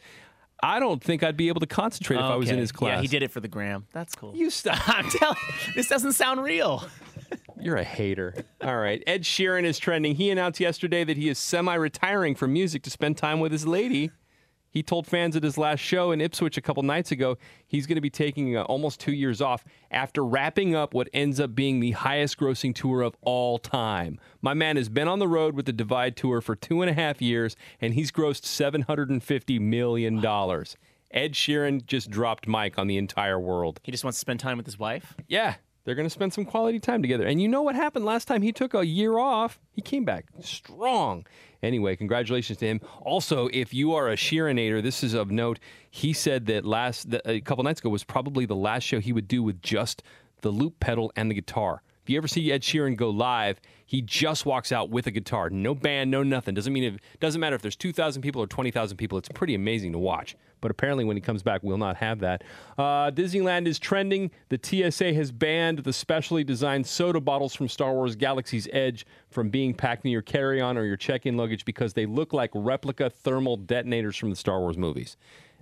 I 0.61 0.79
don't 0.79 1.03
think 1.03 1.21
I'd 1.23 1.37
be 1.37 1.49
able 1.49 1.59
to 1.61 1.67
concentrate 1.67 2.17
if 2.17 2.23
I 2.23 2.35
was 2.35 2.49
in 2.49 2.57
his 2.57 2.71
class. 2.71 2.95
Yeah, 2.97 3.01
he 3.01 3.07
did 3.07 3.21
it 3.21 3.29
for 3.31 3.39
the 3.39 3.47
gram. 3.47 3.85
That's 3.93 4.15
cool. 4.15 4.35
You 4.35 4.49
stop. 4.49 4.77
I'm 4.89 5.07
telling 5.09 5.37
this 5.75 5.87
doesn't 5.87 6.13
sound 6.13 6.41
real. 6.43 6.83
You're 7.59 7.77
a 7.77 7.83
hater. 7.83 8.33
All 8.61 8.77
right. 8.77 9.03
Ed 9.07 9.23
Sheeran 9.23 9.63
is 9.63 9.79
trending. 9.79 10.15
He 10.15 10.29
announced 10.29 10.59
yesterday 10.59 11.03
that 11.03 11.17
he 11.17 11.29
is 11.29 11.39
semi 11.39 11.73
retiring 11.73 12.35
from 12.35 12.53
music 12.53 12.83
to 12.83 12.89
spend 12.89 13.17
time 13.17 13.39
with 13.39 13.51
his 13.51 13.65
lady. 13.65 14.11
He 14.69 14.83
told 14.83 15.07
fans 15.07 15.35
at 15.35 15.41
his 15.43 15.57
last 15.57 15.79
show 15.79 16.11
in 16.11 16.21
Ipswich 16.21 16.57
a 16.57 16.61
couple 16.61 16.83
nights 16.83 17.11
ago 17.11 17.37
he's 17.65 17.87
going 17.87 17.95
to 17.95 18.01
be 18.01 18.11
taking 18.11 18.55
uh, 18.55 18.61
almost 18.63 18.99
two 18.99 19.13
years 19.13 19.41
off 19.41 19.63
after 19.89 20.23
wrapping 20.23 20.75
up 20.75 20.93
what 20.93 21.09
ends 21.13 21.39
up 21.39 21.55
being 21.55 21.79
the 21.79 21.91
highest 21.91 22.37
grossing 22.37 22.75
tour 22.75 23.01
of 23.01 23.15
all 23.21 23.57
time. 23.57 24.19
My 24.41 24.53
man 24.53 24.75
has 24.77 24.89
been 24.89 25.07
on 25.07 25.17
the 25.17 25.27
road 25.27 25.55
with 25.55 25.65
the 25.65 25.73
Divide 25.73 26.15
Tour 26.15 26.41
for 26.41 26.55
two 26.55 26.81
and 26.81 26.91
a 26.91 26.93
half 26.93 27.21
years, 27.21 27.55
and 27.81 27.95
he's 27.95 28.11
grossed 28.11 28.43
$750 28.43 29.59
million. 29.59 30.17
Ed 31.09 31.33
Sheeran 31.33 31.85
just 31.85 32.11
dropped 32.11 32.47
mic 32.47 32.77
on 32.77 32.87
the 32.87 32.97
entire 32.97 33.39
world. 33.39 33.79
He 33.83 33.91
just 33.91 34.03
wants 34.03 34.17
to 34.17 34.21
spend 34.21 34.39
time 34.39 34.57
with 34.57 34.65
his 34.65 34.77
wife. 34.77 35.15
Yeah, 35.27 35.55
they're 35.87 35.95
going 35.95 36.05
to 36.05 36.09
spend 36.09 36.33
some 36.33 36.43
quality 36.43 36.81
time 36.81 37.01
together. 37.01 37.25
And 37.25 37.41
you 37.41 37.47
know 37.47 37.61
what 37.61 37.73
happened 37.73 38.03
last 38.03 38.25
time 38.27 38.41
he 38.41 38.51
took 38.51 38.73
a 38.73 38.85
year 38.85 39.17
off? 39.17 39.57
He 39.71 39.81
came 39.81 40.03
back 40.03 40.25
strong. 40.41 41.25
Anyway, 41.63 41.95
congratulations 41.95 42.57
to 42.57 42.65
him. 42.65 42.81
Also, 42.99 43.47
if 43.53 43.73
you 43.73 43.93
are 43.93 44.09
a 44.09 44.17
Sheeranator, 44.17 44.83
this 44.83 45.01
is 45.01 45.13
of 45.13 45.31
note. 45.31 45.59
He 45.89 46.11
said 46.11 46.45
that 46.47 46.65
last 46.65 47.07
a 47.23 47.39
couple 47.39 47.63
nights 47.63 47.79
ago 47.79 47.89
was 47.89 48.03
probably 48.03 48.45
the 48.45 48.53
last 48.53 48.83
show 48.83 48.99
he 48.99 49.13
would 49.13 49.29
do 49.29 49.41
with 49.41 49.61
just 49.61 50.03
the 50.41 50.51
loop 50.51 50.77
pedal 50.81 51.09
and 51.15 51.31
the 51.31 51.35
guitar. 51.35 51.81
If 52.07 52.11
you 52.11 52.17
ever 52.19 52.29
see 52.29 52.53
Ed 52.53 52.61
Sheeran 52.61 52.95
go 52.95 53.09
live, 53.09 53.59
he 53.85 54.01
just 54.01 54.45
walks 54.45 54.71
out 54.71 54.89
with 54.89 55.07
a 55.07 55.11
guitar, 55.11 55.49
no 55.49 55.75
band, 55.75 56.09
no 56.09 56.23
nothing. 56.23 56.55
Doesn't 56.55 56.71
mean 56.71 56.85
it 56.85 57.01
doesn't 57.19 57.41
matter 57.41 57.53
if 57.53 57.61
there's 57.61 57.75
two 57.75 57.91
thousand 57.91 58.21
people 58.21 58.41
or 58.41 58.47
twenty 58.47 58.71
thousand 58.71 58.95
people. 58.95 59.17
It's 59.17 59.27
pretty 59.27 59.55
amazing 59.55 59.91
to 59.91 59.97
watch. 59.97 60.37
But 60.61 60.71
apparently, 60.71 61.03
when 61.03 61.17
he 61.17 61.21
comes 61.21 61.43
back, 61.43 61.63
we'll 61.63 61.77
not 61.77 61.97
have 61.97 62.19
that. 62.19 62.45
Uh, 62.77 63.11
Disneyland 63.11 63.67
is 63.67 63.77
trending. 63.77 64.31
The 64.47 64.57
TSA 64.57 65.11
has 65.15 65.33
banned 65.33 65.79
the 65.79 65.91
specially 65.91 66.45
designed 66.45 66.87
soda 66.87 67.19
bottles 67.19 67.53
from 67.53 67.67
Star 67.67 67.91
Wars 67.91 68.15
Galaxy's 68.15 68.69
Edge 68.71 69.05
from 69.29 69.49
being 69.49 69.73
packed 69.73 70.05
in 70.05 70.11
your 70.11 70.21
carry-on 70.21 70.77
or 70.77 70.85
your 70.85 70.95
check-in 70.95 71.35
luggage 71.35 71.65
because 71.65 71.93
they 71.93 72.05
look 72.05 72.31
like 72.31 72.51
replica 72.53 73.09
thermal 73.09 73.57
detonators 73.57 74.15
from 74.15 74.29
the 74.29 74.37
Star 74.37 74.61
Wars 74.61 74.77
movies. 74.77 75.17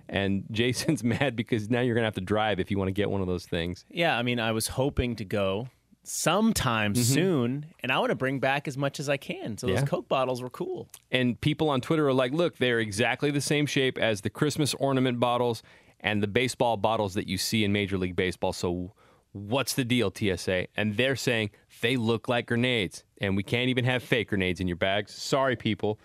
And 0.08 0.44
Jason's 0.52 1.02
mad 1.02 1.34
because 1.34 1.70
now 1.70 1.80
you're 1.80 1.96
gonna 1.96 2.06
have 2.06 2.14
to 2.14 2.20
drive 2.20 2.60
if 2.60 2.70
you 2.70 2.78
want 2.78 2.86
to 2.86 2.92
get 2.92 3.10
one 3.10 3.20
of 3.20 3.26
those 3.26 3.46
things. 3.46 3.84
Yeah, 3.90 4.16
I 4.16 4.22
mean, 4.22 4.38
I 4.38 4.52
was 4.52 4.68
hoping 4.68 5.16
to 5.16 5.24
go 5.24 5.70
sometime 6.06 6.94
Mhm. 6.94 6.98
soon, 7.04 7.66
and 7.80 7.90
I 7.92 7.98
want 7.98 8.10
to 8.10 8.14
bring 8.16 8.38
back 8.38 8.68
as 8.68 8.76
much 8.78 9.00
as 9.00 9.08
I 9.08 9.16
can. 9.16 9.58
So 9.58 9.66
Yeah. 9.68 9.80
those 9.80 9.88
Coke 9.88 10.08
bottles 10.08 10.40
were 10.42 10.50
cool. 10.50 10.88
And 11.10 11.40
people 11.40 11.68
on 11.68 11.80
Twitter 11.80 12.06
are 12.08 12.12
like, 12.12 12.32
look, 12.32 12.56
they're 12.58 12.80
exactly 12.80 13.30
the 13.30 13.40
same 13.40 13.66
shape 13.66 13.98
as 13.98 14.20
the 14.20 14.30
Christmas 14.30 14.74
ornament 14.74 15.18
bottles 15.20 15.62
and 16.00 16.22
the 16.22 16.28
baseball 16.28 16.76
bottles 16.76 17.14
that 17.14 17.26
you 17.28 17.38
see 17.38 17.64
in 17.64 17.72
Major 17.72 17.98
League 17.98 18.14
Baseball. 18.16 18.52
So 18.52 18.92
what's 19.32 19.74
the 19.74 19.84
deal, 19.84 20.10
TSA? 20.10 20.66
And 20.76 20.96
they're 20.96 21.16
saying 21.16 21.50
they 21.80 21.96
look 21.96 22.28
like 22.28 22.46
grenades, 22.46 23.04
and 23.20 23.36
we 23.36 23.42
can't 23.42 23.68
even 23.68 23.84
have 23.84 24.02
fake 24.02 24.28
grenades 24.28 24.60
in 24.60 24.68
your 24.68 24.76
bags. 24.76 25.12
Sorry, 25.12 25.56
people. 25.56 25.98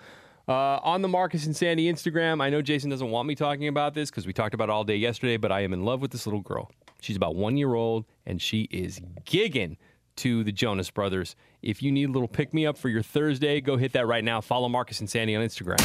Uh, 0.47 0.79
on 0.83 1.01
the 1.01 1.07
Marcus 1.07 1.45
and 1.45 1.55
Sandy 1.55 1.85
Instagram, 1.91 2.41
I 2.41 2.49
know 2.49 2.61
Jason 2.61 2.89
doesn't 2.89 3.09
want 3.11 3.27
me 3.27 3.35
talking 3.35 3.67
about 3.67 3.93
this 3.93 4.09
because 4.09 4.25
we 4.25 4.33
talked 4.33 4.53
about 4.55 4.65
it 4.69 4.71
all 4.71 4.83
day 4.83 4.95
yesterday, 4.97 5.37
but 5.37 5.51
I 5.51 5.61
am 5.61 5.71
in 5.71 5.85
love 5.85 6.01
with 6.01 6.11
this 6.11 6.25
little 6.25 6.41
girl. 6.41 6.71
She's 6.99 7.15
about 7.15 7.35
one 7.35 7.57
year 7.57 7.73
old, 7.75 8.05
and 8.25 8.41
she 8.41 8.63
is 8.71 8.99
gigging 9.25 9.77
to 10.21 10.43
the 10.43 10.51
Jonas 10.51 10.89
Brothers. 10.89 11.35
If 11.61 11.81
you 11.81 11.91
need 11.91 12.09
a 12.09 12.11
little 12.11 12.27
pick 12.27 12.53
me 12.53 12.65
up 12.65 12.77
for 12.77 12.89
your 12.89 13.01
Thursday, 13.01 13.61
go 13.61 13.77
hit 13.77 13.93
that 13.93 14.07
right 14.07 14.23
now. 14.23 14.41
Follow 14.41 14.69
Marcus 14.69 14.99
and 14.99 15.09
Sandy 15.09 15.35
on 15.35 15.43
Instagram. 15.43 15.79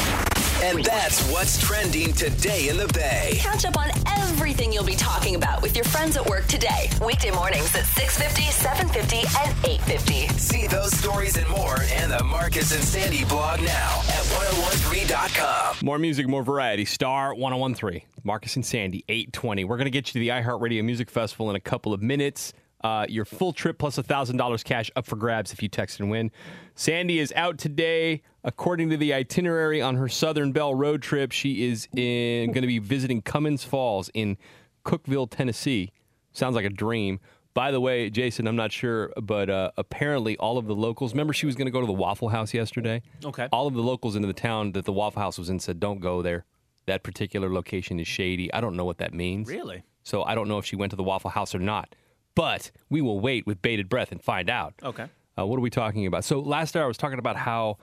And 0.63 0.83
that's 0.83 1.21
what's 1.31 1.59
trending 1.59 2.13
today 2.13 2.69
in 2.69 2.77
the 2.77 2.87
Bay. 2.93 3.33
Catch 3.35 3.65
up 3.65 3.77
on 3.77 3.89
everything 4.19 4.73
you'll 4.73 4.83
be 4.83 4.95
talking 4.95 5.35
about 5.35 5.61
with 5.61 5.75
your 5.75 5.85
friends 5.85 6.17
at 6.17 6.25
work 6.25 6.47
today. 6.47 6.89
Weekday 7.05 7.31
mornings 7.31 7.75
at 7.75 7.83
6.50, 7.83 8.43
7.50, 8.65 9.45
and 9.45 9.55
8.50. 9.63 10.31
See 10.39 10.67
those 10.67 10.95
stories 10.97 11.37
and 11.37 11.47
more 11.49 11.77
and 11.93 12.11
the 12.11 12.23
Marcus 12.23 12.73
and 12.73 12.83
Sandy 12.83 13.23
blog 13.25 13.59
now 13.61 13.99
at 13.99 14.25
1013 14.39 14.77
iHeartRadio.com. 15.07 15.85
More 15.85 15.99
music, 15.99 16.27
more 16.27 16.43
variety. 16.43 16.85
Star 16.85 17.33
1013. 17.33 18.01
Marcus 18.23 18.55
and 18.55 18.65
Sandy, 18.65 19.03
820. 19.07 19.63
We're 19.65 19.77
going 19.77 19.85
to 19.85 19.91
get 19.91 20.07
you 20.07 20.13
to 20.13 20.19
the 20.19 20.29
iHeartRadio 20.29 20.83
Music 20.83 21.09
Festival 21.09 21.49
in 21.49 21.55
a 21.55 21.59
couple 21.59 21.93
of 21.93 22.01
minutes. 22.01 22.53
Uh, 22.81 23.05
your 23.09 23.25
full 23.25 23.53
trip 23.53 23.79
plus 23.79 23.97
$1,000 23.97 24.63
cash 24.63 24.91
up 24.95 25.05
for 25.05 25.15
grabs 25.15 25.51
if 25.51 25.63
you 25.63 25.67
text 25.69 25.99
and 25.99 26.11
win. 26.11 26.31
Sandy 26.75 27.19
is 27.19 27.33
out 27.35 27.57
today. 27.57 28.21
According 28.43 28.91
to 28.91 28.97
the 28.97 29.13
itinerary 29.13 29.81
on 29.81 29.95
her 29.95 30.07
Southern 30.07 30.51
Belle 30.51 30.75
road 30.75 31.01
trip, 31.01 31.31
she 31.31 31.67
is 31.67 31.87
in 31.95 32.51
going 32.51 32.61
to 32.61 32.67
be 32.67 32.79
visiting 32.79 33.21
Cummins 33.21 33.63
Falls 33.63 34.09
in 34.13 34.37
Cookeville, 34.85 35.29
Tennessee. 35.29 35.91
Sounds 36.33 36.55
like 36.55 36.65
a 36.65 36.69
dream. 36.69 37.19
By 37.55 37.71
the 37.71 37.81
way, 37.81 38.11
Jason, 38.11 38.45
I'm 38.47 38.55
not 38.55 38.71
sure, 38.71 39.11
but 39.19 39.49
uh, 39.49 39.71
apparently 39.77 40.37
all 40.37 40.59
of 40.59 40.67
the 40.67 40.75
locals. 40.75 41.13
Remember, 41.13 41.33
she 41.33 41.47
was 41.47 41.55
going 41.55 41.65
to 41.65 41.71
go 41.71 41.81
to 41.81 41.87
the 41.87 41.91
Waffle 41.93 42.29
House 42.29 42.53
yesterday. 42.53 43.01
Okay. 43.25 43.49
All 43.51 43.65
of 43.65 43.73
the 43.73 43.81
locals 43.81 44.15
into 44.15 44.27
the 44.27 44.33
town 44.33 44.73
that 44.73 44.85
the 44.85 44.93
Waffle 44.93 45.23
House 45.23 45.39
was 45.39 45.49
in 45.49 45.59
said, 45.59 45.79
"Don't 45.79 45.99
go 45.99 46.21
there. 46.21 46.45
That 46.85 47.01
particular 47.01 47.51
location 47.51 47.99
is 47.99 48.07
shady." 48.07 48.53
I 48.53 48.61
don't 48.61 48.75
know 48.75 48.85
what 48.85 48.99
that 48.99 49.11
means. 49.11 49.49
Really? 49.49 49.81
So 50.03 50.21
I 50.21 50.35
don't 50.35 50.47
know 50.47 50.59
if 50.59 50.65
she 50.65 50.75
went 50.75 50.91
to 50.91 50.95
the 50.95 51.03
Waffle 51.03 51.31
House 51.31 51.55
or 51.55 51.59
not. 51.59 51.95
But 52.37 52.69
we 52.87 53.01
will 53.01 53.19
wait 53.19 53.47
with 53.47 53.63
bated 53.63 53.89
breath 53.89 54.11
and 54.11 54.21
find 54.21 54.47
out. 54.47 54.75
Okay. 54.83 55.07
Uh, 55.37 55.47
what 55.47 55.57
are 55.57 55.61
we 55.61 55.71
talking 55.71 56.05
about? 56.05 56.23
So 56.23 56.39
last 56.39 56.77
hour 56.77 56.83
I 56.83 56.87
was 56.87 56.97
talking 56.97 57.17
about 57.17 57.35
how 57.35 57.79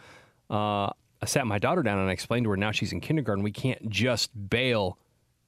uh, 0.49 0.91
I 1.21 1.27
sat 1.27 1.45
my 1.49 1.59
daughter 1.59 1.83
down 1.83 1.99
and 1.99 2.09
I 2.09 2.13
explained 2.13 2.45
to 2.45 2.51
her 2.51 2.57
now 2.57 2.71
she's 2.71 2.93
in 2.93 3.01
kindergarten. 3.01 3.43
We 3.43 3.51
can't 3.51 3.91
just 3.91 4.31
bail 4.49 4.97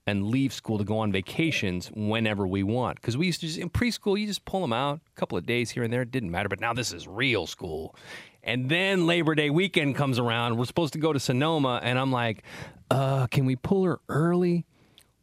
and 0.09 0.27
leave 0.27 0.53
school 0.53 0.79
to 0.79 0.85
go 0.85 0.99
on 0.99 1.13
vacations 1.13 1.89
whenever 1.95 2.49
we 2.49 2.65
want. 2.65 3.01
Because 3.01 3.17
we 3.17 3.27
used 3.27 3.41
to 3.43 3.47
just, 3.47 3.59
in 3.59 3.71
preschool, 3.71 4.19
you 4.19 4.27
just 4.27 4.45
pull 4.45 4.61
them 4.61 4.73
out 4.73 5.01
a 5.07 5.21
couple 5.21 5.39
of 5.39 5.47
days 5.47 5.71
here 5.71 5.85
and 5.85 5.93
there. 5.93 6.03
It 6.03 6.11
didn't 6.11 6.33
matter. 6.33 6.49
But 6.49 6.61
now 6.61 6.73
this 6.73 6.93
is 6.93 7.07
real 7.07 7.47
school. 7.47 7.95
And 8.43 8.69
then 8.69 9.07
Labor 9.07 9.37
Day 9.37 9.51
weekend 9.51 9.95
comes 9.95 10.19
around. 10.19 10.57
We're 10.57 10.65
supposed 10.65 10.95
to 10.95 10.99
go 10.99 11.13
to 11.13 11.21
Sonoma. 11.21 11.79
And 11.81 11.97
I'm 11.97 12.11
like, 12.11 12.43
uh, 12.91 13.29
can 13.29 13.47
we 13.47 13.55
pull 13.55 13.85
her 13.85 14.01
early? 14.09 14.65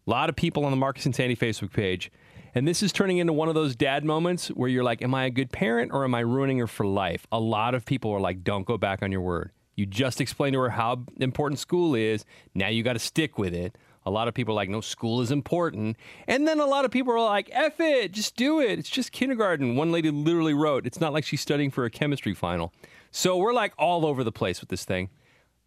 A 0.08 0.10
lot 0.10 0.30
of 0.30 0.38
people 0.38 0.64
on 0.64 0.72
the 0.72 0.78
Marcus 0.78 1.06
and 1.06 1.14
Sandy 1.14 1.36
Facebook 1.36 1.74
page. 1.74 2.10
And 2.56 2.68
this 2.68 2.84
is 2.84 2.92
turning 2.92 3.18
into 3.18 3.34
one 3.34 3.50
of 3.50 3.56
those 3.56 3.76
dad 3.76 4.06
moments 4.06 4.50
where 4.50 4.70
you're 4.70 4.84
like, 4.84 5.02
am 5.02 5.16
I 5.16 5.26
a 5.26 5.32
good 5.32 5.52
parent 5.52 5.92
or 5.92 6.04
am 6.04 6.14
I 6.14 6.20
ruining 6.20 6.60
her 6.60 6.68
for 6.68 6.86
life? 6.86 7.26
A 7.32 7.40
lot 7.40 7.74
of 7.74 7.84
people 7.84 8.12
are 8.12 8.20
like, 8.20 8.44
don't 8.44 8.66
go 8.66 8.78
back 8.78 9.02
on 9.02 9.12
your 9.12 9.22
word. 9.22 9.52
You 9.76 9.88
just 9.88 10.22
explained 10.22 10.54
to 10.54 10.60
her 10.60 10.70
how 10.70 11.04
important 11.20 11.60
school 11.60 11.96
is. 11.96 12.26
Now 12.54 12.68
you 12.68 12.84
got 12.84 12.94
to 12.94 13.00
stick 13.00 13.40
with 13.40 13.56
it. 13.56 13.76
A 14.06 14.12
lot 14.12 14.28
of 14.28 14.36
people 14.36 14.54
are 14.54 14.56
like, 14.56 14.70
no, 14.70 14.82
school 14.82 15.22
is 15.22 15.32
important. 15.32 15.98
And 16.28 16.48
then 16.48 16.60
a 16.60 16.66
lot 16.66 16.86
of 16.86 16.92
people 16.92 17.14
are 17.14 17.24
like, 17.24 17.50
F 17.52 17.80
it, 17.80 18.12
just 18.12 18.36
do 18.36 18.60
it. 18.60 18.78
It's 18.78 18.90
just 18.90 19.12
kindergarten. 19.12 19.76
One 19.76 19.92
lady 19.92 20.12
literally 20.12 20.54
wrote, 20.54 20.86
it's 20.86 21.00
not 21.00 21.14
like 21.14 21.26
she's 21.26 21.42
studying 21.42 21.72
for 21.72 21.86
a 21.86 21.90
chemistry 21.90 22.36
final. 22.36 22.72
So 23.10 23.38
we're 23.38 23.54
like 23.54 23.74
all 23.80 24.06
over 24.06 24.24
the 24.24 24.32
place 24.32 24.60
with 24.60 24.70
this 24.70 24.86
thing. 24.86 25.10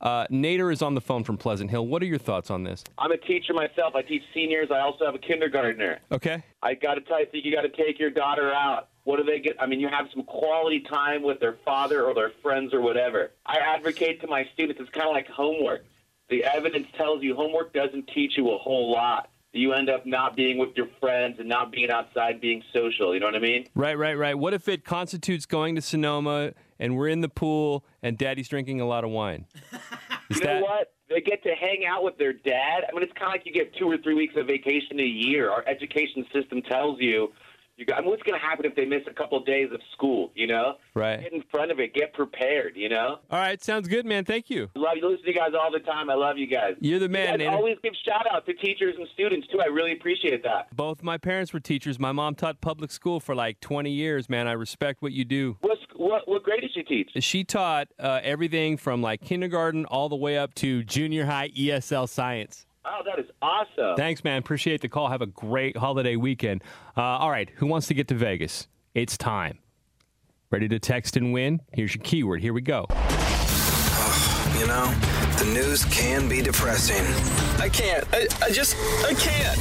Uh, 0.01 0.27
Nader 0.27 0.73
is 0.73 0.83
on 0.83 0.95
the 0.95 1.01
phone 1.01 1.25
from 1.25 1.37
Pleasant 1.37 1.71
Hill. 1.71 1.87
What 1.87 2.03
are 2.03 2.07
your 2.07 2.19
thoughts 2.19 2.51
on 2.51 2.65
this? 2.65 2.85
I'm 2.99 3.13
a 3.13 3.17
teacher 3.17 3.55
myself. 3.55 3.95
I 3.95 4.03
teach 4.03 4.23
seniors. 4.35 4.71
I 4.71 4.81
also 4.81 5.07
have 5.07 5.15
a 5.15 5.19
kindergartner. 5.19 6.01
Okay. 6.13 6.43
I 6.63 6.75
got 6.75 6.95
to 6.95 7.01
tell 7.01 7.19
you, 7.19 7.27
I 7.27 7.29
think 7.31 7.45
you 7.45 7.55
got 7.55 7.63
to 7.63 7.71
take 7.71 7.99
your 7.99 8.11
daughter 8.11 8.53
out. 8.53 8.89
What 9.05 9.17
do 9.19 9.25
they 9.25 9.39
get? 9.39 9.57
I 9.61 9.67
mean, 9.67 9.81
you 9.81 9.89
have 9.89 10.07
some 10.13 10.25
quality 10.25 10.81
time 10.81 11.23
with 11.23 11.41
their 11.41 11.57
father 11.65 12.05
or 12.05 12.13
their 12.13 12.33
friends 12.43 12.75
or 12.75 12.81
whatever. 12.81 13.31
I 13.47 13.59
advocate 13.59 14.21
to 14.21 14.27
my 14.27 14.45
students. 14.53 14.81
It's 14.81 14.91
kind 14.91 15.07
of 15.07 15.13
like 15.13 15.29
homework. 15.29 15.85
The 16.29 16.45
evidence 16.45 16.89
tells 16.97 17.23
you 17.23 17.35
homework 17.35 17.73
doesn't 17.73 18.11
teach 18.13 18.33
you 18.37 18.51
a 18.51 18.59
whole 18.59 18.93
lot. 18.93 19.31
You 19.53 19.73
end 19.73 19.89
up 19.89 20.05
not 20.05 20.37
being 20.37 20.59
with 20.59 20.77
your 20.77 20.89
friends 21.01 21.37
and 21.39 21.49
not 21.49 21.73
being 21.73 21.91
outside, 21.91 22.41
being 22.41 22.63
social. 22.75 23.15
You 23.15 23.21
know 23.21 23.27
what 23.27 23.37
I 23.37 23.39
mean? 23.39 23.69
Right, 23.75 23.97
right, 23.97 24.19
right. 24.19 24.37
What 24.37 24.53
if 24.53 24.69
it 24.69 24.85
constitutes 24.85 25.47
going 25.47 25.77
to 25.77 25.81
Sonoma 25.81 26.53
and 26.79 26.97
we're 26.97 27.09
in 27.09 27.21
the 27.21 27.29
pool 27.29 27.85
and 28.03 28.19
daddy's 28.19 28.49
drinking 28.49 28.81
a 28.81 28.87
lot 28.87 29.05
of 29.05 29.11
wine? 29.11 29.47
Is 30.31 30.41
you 30.41 30.47
know 30.47 30.61
what? 30.61 30.93
They 31.09 31.21
get 31.21 31.43
to 31.45 31.55
hang 31.55 31.85
out 31.87 32.03
with 32.03 32.19
their 32.19 32.33
dad. 32.33 32.85
I 32.89 32.93
mean, 32.93 33.03
it's 33.03 33.13
kind 33.13 33.29
of 33.29 33.33
like 33.33 33.47
you 33.47 33.53
get 33.53 33.75
two 33.77 33.89
or 33.89 33.97
three 33.99 34.15
weeks 34.15 34.35
of 34.37 34.47
vacation 34.47 34.99
a 34.99 35.05
year. 35.05 35.51
Our 35.51 35.65
education 35.67 36.27
system 36.33 36.63
tells 36.63 37.01
you. 37.01 37.33
You 37.77 37.85
got, 37.85 37.99
I 37.99 38.01
mean, 38.01 38.11
what's 38.11 38.23
going 38.23 38.39
to 38.39 38.45
happen 38.45 38.65
if 38.65 38.75
they 38.75 38.87
miss 38.87 39.03
a 39.07 39.13
couple 39.13 39.37
of 39.37 39.45
days 39.45 39.69
of 39.73 39.81
school? 39.93 40.31
You 40.35 40.47
know, 40.47 40.75
Right. 40.95 41.21
Get 41.21 41.33
in 41.35 41.45
front 41.51 41.71
of 41.71 41.79
it. 41.79 41.93
Get 41.93 42.15
prepared. 42.15 42.73
You 42.75 42.89
know. 42.89 43.19
All 43.31 43.39
right, 43.39 43.63
sounds 43.63 43.87
good, 43.87 44.07
man. 44.07 44.25
Thank 44.25 44.49
you. 44.49 44.71
I 44.75 44.79
love 44.79 44.97
you. 44.97 45.09
Listen 45.09 45.25
to 45.27 45.33
you 45.33 45.37
guys 45.39 45.51
all 45.59 45.71
the 45.71 45.81
time. 45.81 46.09
I 46.09 46.15
love 46.15 46.39
you 46.39 46.47
guys. 46.47 46.75
You're 46.81 46.99
the 46.99 47.09
man, 47.09 47.41
You 47.41 47.47
guys 47.47 47.55
always 47.55 47.77
give 47.83 47.93
shout 48.05 48.27
out 48.33 48.47
to 48.47 48.55
teachers 48.55 48.95
and 48.99 49.07
students 49.13 49.47
too. 49.49 49.61
I 49.61 49.67
really 49.67 49.93
appreciate 49.93 50.43
that. 50.45 50.75
Both 50.75 51.03
my 51.03 51.19
parents 51.19 51.53
were 51.53 51.61
teachers. 51.61 51.99
My 51.99 52.13
mom 52.13 52.35
taught 52.35 52.61
public 52.61 52.91
school 52.91 53.21
for 53.21 53.35
like 53.35 53.61
20 53.61 53.91
years, 53.91 54.31
man. 54.31 54.49
I 54.49 54.53
respect 54.53 55.03
what 55.03 55.13
you 55.13 55.25
do. 55.25 55.59
What 55.61 55.79
what, 55.97 56.29
what 56.29 56.43
grade 56.43 56.61
did 56.61 56.73
she 56.73 56.83
teach? 56.83 57.11
She 57.23 57.45
taught 57.45 57.89
uh, 57.99 58.21
everything 58.23 58.77
from 58.77 59.03
like 59.03 59.23
kindergarten 59.23 59.85
all 59.87 60.09
the 60.09 60.17
way 60.17 60.39
up 60.39 60.55
to 60.57 60.83
junior 60.85 61.27
high 61.27 61.49
ESL 61.51 62.09
science. 62.09 62.67
That 63.07 63.21
is 63.21 63.31
awesome. 63.41 63.97
Thanks, 63.97 64.25
man. 64.25 64.39
Appreciate 64.39 64.81
the 64.81 64.89
call. 64.89 65.09
Have 65.09 65.23
a 65.23 65.27
great 65.27 65.77
holiday 65.77 66.17
weekend. 66.17 66.65
Uh, 66.97 67.03
all 67.03 67.31
right, 67.31 67.49
who 67.57 67.67
wants 67.67 67.87
to 67.87 67.95
get 67.95 68.09
to 68.09 68.15
Vegas? 68.15 68.67
It's 68.95 69.17
time. 69.17 69.59
Ready 70.51 70.67
to 70.69 70.81
text 70.81 71.17
and 71.17 71.33
win? 71.33 71.61
Here's 71.73 71.95
your 71.95 72.03
keyword. 72.03 72.41
Here 72.41 72.53
we 72.53 72.63
go. 72.63 72.87
You 74.59 74.67
know, 74.67 74.93
the 75.39 75.51
news 75.53 75.85
can 75.85 76.29
be 76.29 76.43
depressing. 76.43 77.05
I 77.61 77.69
can't. 77.69 78.05
I, 78.13 78.27
I 78.43 78.51
just, 78.51 78.77
I 79.05 79.15
can't. 79.15 79.59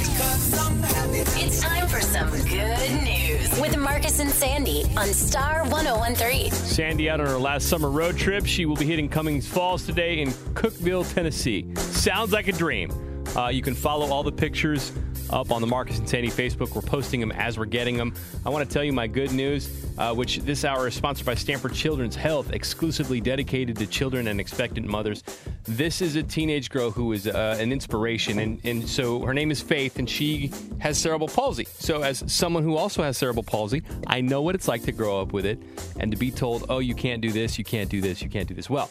It's 1.38 1.60
time 1.60 1.86
for 1.86 2.00
some 2.00 2.30
good 2.30 3.04
news 3.04 3.60
with 3.60 3.76
Marcus 3.76 4.18
and 4.18 4.30
Sandy 4.30 4.84
on 4.96 5.06
Star 5.06 5.62
1013. 5.68 6.50
Sandy 6.50 7.08
out 7.08 7.20
on 7.20 7.26
her 7.26 7.38
last 7.38 7.68
summer 7.68 7.90
road 7.90 8.16
trip. 8.16 8.44
She 8.44 8.66
will 8.66 8.76
be 8.76 8.86
hitting 8.86 9.08
Cummins 9.08 9.46
Falls 9.46 9.86
today 9.86 10.20
in 10.20 10.30
Cookeville, 10.54 11.12
Tennessee. 11.14 11.72
Sounds 11.76 12.32
like 12.32 12.48
a 12.48 12.52
dream. 12.52 13.05
Uh, 13.36 13.48
you 13.48 13.60
can 13.60 13.74
follow 13.74 14.06
all 14.06 14.22
the 14.22 14.32
pictures 14.32 14.92
up 15.28 15.50
on 15.50 15.60
the 15.60 15.66
Marcus 15.66 15.98
and 15.98 16.08
Sandy 16.08 16.30
Facebook. 16.30 16.74
We're 16.74 16.80
posting 16.80 17.20
them 17.20 17.32
as 17.32 17.58
we're 17.58 17.66
getting 17.66 17.96
them. 17.98 18.14
I 18.46 18.48
want 18.48 18.66
to 18.66 18.72
tell 18.72 18.82
you 18.82 18.94
my 18.94 19.06
good 19.06 19.30
news, 19.32 19.68
uh, 19.98 20.14
which 20.14 20.38
this 20.38 20.64
hour 20.64 20.88
is 20.88 20.94
sponsored 20.94 21.26
by 21.26 21.34
Stanford 21.34 21.74
Children's 21.74 22.16
Health, 22.16 22.52
exclusively 22.52 23.20
dedicated 23.20 23.76
to 23.76 23.86
children 23.86 24.28
and 24.28 24.40
expectant 24.40 24.86
mothers. 24.86 25.22
This 25.64 26.00
is 26.00 26.16
a 26.16 26.22
teenage 26.22 26.70
girl 26.70 26.90
who 26.90 27.12
is 27.12 27.26
uh, 27.26 27.58
an 27.60 27.72
inspiration, 27.72 28.38
and, 28.38 28.64
and 28.64 28.88
so 28.88 29.20
her 29.20 29.34
name 29.34 29.50
is 29.50 29.60
Faith, 29.60 29.98
and 29.98 30.08
she 30.08 30.50
has 30.78 30.96
cerebral 30.96 31.28
palsy. 31.28 31.66
So, 31.78 32.02
as 32.02 32.24
someone 32.32 32.62
who 32.62 32.76
also 32.76 33.02
has 33.02 33.18
cerebral 33.18 33.42
palsy, 33.42 33.82
I 34.06 34.22
know 34.22 34.40
what 34.40 34.54
it's 34.54 34.68
like 34.68 34.84
to 34.84 34.92
grow 34.92 35.20
up 35.20 35.34
with 35.34 35.44
it 35.44 35.60
and 36.00 36.10
to 36.10 36.16
be 36.16 36.30
told, 36.30 36.66
oh, 36.70 36.78
you 36.78 36.94
can't 36.94 37.20
do 37.20 37.30
this, 37.32 37.58
you 37.58 37.64
can't 37.64 37.90
do 37.90 38.00
this, 38.00 38.22
you 38.22 38.30
can't 38.30 38.48
do 38.48 38.54
this. 38.54 38.70
Well, 38.70 38.90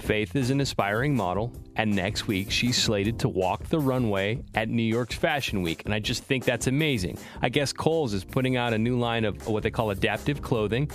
Faith 0.00 0.34
is 0.34 0.50
an 0.50 0.60
aspiring 0.60 1.14
model, 1.14 1.52
and 1.76 1.94
next 1.94 2.26
week 2.26 2.50
she's 2.50 2.76
slated 2.76 3.18
to 3.20 3.28
walk 3.28 3.64
the 3.68 3.78
runway 3.78 4.42
at 4.54 4.68
New 4.68 4.82
York's 4.82 5.14
Fashion 5.14 5.62
Week. 5.62 5.82
And 5.84 5.94
I 5.94 5.98
just 5.98 6.24
think 6.24 6.44
that's 6.44 6.66
amazing. 6.66 7.18
I 7.42 7.48
guess 7.48 7.72
Kohl's 7.72 8.14
is 8.14 8.24
putting 8.24 8.56
out 8.56 8.72
a 8.72 8.78
new 8.78 8.98
line 8.98 9.24
of 9.24 9.46
what 9.46 9.62
they 9.62 9.70
call 9.70 9.90
adaptive 9.90 10.42
clothing 10.42 10.90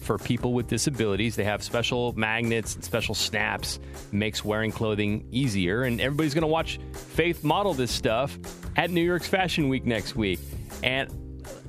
for 0.00 0.18
people 0.18 0.52
with 0.52 0.68
disabilities. 0.68 1.34
They 1.34 1.44
have 1.44 1.62
special 1.62 2.12
magnets 2.12 2.74
and 2.74 2.84
special 2.84 3.14
snaps, 3.14 3.80
makes 4.12 4.44
wearing 4.44 4.70
clothing 4.70 5.26
easier. 5.30 5.82
And 5.82 6.00
everybody's 6.00 6.34
going 6.34 6.42
to 6.42 6.48
watch 6.48 6.78
Faith 6.92 7.42
model 7.42 7.74
this 7.74 7.90
stuff 7.90 8.38
at 8.76 8.90
New 8.90 9.02
York's 9.02 9.28
Fashion 9.28 9.68
Week 9.68 9.84
next 9.84 10.14
week. 10.14 10.38
And 10.82 11.10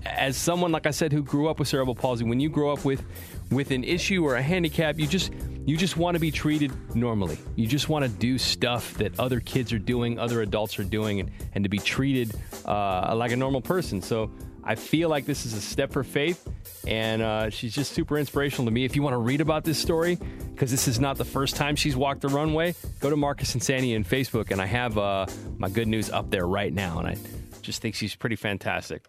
as 0.06 0.38
someone 0.38 0.72
like 0.72 0.86
I 0.86 0.92
said 0.92 1.12
who 1.12 1.24
grew 1.24 1.48
up 1.50 1.60
with 1.60 1.68
cerebral 1.68 1.96
palsy, 1.96 2.26
when 2.26 2.40
you 2.40 2.50
grow 2.50 2.72
up 2.72 2.86
with 2.86 3.04
with 3.52 3.72
an 3.72 3.84
issue 3.84 4.24
or 4.26 4.36
a 4.36 4.42
handicap, 4.42 4.98
you 5.00 5.08
just 5.08 5.32
you 5.66 5.78
just 5.78 5.98
want 5.98 6.16
to 6.16 6.20
be 6.20 6.32
treated 6.32 6.72
normally. 6.96 7.38
You 7.56 7.68
just 7.68 7.90
want 7.90 8.06
to 8.06 8.10
do 8.10 8.38
stuff 8.38 8.94
that 8.96 9.20
other 9.20 9.40
kids 9.40 9.74
are 9.74 9.80
doing, 9.80 10.20
other 10.20 10.42
adults 10.42 10.78
are 10.80 10.84
doing, 10.84 11.20
and, 11.20 11.32
and 11.54 11.64
to 11.64 11.70
be 11.70 11.80
treated 11.80 12.34
uh, 12.66 13.16
like 13.16 13.32
a 13.32 13.36
normal 13.36 13.62
person. 13.62 14.02
So 14.02 14.32
I 14.64 14.76
feel 14.76 15.10
like 15.10 15.26
this 15.26 15.46
is 15.46 15.54
a 15.54 15.62
step 15.62 15.92
for 15.92 16.04
faith, 16.04 16.48
and 16.88 17.22
uh, 17.22 17.50
she's 17.50 17.74
just 17.74 17.94
super 17.94 18.18
inspirational 18.18 18.66
to 18.66 18.72
me. 18.72 18.86
If 18.86 18.96
you 18.96 19.02
want 19.02 19.14
to 19.14 19.20
read 19.20 19.42
about 19.42 19.64
this 19.64 19.80
story, 19.80 20.20
because 20.54 20.72
this 20.72 20.88
is 20.88 21.00
not 21.00 21.18
the 21.18 21.26
first 21.26 21.56
time 21.56 21.76
she's 21.76 21.96
walked 21.96 22.22
the 22.22 22.30
runway, 22.30 22.76
go 23.00 23.10
to 23.10 23.16
Marcus 23.16 23.54
and 23.54 23.64
Sandy 23.64 23.96
on 23.96 24.04
Facebook, 24.04 24.52
and 24.52 24.62
I 24.62 24.68
have 24.68 24.98
uh, 24.98 25.26
my 25.58 25.70
good 25.70 25.88
news 25.88 26.10
up 26.10 26.30
there 26.30 26.48
right 26.48 26.74
now, 26.74 27.00
and 27.00 27.08
I 27.08 27.18
just 27.62 27.82
think 27.82 27.96
she's 27.96 28.16
pretty 28.16 28.36
fantastic. 28.36 29.04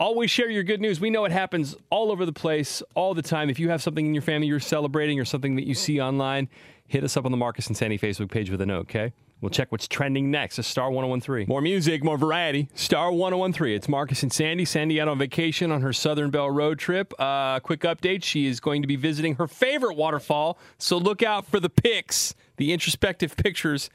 Always 0.00 0.30
share 0.30 0.48
your 0.48 0.62
good 0.62 0.80
news. 0.80 0.98
We 0.98 1.10
know 1.10 1.26
it 1.26 1.30
happens 1.30 1.76
all 1.90 2.10
over 2.10 2.24
the 2.24 2.32
place, 2.32 2.82
all 2.94 3.12
the 3.12 3.20
time. 3.20 3.50
If 3.50 3.58
you 3.58 3.68
have 3.68 3.82
something 3.82 4.06
in 4.06 4.14
your 4.14 4.22
family 4.22 4.46
you're 4.46 4.58
celebrating 4.58 5.20
or 5.20 5.26
something 5.26 5.56
that 5.56 5.66
you 5.66 5.74
see 5.74 6.00
online, 6.00 6.48
hit 6.86 7.04
us 7.04 7.18
up 7.18 7.26
on 7.26 7.32
the 7.32 7.36
Marcus 7.36 7.66
and 7.66 7.76
Sandy 7.76 7.98
Facebook 7.98 8.30
page 8.30 8.48
with 8.48 8.62
a 8.62 8.66
note, 8.66 8.80
okay? 8.80 9.12
We'll 9.42 9.50
check 9.50 9.70
what's 9.70 9.86
trending 9.86 10.30
next. 10.30 10.58
It's 10.58 10.66
Star 10.66 10.90
1013. 10.90 11.48
More 11.48 11.60
music, 11.60 12.02
more 12.02 12.16
variety. 12.16 12.70
Star 12.74 13.12
1013. 13.12 13.76
It's 13.76 13.90
Marcus 13.90 14.22
and 14.22 14.32
Sandy. 14.32 14.64
Sandy 14.64 14.98
out 15.02 15.08
on 15.08 15.18
vacation 15.18 15.70
on 15.70 15.82
her 15.82 15.92
Southern 15.92 16.30
Belle 16.30 16.50
road 16.50 16.78
trip. 16.78 17.12
Uh, 17.18 17.60
quick 17.60 17.80
update 17.80 18.24
she 18.24 18.46
is 18.46 18.58
going 18.58 18.80
to 18.80 18.88
be 18.88 18.96
visiting 18.96 19.34
her 19.34 19.46
favorite 19.46 19.98
waterfall, 19.98 20.58
so 20.78 20.96
look 20.96 21.22
out 21.22 21.44
for 21.44 21.60
the 21.60 21.68
pics, 21.68 22.34
the 22.56 22.72
introspective 22.72 23.36
pictures 23.36 23.90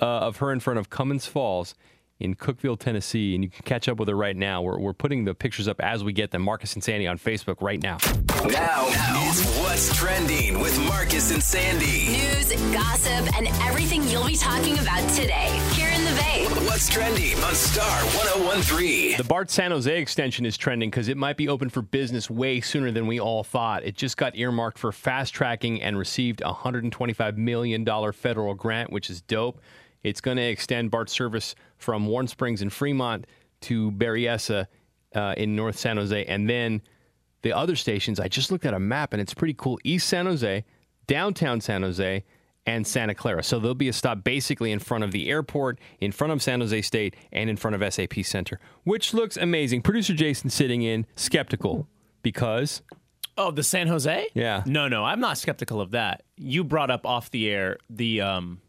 uh, 0.00 0.04
of 0.06 0.38
her 0.38 0.50
in 0.50 0.60
front 0.60 0.78
of 0.78 0.88
Cummins 0.88 1.26
Falls 1.26 1.74
in 2.22 2.36
Cookeville, 2.36 2.78
Tennessee, 2.78 3.34
and 3.34 3.42
you 3.42 3.50
can 3.50 3.64
catch 3.64 3.88
up 3.88 3.98
with 3.98 4.08
her 4.08 4.14
right 4.14 4.36
now. 4.36 4.62
We're, 4.62 4.78
we're 4.78 4.92
putting 4.92 5.24
the 5.24 5.34
pictures 5.34 5.66
up 5.66 5.80
as 5.80 6.04
we 6.04 6.12
get 6.12 6.30
them. 6.30 6.42
Marcus 6.42 6.74
and 6.74 6.82
Sandy 6.82 7.08
on 7.08 7.18
Facebook 7.18 7.60
right 7.60 7.82
now. 7.82 7.98
Now, 8.46 8.86
it's 9.28 9.44
What's 9.58 9.96
Trending 9.96 10.60
with 10.60 10.78
Marcus 10.86 11.32
and 11.32 11.42
Sandy. 11.42 12.08
News, 12.12 12.52
gossip, 12.72 13.36
and 13.36 13.48
everything 13.62 14.04
you'll 14.04 14.26
be 14.26 14.36
talking 14.36 14.78
about 14.78 15.08
today 15.10 15.48
here 15.72 15.88
in 15.88 16.04
the 16.04 16.12
Bay. 16.12 16.46
What's 16.66 16.88
Trending 16.88 17.42
on 17.42 17.54
Star 17.54 18.02
1013. 18.04 19.16
The 19.16 19.24
BART 19.24 19.50
San 19.50 19.72
Jose 19.72 20.00
extension 20.00 20.46
is 20.46 20.56
trending 20.56 20.90
because 20.90 21.08
it 21.08 21.16
might 21.16 21.36
be 21.36 21.48
open 21.48 21.70
for 21.70 21.82
business 21.82 22.30
way 22.30 22.60
sooner 22.60 22.92
than 22.92 23.08
we 23.08 23.18
all 23.18 23.42
thought. 23.42 23.84
It 23.84 23.96
just 23.96 24.16
got 24.16 24.36
earmarked 24.36 24.78
for 24.78 24.92
fast 24.92 25.34
tracking 25.34 25.82
and 25.82 25.98
received 25.98 26.40
a 26.42 26.52
$125 26.52 27.36
million 27.36 28.12
federal 28.12 28.54
grant, 28.54 28.92
which 28.92 29.10
is 29.10 29.22
dope. 29.22 29.60
It's 30.02 30.20
going 30.20 30.36
to 30.36 30.42
extend 30.42 30.90
BART 30.90 31.10
service 31.10 31.54
from 31.78 32.06
Warm 32.06 32.26
Springs 32.26 32.62
and 32.62 32.72
Fremont 32.72 33.26
to 33.62 33.92
Berryessa 33.92 34.66
uh, 35.14 35.34
in 35.36 35.54
North 35.56 35.78
San 35.78 35.96
Jose. 35.96 36.24
And 36.24 36.48
then 36.48 36.82
the 37.42 37.52
other 37.52 37.76
stations, 37.76 38.18
I 38.20 38.28
just 38.28 38.50
looked 38.50 38.66
at 38.66 38.74
a 38.74 38.80
map 38.80 39.12
and 39.12 39.20
it's 39.20 39.34
pretty 39.34 39.54
cool. 39.54 39.78
East 39.84 40.08
San 40.08 40.26
Jose, 40.26 40.64
downtown 41.06 41.60
San 41.60 41.82
Jose, 41.82 42.24
and 42.66 42.86
Santa 42.86 43.14
Clara. 43.14 43.42
So 43.42 43.58
there'll 43.58 43.74
be 43.74 43.88
a 43.88 43.92
stop 43.92 44.22
basically 44.22 44.70
in 44.70 44.78
front 44.78 45.04
of 45.04 45.12
the 45.12 45.28
airport, 45.28 45.78
in 46.00 46.12
front 46.12 46.32
of 46.32 46.42
San 46.42 46.60
Jose 46.60 46.82
State, 46.82 47.16
and 47.32 47.50
in 47.50 47.56
front 47.56 47.80
of 47.80 47.92
SAP 47.92 48.24
Center, 48.24 48.60
which 48.84 49.12
looks 49.12 49.36
amazing. 49.36 49.82
Producer 49.82 50.14
Jason 50.14 50.50
sitting 50.50 50.82
in, 50.82 51.06
skeptical 51.16 51.88
because. 52.22 52.82
Oh, 53.36 53.50
the 53.50 53.62
San 53.62 53.88
Jose? 53.88 54.28
Yeah. 54.34 54.62
No, 54.66 54.88
no, 54.88 55.04
I'm 55.04 55.18
not 55.18 55.38
skeptical 55.38 55.80
of 55.80 55.92
that. 55.92 56.22
You 56.36 56.64
brought 56.64 56.90
up 56.90 57.06
off 57.06 57.30
the 57.30 57.50
air 57.50 57.78
the 57.88 58.20
um, 58.20 58.60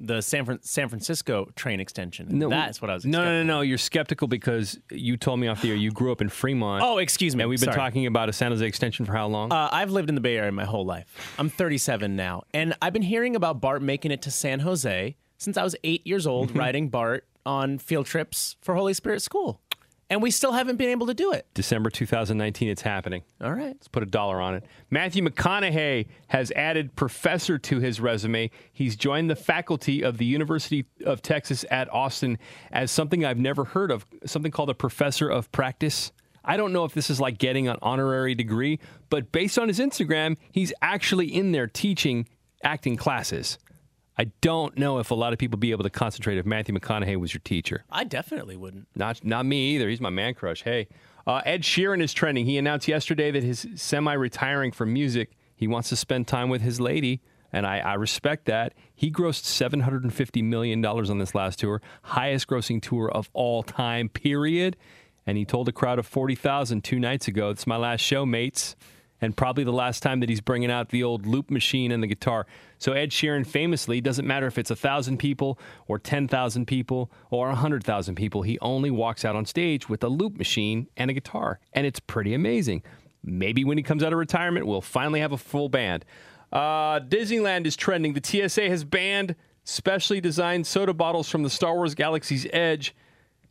the 0.00 0.20
San 0.22 0.44
Fran- 0.46 0.62
San 0.62 0.88
Francisco 0.88 1.48
train 1.56 1.78
extension. 1.78 2.38
that's 2.48 2.80
what 2.80 2.90
I 2.90 2.94
was. 2.94 3.04
No, 3.04 3.22
no, 3.24 3.42
no, 3.42 3.42
no. 3.42 3.60
You're 3.60 3.78
skeptical 3.78 4.26
because 4.28 4.78
you 4.90 5.16
told 5.16 5.38
me 5.40 5.46
off 5.48 5.60
the 5.62 5.70
air 5.70 5.76
you 5.76 5.90
grew 5.90 6.10
up 6.10 6.20
in 6.20 6.28
Fremont. 6.28 6.82
Oh, 6.82 6.98
excuse 6.98 7.36
me. 7.36 7.42
And 7.42 7.50
we've 7.50 7.60
been 7.60 7.66
Sorry. 7.66 7.76
talking 7.76 8.06
about 8.06 8.28
a 8.28 8.32
San 8.32 8.50
Jose 8.50 8.64
extension 8.66 9.04
for 9.04 9.12
how 9.12 9.26
long? 9.28 9.52
Uh, 9.52 9.68
I've 9.70 9.90
lived 9.90 10.08
in 10.08 10.14
the 10.14 10.20
Bay 10.20 10.36
Area 10.38 10.50
my 10.52 10.64
whole 10.64 10.84
life. 10.86 11.34
I'm 11.38 11.50
37 11.50 12.16
now, 12.16 12.42
and 12.54 12.74
I've 12.80 12.92
been 12.92 13.02
hearing 13.02 13.36
about 13.36 13.60
BART 13.60 13.82
making 13.82 14.10
it 14.10 14.22
to 14.22 14.30
San 14.30 14.60
Jose 14.60 15.16
since 15.38 15.56
I 15.56 15.62
was 15.62 15.76
eight 15.84 16.06
years 16.06 16.26
old, 16.26 16.56
riding 16.56 16.88
BART 16.88 17.26
on 17.46 17.78
field 17.78 18.06
trips 18.06 18.56
for 18.60 18.74
Holy 18.74 18.92
Spirit 18.94 19.20
School, 19.22 19.60
and 20.10 20.20
we 20.20 20.32
still 20.32 20.52
haven't 20.52 20.76
been 20.76 20.88
able 20.88 21.06
to 21.06 21.14
do 21.14 21.32
it. 21.32 21.46
December 21.54 21.88
2019, 21.88 22.68
it's 22.68 22.82
happening. 22.82 23.22
All 23.40 23.52
right. 23.52 23.68
Let's 23.68 23.88
put 23.88 24.02
a 24.02 24.06
dollar 24.06 24.40
on 24.40 24.56
it. 24.56 24.64
Matthew 24.90 25.22
McConaughey 25.22 26.08
has 26.26 26.50
added 26.52 26.96
professor 26.96 27.58
to 27.58 27.78
his 27.78 28.00
resume. 28.00 28.50
He's 28.72 28.96
joined 28.96 29.30
the 29.30 29.36
faculty 29.36 30.02
of 30.02 30.18
the 30.18 30.26
University 30.26 30.84
of 31.06 31.22
Texas 31.22 31.64
at 31.70 31.90
Austin 31.94 32.38
as 32.72 32.90
something 32.90 33.24
I've 33.24 33.38
never 33.38 33.64
heard 33.64 33.92
of, 33.92 34.04
something 34.26 34.50
called 34.50 34.68
a 34.68 34.74
professor 34.74 35.28
of 35.28 35.50
practice. 35.52 36.10
I 36.44 36.56
don't 36.56 36.72
know 36.72 36.84
if 36.84 36.92
this 36.92 37.08
is 37.08 37.20
like 37.20 37.38
getting 37.38 37.68
an 37.68 37.76
honorary 37.80 38.34
degree, 38.34 38.80
but 39.10 39.30
based 39.30 39.58
on 39.58 39.68
his 39.68 39.78
Instagram, 39.78 40.36
he's 40.50 40.72
actually 40.82 41.32
in 41.32 41.52
there 41.52 41.68
teaching 41.68 42.26
acting 42.64 42.96
classes. 42.96 43.58
I 44.20 44.24
don't 44.42 44.76
know 44.76 44.98
if 44.98 45.10
a 45.10 45.14
lot 45.14 45.32
of 45.32 45.38
people 45.38 45.58
be 45.58 45.70
able 45.70 45.84
to 45.84 45.88
concentrate 45.88 46.36
if 46.36 46.44
Matthew 46.44 46.74
McConaughey 46.74 47.16
was 47.16 47.32
your 47.32 47.40
teacher. 47.42 47.84
I 47.88 48.04
definitely 48.04 48.54
wouldn't. 48.54 48.86
Not 48.94 49.24
not 49.24 49.46
me 49.46 49.74
either. 49.74 49.88
He's 49.88 50.02
my 50.02 50.10
man 50.10 50.34
crush. 50.34 50.62
Hey, 50.62 50.88
uh, 51.26 51.40
Ed 51.46 51.62
Sheeran 51.62 52.02
is 52.02 52.12
trending. 52.12 52.44
He 52.44 52.58
announced 52.58 52.86
yesterday 52.86 53.30
that 53.30 53.42
he's 53.42 53.66
semi-retiring 53.76 54.72
from 54.72 54.92
music. 54.92 55.38
He 55.56 55.66
wants 55.66 55.88
to 55.88 55.96
spend 55.96 56.28
time 56.28 56.50
with 56.50 56.60
his 56.60 56.82
lady, 56.82 57.22
and 57.50 57.66
I, 57.66 57.78
I 57.78 57.94
respect 57.94 58.44
that. 58.44 58.74
He 58.94 59.10
grossed 59.10 59.44
seven 59.44 59.80
hundred 59.80 60.02
and 60.02 60.12
fifty 60.12 60.42
million 60.42 60.82
dollars 60.82 61.08
on 61.08 61.16
this 61.16 61.34
last 61.34 61.58
tour, 61.58 61.80
highest 62.02 62.46
grossing 62.46 62.82
tour 62.82 63.10
of 63.10 63.30
all 63.32 63.62
time. 63.62 64.10
Period. 64.10 64.76
And 65.26 65.38
he 65.38 65.46
told 65.46 65.66
a 65.66 65.72
crowd 65.72 65.98
of 65.98 66.06
forty 66.06 66.34
thousand 66.34 66.84
two 66.84 66.98
nights 66.98 67.26
ago, 67.26 67.48
"It's 67.48 67.66
my 67.66 67.78
last 67.78 68.02
show, 68.02 68.26
mates." 68.26 68.76
And 69.20 69.36
probably 69.36 69.64
the 69.64 69.72
last 69.72 70.02
time 70.02 70.20
that 70.20 70.28
he's 70.28 70.40
bringing 70.40 70.70
out 70.70 70.88
the 70.88 71.02
old 71.02 71.26
loop 71.26 71.50
machine 71.50 71.92
and 71.92 72.02
the 72.02 72.06
guitar. 72.06 72.46
So 72.78 72.92
Ed 72.92 73.10
Sheeran 73.10 73.46
famously 73.46 74.00
doesn't 74.00 74.26
matter 74.26 74.46
if 74.46 74.56
it's 74.56 74.70
a 74.70 74.76
thousand 74.76 75.18
people 75.18 75.58
or 75.86 75.98
ten 75.98 76.26
thousand 76.26 76.66
people 76.66 77.10
or 77.30 77.50
a 77.50 77.54
hundred 77.54 77.84
thousand 77.84 78.14
people. 78.14 78.42
He 78.42 78.58
only 78.60 78.90
walks 78.90 79.24
out 79.24 79.36
on 79.36 79.44
stage 79.44 79.88
with 79.88 80.02
a 80.02 80.08
loop 80.08 80.38
machine 80.38 80.88
and 80.96 81.10
a 81.10 81.14
guitar, 81.14 81.60
and 81.72 81.86
it's 81.86 82.00
pretty 82.00 82.34
amazing. 82.34 82.82
Maybe 83.22 83.64
when 83.64 83.76
he 83.76 83.82
comes 83.82 84.02
out 84.02 84.12
of 84.12 84.18
retirement, 84.18 84.66
we'll 84.66 84.80
finally 84.80 85.20
have 85.20 85.32
a 85.32 85.38
full 85.38 85.68
band. 85.68 86.04
Uh, 86.52 87.00
Disneyland 87.00 87.66
is 87.66 87.76
trending. 87.76 88.14
The 88.14 88.48
TSA 88.48 88.68
has 88.68 88.84
banned 88.84 89.36
specially 89.64 90.20
designed 90.20 90.66
soda 90.66 90.94
bottles 90.94 91.28
from 91.28 91.42
the 91.42 91.50
Star 91.50 91.74
Wars 91.74 91.94
Galaxy's 91.94 92.46
Edge. 92.52 92.94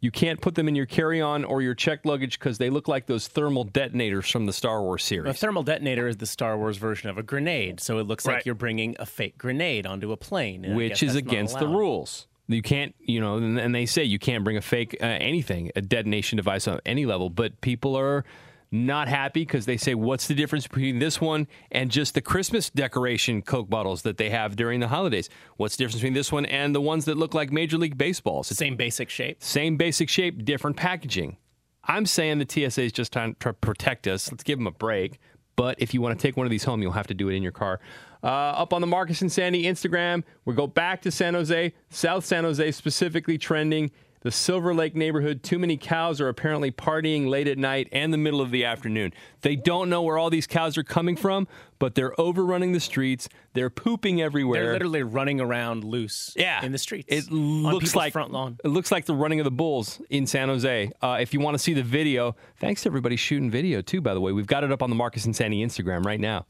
You 0.02 0.12
can't 0.12 0.40
put 0.40 0.56
them 0.56 0.68
in 0.68 0.76
your 0.76 0.86
carry-on 0.86 1.44
or 1.44 1.62
your 1.62 1.76
checked 1.76 2.06
luggage 2.06 2.40
because 2.40 2.58
they 2.58 2.70
look 2.70 2.88
like 2.88 3.06
those 3.06 3.28
thermal 3.28 3.66
detonators 3.66 4.30
from 4.30 4.46
the 4.46 4.54
Star 4.54 4.82
Wars 4.82 5.04
series. 5.04 5.30
A 5.30 5.34
thermal 5.34 5.64
detonator 5.64 6.08
is 6.08 6.18
the 6.18 6.26
Star 6.26 6.58
Wars 6.58 6.78
version 6.78 7.10
of 7.10 7.18
a 7.18 7.24
grenade, 7.24 7.80
so 7.82 7.98
it 8.00 8.04
looks 8.08 8.26
like 8.26 8.46
you're 8.46 8.56
bringing 8.56 8.96
a 9.00 9.06
fake 9.06 9.38
grenade 9.38 9.86
onto 9.86 10.12
a 10.12 10.18
plane, 10.18 10.76
which 10.76 11.04
is 11.04 11.16
against 11.16 11.60
the 11.60 11.68
rules. 11.68 12.28
You 12.48 12.64
can't, 12.64 12.96
you 13.00 13.20
know, 13.20 13.36
and, 13.36 13.60
and 13.60 13.76
they 13.76 13.86
say 13.86 14.04
you 14.04 14.18
can't 14.18 14.44
bring 14.44 14.58
a 14.58 14.62
fake 14.62 14.98
uh, 15.02 15.06
anything, 15.06 15.72
a 15.76 15.82
detonation 15.82 16.38
device 16.38 16.68
on 16.68 16.80
any 16.84 17.06
level. 17.06 17.30
But 17.30 17.62
people 17.62 17.96
are 17.96 18.26
not 18.72 19.08
happy 19.08 19.42
because 19.42 19.66
they 19.66 19.78
say, 19.78 19.96
what's 19.96 20.28
the 20.28 20.36
difference 20.36 20.68
between 20.68 21.00
this 21.00 21.20
one 21.20 21.48
and 21.72 21.90
just 21.90 22.14
the 22.14 22.22
Christmas 22.22 22.70
decoration 22.70 23.42
Coke 23.42 23.70
bottles 23.70 24.04
that 24.04 24.18
they 24.18 24.30
have 24.30 24.56
during 24.56 24.80
the 24.80 24.88
holidays? 24.88 25.30
What's 25.58 25.76
the 25.76 25.84
difference 25.84 26.02
between 26.02 26.14
this 26.14 26.32
one 26.32 26.46
and 26.46 26.76
the 26.76 26.82
ones 26.82 27.06
that 27.06 27.18
look 27.18 27.34
like 27.34 27.52
Major 27.52 27.78
League 27.78 27.98
Baseballs? 27.98 28.48
Same 28.48 28.76
basic 28.76 29.10
shape. 29.10 29.44
Same 29.44 29.78
basic 29.78 30.10
shape, 30.10 30.46
different 30.46 30.78
packaging. 30.78 31.38
I'm 31.86 32.06
saying 32.06 32.38
the 32.40 32.70
TSA 32.70 32.84
is 32.84 32.92
just 32.92 33.12
trying 33.14 33.36
to 33.36 33.54
protect 33.54 34.08
us. 34.08 34.32
Let's 34.32 34.44
give 34.44 34.60
them 34.60 34.68
a 34.68 34.72
break. 34.72 35.20
But 35.56 35.76
if 35.80 35.94
you 35.94 36.02
want 36.02 36.18
to 36.18 36.22
take 36.28 36.38
one 36.38 36.46
of 36.46 36.52
these 36.52 36.64
home, 36.64 36.82
you'll 36.82 36.94
have 36.94 37.08
to 37.08 37.14
do 37.14 37.30
it 37.30 37.36
in 37.36 37.44
your 37.44 37.52
car. 37.52 37.80
Uh, 38.24 38.28
up 38.28 38.74
on 38.74 38.82
the 38.82 38.88
Marcus 38.88 39.22
and 39.22 39.32
Sandy 39.32 39.64
Instagram, 39.64 40.24
we 40.46 40.54
go 40.54 40.68
back 40.68 41.02
to 41.02 41.12
San 41.12 41.34
Jose, 41.34 41.74
South 41.90 42.26
San 42.26 42.44
Jose 42.44 42.72
specifically 42.72 43.38
trending. 43.38 43.92
The 44.22 44.32
Silver 44.32 44.74
Lake 44.74 44.96
neighborhood, 44.98 45.44
too 45.44 45.58
many 45.58 45.78
cows 45.78 46.20
are 46.20 46.28
apparently 46.28 46.72
partying 46.72 47.30
late 47.30 47.48
at 47.48 47.58
night 47.58 47.88
and 47.94 48.12
the 48.12 48.18
middle 48.18 48.42
of 48.42 48.52
the 48.52 48.66
afternoon. 48.66 49.14
They 49.42 49.56
don't 49.56 49.90
know 49.90 50.02
where 50.02 50.18
all 50.18 50.30
these 50.30 50.46
cows 50.46 50.78
are 50.78 50.84
coming 50.84 51.16
from, 51.16 51.48
but 51.80 51.96
they're 51.96 52.20
overrunning 52.20 52.74
the 52.74 52.82
streets. 52.82 53.30
They're 53.54 53.70
pooping 53.70 54.22
everywhere. 54.22 54.64
They're 54.64 54.74
literally 54.74 55.04
running 55.04 55.40
around 55.40 55.86
loose 55.86 56.34
Yeah. 56.38 56.64
in 56.66 56.74
the 56.74 56.78
streets. 56.78 57.08
It 57.10 57.32
looks 57.32 57.96
like 57.96 58.12
front 58.12 58.32
lawn. 58.34 58.58
It 58.66 58.68
looks 58.68 58.92
like 58.92 59.06
the 59.06 59.16
running 59.16 59.40
of 59.40 59.46
the 59.46 59.52
bulls 59.52 60.02
in 60.10 60.28
San 60.28 60.50
Jose. 60.50 60.92
Uh, 61.02 61.18
if 61.22 61.34
you 61.34 61.40
want 61.40 61.56
to 61.56 61.60
see 61.60 61.74
the 61.74 61.84
video, 61.84 62.36
thanks 62.58 62.84
to 62.84 62.90
everybody 62.90 63.16
shooting 63.16 63.50
video 63.50 63.82
too. 63.82 64.02
By 64.02 64.14
the 64.14 64.20
way, 64.22 64.34
we've 64.34 64.48
got 64.48 64.66
it 64.66 64.72
up 64.74 64.84
on 64.84 64.90
the 64.90 64.98
Marcus 64.98 65.24
and 65.24 65.34
Sandy 65.36 65.66
Instagram 65.66 66.06
right 66.06 66.20
now. 66.20 66.46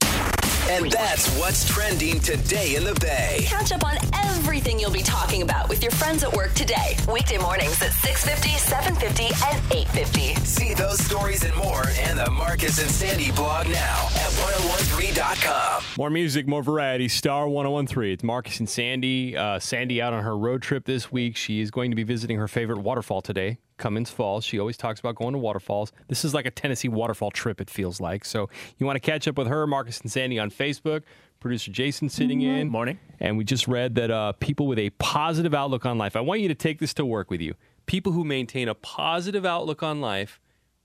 And 0.70 0.92
that's 0.92 1.28
what's 1.40 1.68
trending 1.68 2.20
today 2.20 2.76
in 2.76 2.84
the 2.84 2.94
Bay. 3.02 3.40
Catch 3.46 3.72
up 3.72 3.84
on 3.84 3.98
everything 4.26 4.80
you'll 4.80 4.92
be 4.92 5.02
talking 5.02 5.42
about 5.42 5.68
with 5.68 5.82
your 5.82 5.92
friends 5.92 6.24
at 6.24 6.32
work 6.32 6.54
today. 6.54 6.96
Weekday 7.12 7.40
mornings 7.40 7.82
at 7.82 7.90
6.50, 7.90 8.50
7.50, 8.60 9.52
and 9.52 9.64
8.50. 9.72 10.38
See 10.46 10.76
those 10.76 11.00
stories 11.00 11.44
and 11.44 11.56
more 11.56 11.86
and 12.02 12.20
the 12.20 12.30
Marcus 12.30 12.80
and 12.80 12.90
Sandy 12.90 13.32
blog 13.32 13.68
now 13.68 14.06
at 14.06 14.30
1013.com. 14.30 15.84
More 15.98 16.12
music, 16.12 16.48
more 16.48 16.62
variety. 16.62 17.08
Star 17.08 17.50
1013. 17.50 18.14
It's 18.14 18.24
Marcus 18.24 18.60
and 18.60 18.70
Sandy. 18.70 19.36
Uh, 19.36 19.58
Sandy 19.58 20.00
out 20.00 20.14
on 20.14 20.24
her 20.24 20.38
road 20.38 20.62
trip 20.62 20.86
this 20.86 21.12
week. 21.12 21.36
She 21.36 21.62
is 21.62 21.72
going 21.72 21.90
to 21.90 21.96
be 21.96 22.04
visiting 22.04 22.38
her 22.38 22.48
favorite 22.48 22.80
waterfall 22.80 23.22
today, 23.24 23.58
Cummins 23.80 24.12
Falls. 24.12 24.46
She 24.46 24.60
always 24.60 24.78
talks 24.78 25.00
about 25.00 25.16
going 25.16 25.34
to 25.34 25.40
waterfalls. 25.40 25.92
This 26.08 26.24
is 26.24 26.34
like 26.34 26.46
a 26.46 26.52
Tennessee 26.52 26.90
waterfall 26.90 27.32
trip, 27.32 27.60
it 27.60 27.70
feels 27.70 28.00
like. 28.00 28.26
So 28.26 28.50
you 28.78 28.86
want 28.86 28.98
to 28.98 29.00
catch 29.00 29.28
up 29.28 29.38
with 29.38 29.48
her, 29.48 29.66
Marcus 29.66 30.00
and 30.02 30.12
Sandy, 30.12 30.38
on 30.38 30.52
Facebook. 30.52 31.02
Producer 31.40 31.72
Jason 31.72 32.10
sitting 32.10 32.42
in. 32.42 32.70
Morning. 32.70 33.00
And 33.20 33.38
we 33.38 33.46
just 33.46 33.68
read 33.68 33.96
that 33.96 34.12
uh, 34.12 34.34
people 34.34 34.68
with 34.68 34.78
a 34.78 34.90
positive 34.92 35.54
outlook 35.54 35.86
on 35.86 35.98
life, 35.98 36.16
I 36.16 36.22
want 36.22 36.42
you 36.42 36.50
to 36.50 36.56
take 36.56 36.80
this 36.80 36.94
to 36.96 37.06
work 37.06 37.32
with 37.32 37.42
you. 37.42 37.56
People 37.86 38.12
who 38.12 38.24
maintain 38.24 38.68
a 38.68 38.76
positive 38.76 39.46
outlook 39.46 39.82
on 39.82 40.02
life 40.02 40.40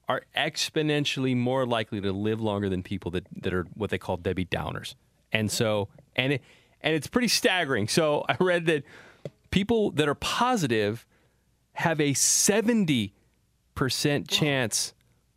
are 0.09 0.23
exponentially 0.37 1.37
more 1.37 1.67
likely 1.67 2.01
to 2.01 2.13
live 2.13 2.41
longer 2.41 2.69
than 2.69 2.83
people 2.83 3.11
that, 3.11 3.27
that 3.43 3.53
are 3.53 3.67
what 3.75 3.91
they 3.91 3.99
call 3.99 4.17
Debbie 4.17 4.45
Downers. 4.45 4.95
And 5.33 5.51
so, 5.51 5.89
and 6.15 6.35
it, 6.35 6.43
and 6.81 6.95
it's 6.95 7.09
pretty 7.09 7.29
staggering. 7.29 7.89
So 7.89 8.25
I 8.29 8.37
read 8.39 8.67
that 8.67 8.85
people 9.51 9.91
that 9.93 10.09
are 10.09 10.15
positive 10.15 11.05
have 11.75 12.01
a 12.01 12.13
70% 12.13 13.13
chance 14.29 14.95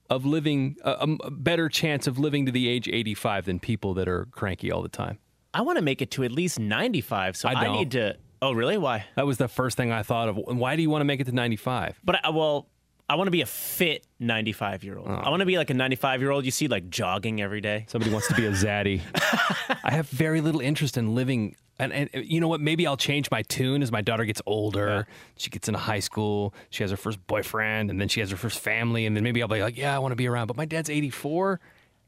of 0.10 0.26
living, 0.26 0.78
a, 0.84 1.18
a 1.24 1.32
better 1.32 1.70
chance 1.70 2.08
of 2.08 2.18
living 2.18 2.46
to 2.46 2.52
the 2.52 2.68
age 2.68 2.88
85 2.88 3.46
than 3.46 3.60
people 3.60 3.94
that 3.96 4.08
are 4.08 4.26
cranky 4.32 4.72
all 4.72 4.82
the 4.82 4.90
time. 4.90 5.20
I 5.54 5.62
want 5.62 5.78
to 5.78 5.84
make 5.84 6.02
it 6.02 6.12
to 6.12 6.24
at 6.24 6.32
least 6.32 6.60
95, 6.60 7.36
so 7.36 7.50
I 7.50 7.54
I, 7.54 7.72
need 7.72 7.92
to. 7.92 8.16
Oh, 8.42 8.52
really? 8.52 8.78
Why? 8.78 9.06
That 9.16 9.26
was 9.26 9.38
the 9.38 9.48
first 9.48 9.76
thing 9.76 9.92
I 9.92 10.04
thought 10.04 10.30
of. 10.30 10.38
Why 10.38 10.76
do 10.76 10.82
you 10.82 10.90
want 10.90 11.02
to 11.02 11.06
make 11.06 11.20
it 11.20 11.26
to 11.26 11.32
95? 11.32 12.00
But 12.04 12.24
I, 12.24 12.30
well, 12.30 12.70
I 13.10 13.16
want 13.16 13.28
to 13.28 13.32
be 13.32 13.42
a 13.42 13.46
fit 13.46 14.06
95 14.20 14.84
year 14.84 14.98
Oh. 14.98 15.02
old. 15.02 15.10
I 15.10 15.30
want 15.30 15.40
to 15.40 15.46
be 15.46 15.58
like 15.58 15.70
a 15.70 15.74
95 15.74 16.22
year 16.22 16.32
old 16.32 16.44
you 16.46 16.52
see 16.52 16.68
like 16.68 16.90
jogging 16.90 17.42
every 17.42 17.62
day. 17.62 17.86
Somebody 17.88 18.12
wants 18.12 18.28
to 18.28 18.36
be 18.36 18.46
a 18.46 18.52
zaddy. 18.52 19.02
I 19.84 19.92
have 19.92 20.10
very 20.10 20.42
little 20.42 20.60
interest 20.62 20.98
in 20.98 21.16
living. 21.16 21.56
And, 21.80 21.94
and 21.94 22.10
uh, 22.14 22.20
you 22.20 22.42
know 22.42 22.48
what? 22.50 22.60
Maybe 22.60 22.86
I'll 22.88 22.98
change 22.98 23.30
my 23.32 23.44
tune 23.44 23.82
as 23.82 23.92
my 23.92 24.02
daughter 24.02 24.26
gets 24.26 24.42
older. 24.46 25.08
She 25.38 25.50
gets 25.50 25.68
into 25.70 25.80
high 25.80 26.00
school. 26.00 26.54
She 26.70 26.84
has 26.84 26.92
her 26.92 26.98
first 26.98 27.26
boyfriend, 27.28 27.90
and 27.92 28.02
then 28.02 28.08
she 28.08 28.20
has 28.20 28.32
her 28.32 28.38
first 28.38 28.60
family. 28.60 29.06
And 29.06 29.16
then 29.16 29.24
maybe 29.24 29.42
I'll 29.42 29.48
be 29.48 29.62
like, 29.62 29.78
yeah, 29.78 29.96
I 29.96 30.00
want 30.00 30.12
to 30.12 30.16
be 30.18 30.28
around. 30.28 30.48
But 30.48 30.58
my 30.58 30.66
dad's 30.66 30.90
84, 30.90 31.60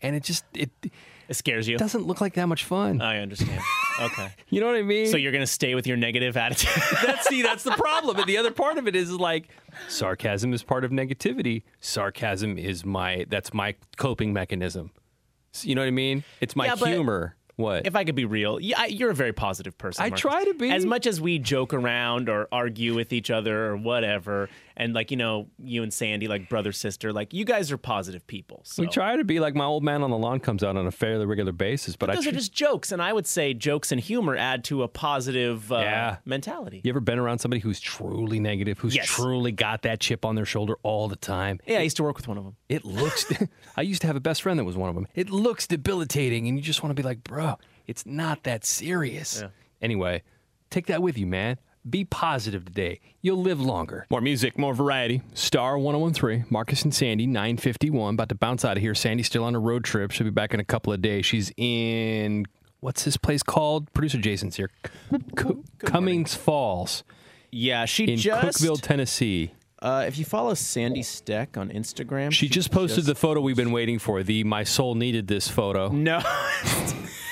and 0.02 0.16
it 0.16 0.24
just 0.24 0.44
it 0.56 0.72
it 1.30 1.36
scares 1.36 1.68
you. 1.68 1.78
Doesn't 1.78 2.06
look 2.06 2.20
like 2.20 2.34
that 2.34 2.48
much 2.48 2.64
fun. 2.66 3.02
I 3.02 3.20
understand. 3.20 3.62
Okay. 4.02 4.30
You 4.48 4.62
know 4.62 4.68
what 4.68 4.78
I 4.78 4.82
mean? 4.82 5.08
So 5.08 5.18
you're 5.18 5.34
gonna 5.34 5.46
stay 5.46 5.76
with 5.76 5.86
your 5.86 5.98
negative 5.98 6.38
attitude. 6.38 6.72
that's 7.06 7.28
see, 7.28 7.42
that's 7.42 7.64
the 7.64 7.72
problem. 7.72 8.16
And 8.16 8.26
the 8.28 8.38
other 8.38 8.50
part 8.50 8.78
of 8.78 8.88
it 8.88 8.96
is 8.96 9.12
like 9.12 9.50
sarcasm 9.90 10.54
is 10.54 10.64
part 10.64 10.86
of 10.86 10.92
negativity. 10.92 11.64
Sarcasm 11.82 12.58
is 12.58 12.86
my 12.86 13.26
that's 13.28 13.54
my 13.54 13.76
coping 13.98 14.32
mechanism. 14.32 14.92
So 15.52 15.68
you 15.68 15.76
know 15.76 15.82
what 15.82 15.88
I 15.88 15.92
mean? 15.92 16.24
It's 16.40 16.56
my 16.56 16.68
Yeah, 16.68 16.76
humor. 16.78 17.36
What? 17.58 17.86
If 17.86 17.98
I 17.98 18.06
could 18.06 18.16
be 18.16 18.24
real, 18.24 18.58
yeah, 18.58 18.86
you're 18.86 19.12
a 19.12 19.14
very 19.14 19.34
positive 19.34 19.78
person. 19.78 20.02
I 20.02 20.08
Marcus. 20.12 20.22
try 20.22 20.46
to 20.46 20.54
be. 20.54 20.72
As 20.72 20.86
much 20.86 21.06
as 21.06 21.20
we 21.20 21.38
joke 21.38 21.74
around 21.74 22.30
or 22.30 22.48
argue 22.54 22.96
with 22.96 23.12
each 23.12 23.30
other 23.30 23.66
or 23.66 23.76
whatever, 23.76 24.48
and 24.80 24.94
like 24.94 25.12
you 25.12 25.18
know, 25.18 25.48
you 25.62 25.84
and 25.84 25.94
Sandy, 25.94 26.28
like 26.28 26.50
brother 26.50 26.72
sister, 26.72 27.14
like 27.14 27.34
you 27.34 27.44
guys 27.46 27.72
are 27.72 27.78
positive 27.78 28.26
people. 28.26 28.62
So. 28.64 28.82
We 28.82 28.88
try 28.90 29.18
to 29.18 29.24
be 29.24 29.40
like 29.40 29.54
my 29.54 29.66
old 29.66 29.84
man 29.84 30.02
on 30.02 30.10
the 30.10 30.18
lawn 30.18 30.40
comes 30.40 30.64
out 30.64 30.76
on 30.78 30.88
a 30.88 30.92
fairly 30.92 31.26
regular 31.28 31.52
basis, 31.52 31.96
but, 31.96 32.08
But 32.08 32.14
I 32.14 32.16
those 32.16 32.24
tr- 32.24 32.30
are 32.30 32.34
just 32.34 32.54
jokes, 32.54 32.92
and 32.92 33.02
I 33.02 33.12
would 33.14 33.28
say 33.28 33.54
jokes 33.54 33.92
and 33.92 34.00
humor 34.02 34.36
add 34.36 34.64
to 34.66 34.82
a 34.84 34.88
positive 34.88 35.72
uh, 35.72 35.80
Yeah. 35.80 36.18
mentality. 36.26 36.82
You 36.84 36.90
ever 36.90 37.02
been 37.02 37.20
around 37.20 37.40
somebody 37.40 37.60
who's 37.60 37.80
truly 37.80 38.40
negative, 38.40 38.80
who's 38.80 38.96
Yes. 38.96 39.06
truly 39.08 39.52
got 39.52 39.82
that 39.84 40.00
chip 40.00 40.24
on 40.26 40.36
their 40.36 40.46
shoulder 40.46 40.76
all 40.82 41.08
the 41.10 41.16
time? 41.18 41.60
Yeah, 41.68 41.80
I 41.80 41.82
used 41.82 41.98
to 41.98 42.04
work 42.04 42.16
with 42.16 42.28
one 42.30 42.38
of 42.38 42.46
them. 42.46 42.56
It 42.70 42.86
looks. 42.86 43.32
I 43.78 43.82
used 43.82 44.02
to 44.02 44.08
have 44.08 44.16
a 44.16 44.22
best 44.22 44.42
friend 44.42 44.58
that 44.58 44.64
was 44.64 44.78
one 44.78 44.88
of 44.90 44.96
them. 44.96 45.08
It 45.14 45.30
looks 45.30 45.68
debilitating, 45.68 46.48
and 46.48 46.58
you 46.58 46.64
just 46.64 46.82
want 46.82 46.92
to 46.96 47.02
be 47.02 47.06
like, 47.06 47.24
bro, 47.24 47.58
it's 47.86 48.06
not 48.06 48.44
that 48.44 48.64
serious. 48.64 49.44
Anyway, 49.82 50.24
take 50.70 50.86
that 50.88 51.02
with 51.02 51.18
you, 51.18 51.26
man. 51.28 51.58
Be 51.88 52.04
positive 52.04 52.66
today. 52.66 53.00
You'll 53.22 53.42
live 53.42 53.62
longer. 53.62 54.06
More 54.10 54.22
music, 54.22 54.58
more 54.58 54.74
variety. 54.74 55.22
Star 55.34 55.78
1013, 55.78 56.46
Marcus 56.50 56.84
and 56.84 56.94
Sandy, 56.94 57.26
951. 57.26 58.16
About 58.16 58.30
to 58.30 58.36
bounce 58.36 58.66
out 58.66 58.78
of 58.78 58.82
here. 58.84 58.94
Sandy's 58.96 59.28
still 59.28 59.44
on 59.44 59.56
a 59.56 59.60
road 59.60 59.84
trip. 59.86 60.12
She'll 60.12 60.26
be 60.26 60.32
back 60.32 60.54
in 60.54 60.60
a 60.60 60.66
couple 60.66 60.92
of 60.92 61.02
days. 61.02 61.26
She's 61.26 61.52
in, 61.58 62.46
what's 62.82 63.06
this 63.06 63.18
place 63.18 63.44
called? 63.44 63.92
Producer 63.94 64.18
Jason's 64.18 64.58
here. 64.58 64.70
Co- 65.36 65.64
Cummins 65.80 66.36
Falls. 66.36 67.04
Yeah, 67.52 67.86
she 67.86 68.06
in 68.06 68.18
just 68.18 68.60
Cookeville, 68.62 68.82
Tennessee. 68.82 69.54
Uh, 69.82 70.04
if 70.06 70.18
you 70.18 70.26
follow 70.26 70.54
Sandy 70.54 71.02
Steck 71.02 71.58
on 71.58 71.70
Instagram, 71.70 72.32
She 72.34 72.50
just 72.50 72.70
posted 72.70 73.06
the 73.06 73.16
photo 73.16 73.40
we've 73.40 73.56
been 73.56 73.72
waiting 73.72 73.98
for. 73.98 74.22
The 74.24 74.44
my 74.44 74.66
soul 74.66 74.94
needed 74.96 75.28
this 75.28 75.48
photo. 75.48 75.88
No. 75.90 76.20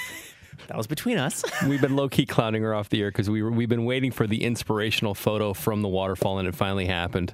that 0.68 0.78
was 0.78 0.88
between 0.88 1.18
us. 1.18 1.44
we've 1.68 1.82
been 1.82 1.96
low 1.96 2.10
key 2.10 2.26
clowning 2.26 2.62
her 2.64 2.74
off 2.74 2.90
the 2.90 3.02
air 3.02 3.10
because 3.10 3.30
we 3.30 3.42
were, 3.42 3.52
we've 3.52 3.70
been 3.70 3.86
waiting 3.86 4.12
for 4.12 4.28
the 4.28 4.44
inspirational 4.44 5.14
photo 5.16 5.54
from 5.54 5.82
the 5.82 5.88
waterfall, 5.88 6.40
and 6.40 6.48
it 6.48 6.56
finally 6.56 6.86
happened. 6.86 7.34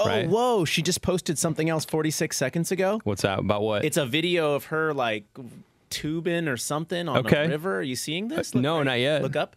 Oh, 0.00 0.06
right? 0.06 0.28
whoa! 0.28 0.64
She 0.64 0.82
just 0.82 1.02
posted 1.02 1.38
something 1.38 1.68
else 1.68 1.84
46 1.84 2.36
seconds 2.36 2.72
ago. 2.72 3.00
What's 3.04 3.22
that 3.22 3.38
about? 3.38 3.62
What? 3.62 3.84
It's 3.84 3.96
a 3.96 4.06
video 4.06 4.54
of 4.54 4.66
her 4.66 4.92
like 4.92 5.24
tubing 5.90 6.48
or 6.48 6.56
something 6.56 7.08
on 7.08 7.18
Okay. 7.18 7.44
a 7.44 7.48
river. 7.48 7.78
Are 7.78 7.82
you 7.82 7.94
seeing 7.96 8.28
this? 8.28 8.54
Uh, 8.54 8.60
no, 8.60 8.82
not 8.82 8.98
yet. 8.98 9.22
Look 9.22 9.36
up. 9.36 9.56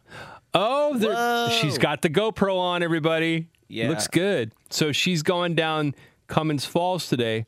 Oh, 0.54 1.50
she's 1.62 1.78
got 1.78 2.02
the 2.02 2.10
GoPro 2.10 2.58
on. 2.58 2.84
Everybody, 2.84 3.48
Yeah. 3.68 3.90
looks 3.90 4.08
good. 4.08 4.54
So 4.70 4.92
she's 4.92 5.24
going 5.24 5.56
down 5.56 5.96
Cummins 6.28 6.66
Falls 6.66 7.08
today 7.08 7.46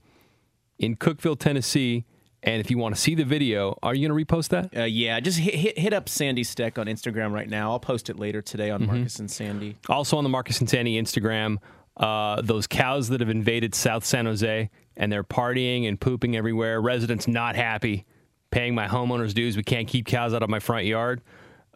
in 0.80 0.96
Cookeville, 0.96 1.38
Tennessee. 1.40 2.06
And 2.44 2.60
if 2.60 2.70
you 2.70 2.78
want 2.78 2.94
to 2.96 3.02
see 3.02 3.16
the 3.16 3.26
video, 3.26 3.78
are 3.82 3.96
you 3.96 4.08
going 4.08 4.18
to 4.18 4.26
repost 4.26 4.50
that? 4.50 4.78
Uh, 4.78 4.84
yeah, 4.86 5.20
just 5.20 5.40
hit, 5.40 5.56
hit 5.56 5.78
hit 5.80 5.92
up 5.94 6.08
Sandy 6.08 6.44
Steck 6.44 6.78
on 6.78 6.86
Instagram 6.86 7.32
right 7.32 7.50
now. 7.50 7.72
I'll 7.72 7.80
post 7.80 8.10
it 8.10 8.20
later 8.20 8.42
today 8.42 8.70
Mm-hmm. 8.70 8.90
on 8.90 8.96
Marcus 8.98 9.20
and 9.20 9.30
Sandy. 9.30 9.76
Also 9.90 10.18
on 10.18 10.24
the 10.24 10.30
Marcus 10.30 10.60
and 10.60 10.70
Sandy 10.70 11.02
Instagram, 11.02 11.58
uh, 11.98 12.42
those 12.42 12.68
cows 12.68 13.10
that 13.10 13.22
have 13.22 13.30
invaded 13.30 13.74
South 13.74 14.06
San 14.06 14.26
Jose 14.28 14.70
and 14.96 15.12
they're 15.12 15.24
partying 15.24 15.88
and 15.88 16.00
pooping 16.00 16.36
everywhere. 16.36 16.80
Residents 16.80 17.28
not 17.28 17.56
happy, 17.56 18.06
paying 18.52 18.76
my 18.76 18.88
homeowners 18.88 19.34
dues. 19.34 19.58
We 19.58 19.64
can't 19.64 19.88
keep 19.88 20.06
cows 20.06 20.34
out 20.34 20.44
of 20.44 20.50
my 20.50 20.60
front 20.60 20.86
yard. 20.86 21.22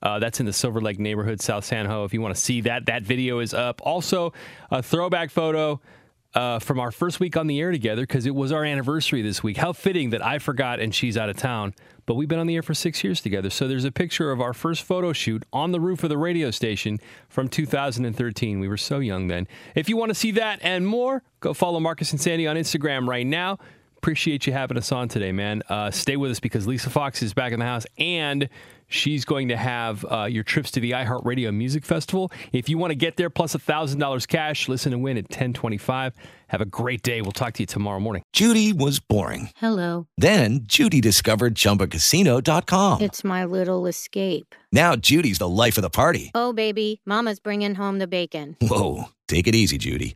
Uh, 0.03 0.17
that's 0.19 0.39
in 0.39 0.45
the 0.47 0.53
Silver 0.53 0.81
Lake 0.81 0.99
neighborhood, 0.99 1.41
South 1.41 1.63
San 1.65 1.85
Ho. 1.85 2.03
If 2.05 2.13
you 2.13 2.21
want 2.21 2.33
to 2.35 2.41
see 2.41 2.61
that, 2.61 2.87
that 2.87 3.03
video 3.03 3.39
is 3.39 3.53
up. 3.53 3.81
Also, 3.83 4.33
a 4.71 4.81
throwback 4.81 5.29
photo 5.29 5.79
uh, 6.33 6.59
from 6.59 6.79
our 6.79 6.91
first 6.91 7.19
week 7.19 7.35
on 7.35 7.47
the 7.47 7.59
air 7.59 7.71
together 7.71 8.03
because 8.03 8.25
it 8.25 8.35
was 8.35 8.51
our 8.51 8.63
anniversary 8.63 9.21
this 9.21 9.43
week. 9.43 9.57
How 9.57 9.73
fitting 9.73 10.11
that 10.11 10.25
I 10.25 10.39
forgot 10.39 10.79
and 10.79 10.93
she's 10.93 11.17
out 11.17 11.29
of 11.29 11.37
town. 11.37 11.73
But 12.05 12.15
we've 12.15 12.27
been 12.27 12.39
on 12.39 12.47
the 12.47 12.55
air 12.55 12.63
for 12.63 12.73
six 12.73 13.03
years 13.03 13.21
together. 13.21 13.49
So 13.49 13.67
there's 13.67 13.85
a 13.85 13.91
picture 13.91 14.31
of 14.31 14.41
our 14.41 14.53
first 14.53 14.83
photo 14.83 15.13
shoot 15.13 15.43
on 15.53 15.71
the 15.71 15.79
roof 15.79 16.03
of 16.03 16.09
the 16.09 16.17
radio 16.17 16.51
station 16.51 16.99
from 17.29 17.47
2013. 17.47 18.59
We 18.59 18.67
were 18.67 18.77
so 18.77 18.99
young 18.99 19.27
then. 19.27 19.47
If 19.75 19.87
you 19.87 19.97
want 19.97 20.09
to 20.09 20.15
see 20.15 20.31
that 20.31 20.59
and 20.61 20.87
more, 20.87 21.23
go 21.41 21.53
follow 21.53 21.79
Marcus 21.79 22.11
and 22.11 22.19
Sandy 22.19 22.47
on 22.47 22.55
Instagram 22.55 23.07
right 23.07 23.25
now. 23.25 23.59
Appreciate 23.97 24.47
you 24.47 24.53
having 24.53 24.77
us 24.77 24.91
on 24.91 25.09
today, 25.09 25.31
man. 25.31 25.61
Uh, 25.69 25.91
stay 25.91 26.17
with 26.17 26.31
us 26.31 26.39
because 26.39 26.65
Lisa 26.65 26.89
Fox 26.89 27.21
is 27.21 27.35
back 27.35 27.53
in 27.53 27.59
the 27.59 27.65
house 27.65 27.85
and 27.99 28.49
she's 28.91 29.25
going 29.25 29.47
to 29.49 29.57
have 29.57 30.05
uh, 30.09 30.25
your 30.25 30.43
trips 30.43 30.71
to 30.71 30.79
the 30.79 30.91
iHeartRadio 30.91 31.53
Music 31.53 31.85
Festival. 31.85 32.31
If 32.51 32.69
you 32.69 32.77
want 32.77 32.91
to 32.91 32.95
get 32.95 33.17
there 33.17 33.29
plus 33.29 33.55
$1,000 33.55 34.27
cash, 34.27 34.67
listen 34.67 34.93
and 34.93 35.03
win 35.03 35.17
at 35.17 35.25
1025. 35.25 36.13
Have 36.47 36.61
a 36.61 36.65
great 36.65 37.01
day. 37.01 37.21
We'll 37.21 37.31
talk 37.31 37.53
to 37.53 37.63
you 37.63 37.67
tomorrow 37.67 37.99
morning. 37.99 38.23
Judy 38.33 38.73
was 38.73 38.99
boring. 38.99 39.49
Hello. 39.55 40.07
Then 40.17 40.61
Judy 40.63 40.99
discovered 40.99 41.55
ChumbaCasino.com. 41.55 43.01
It's 43.01 43.23
my 43.23 43.45
little 43.45 43.87
escape. 43.87 44.53
Now 44.71 44.95
Judy's 44.95 45.37
the 45.39 45.47
life 45.47 45.77
of 45.77 45.81
the 45.81 45.89
party. 45.89 46.31
Oh, 46.35 46.51
baby, 46.51 47.01
Mama's 47.05 47.39
bringing 47.39 47.75
home 47.75 47.99
the 47.99 48.07
bacon. 48.07 48.57
Whoa, 48.61 49.05
take 49.27 49.47
it 49.47 49.55
easy, 49.55 49.77
Judy. 49.77 50.15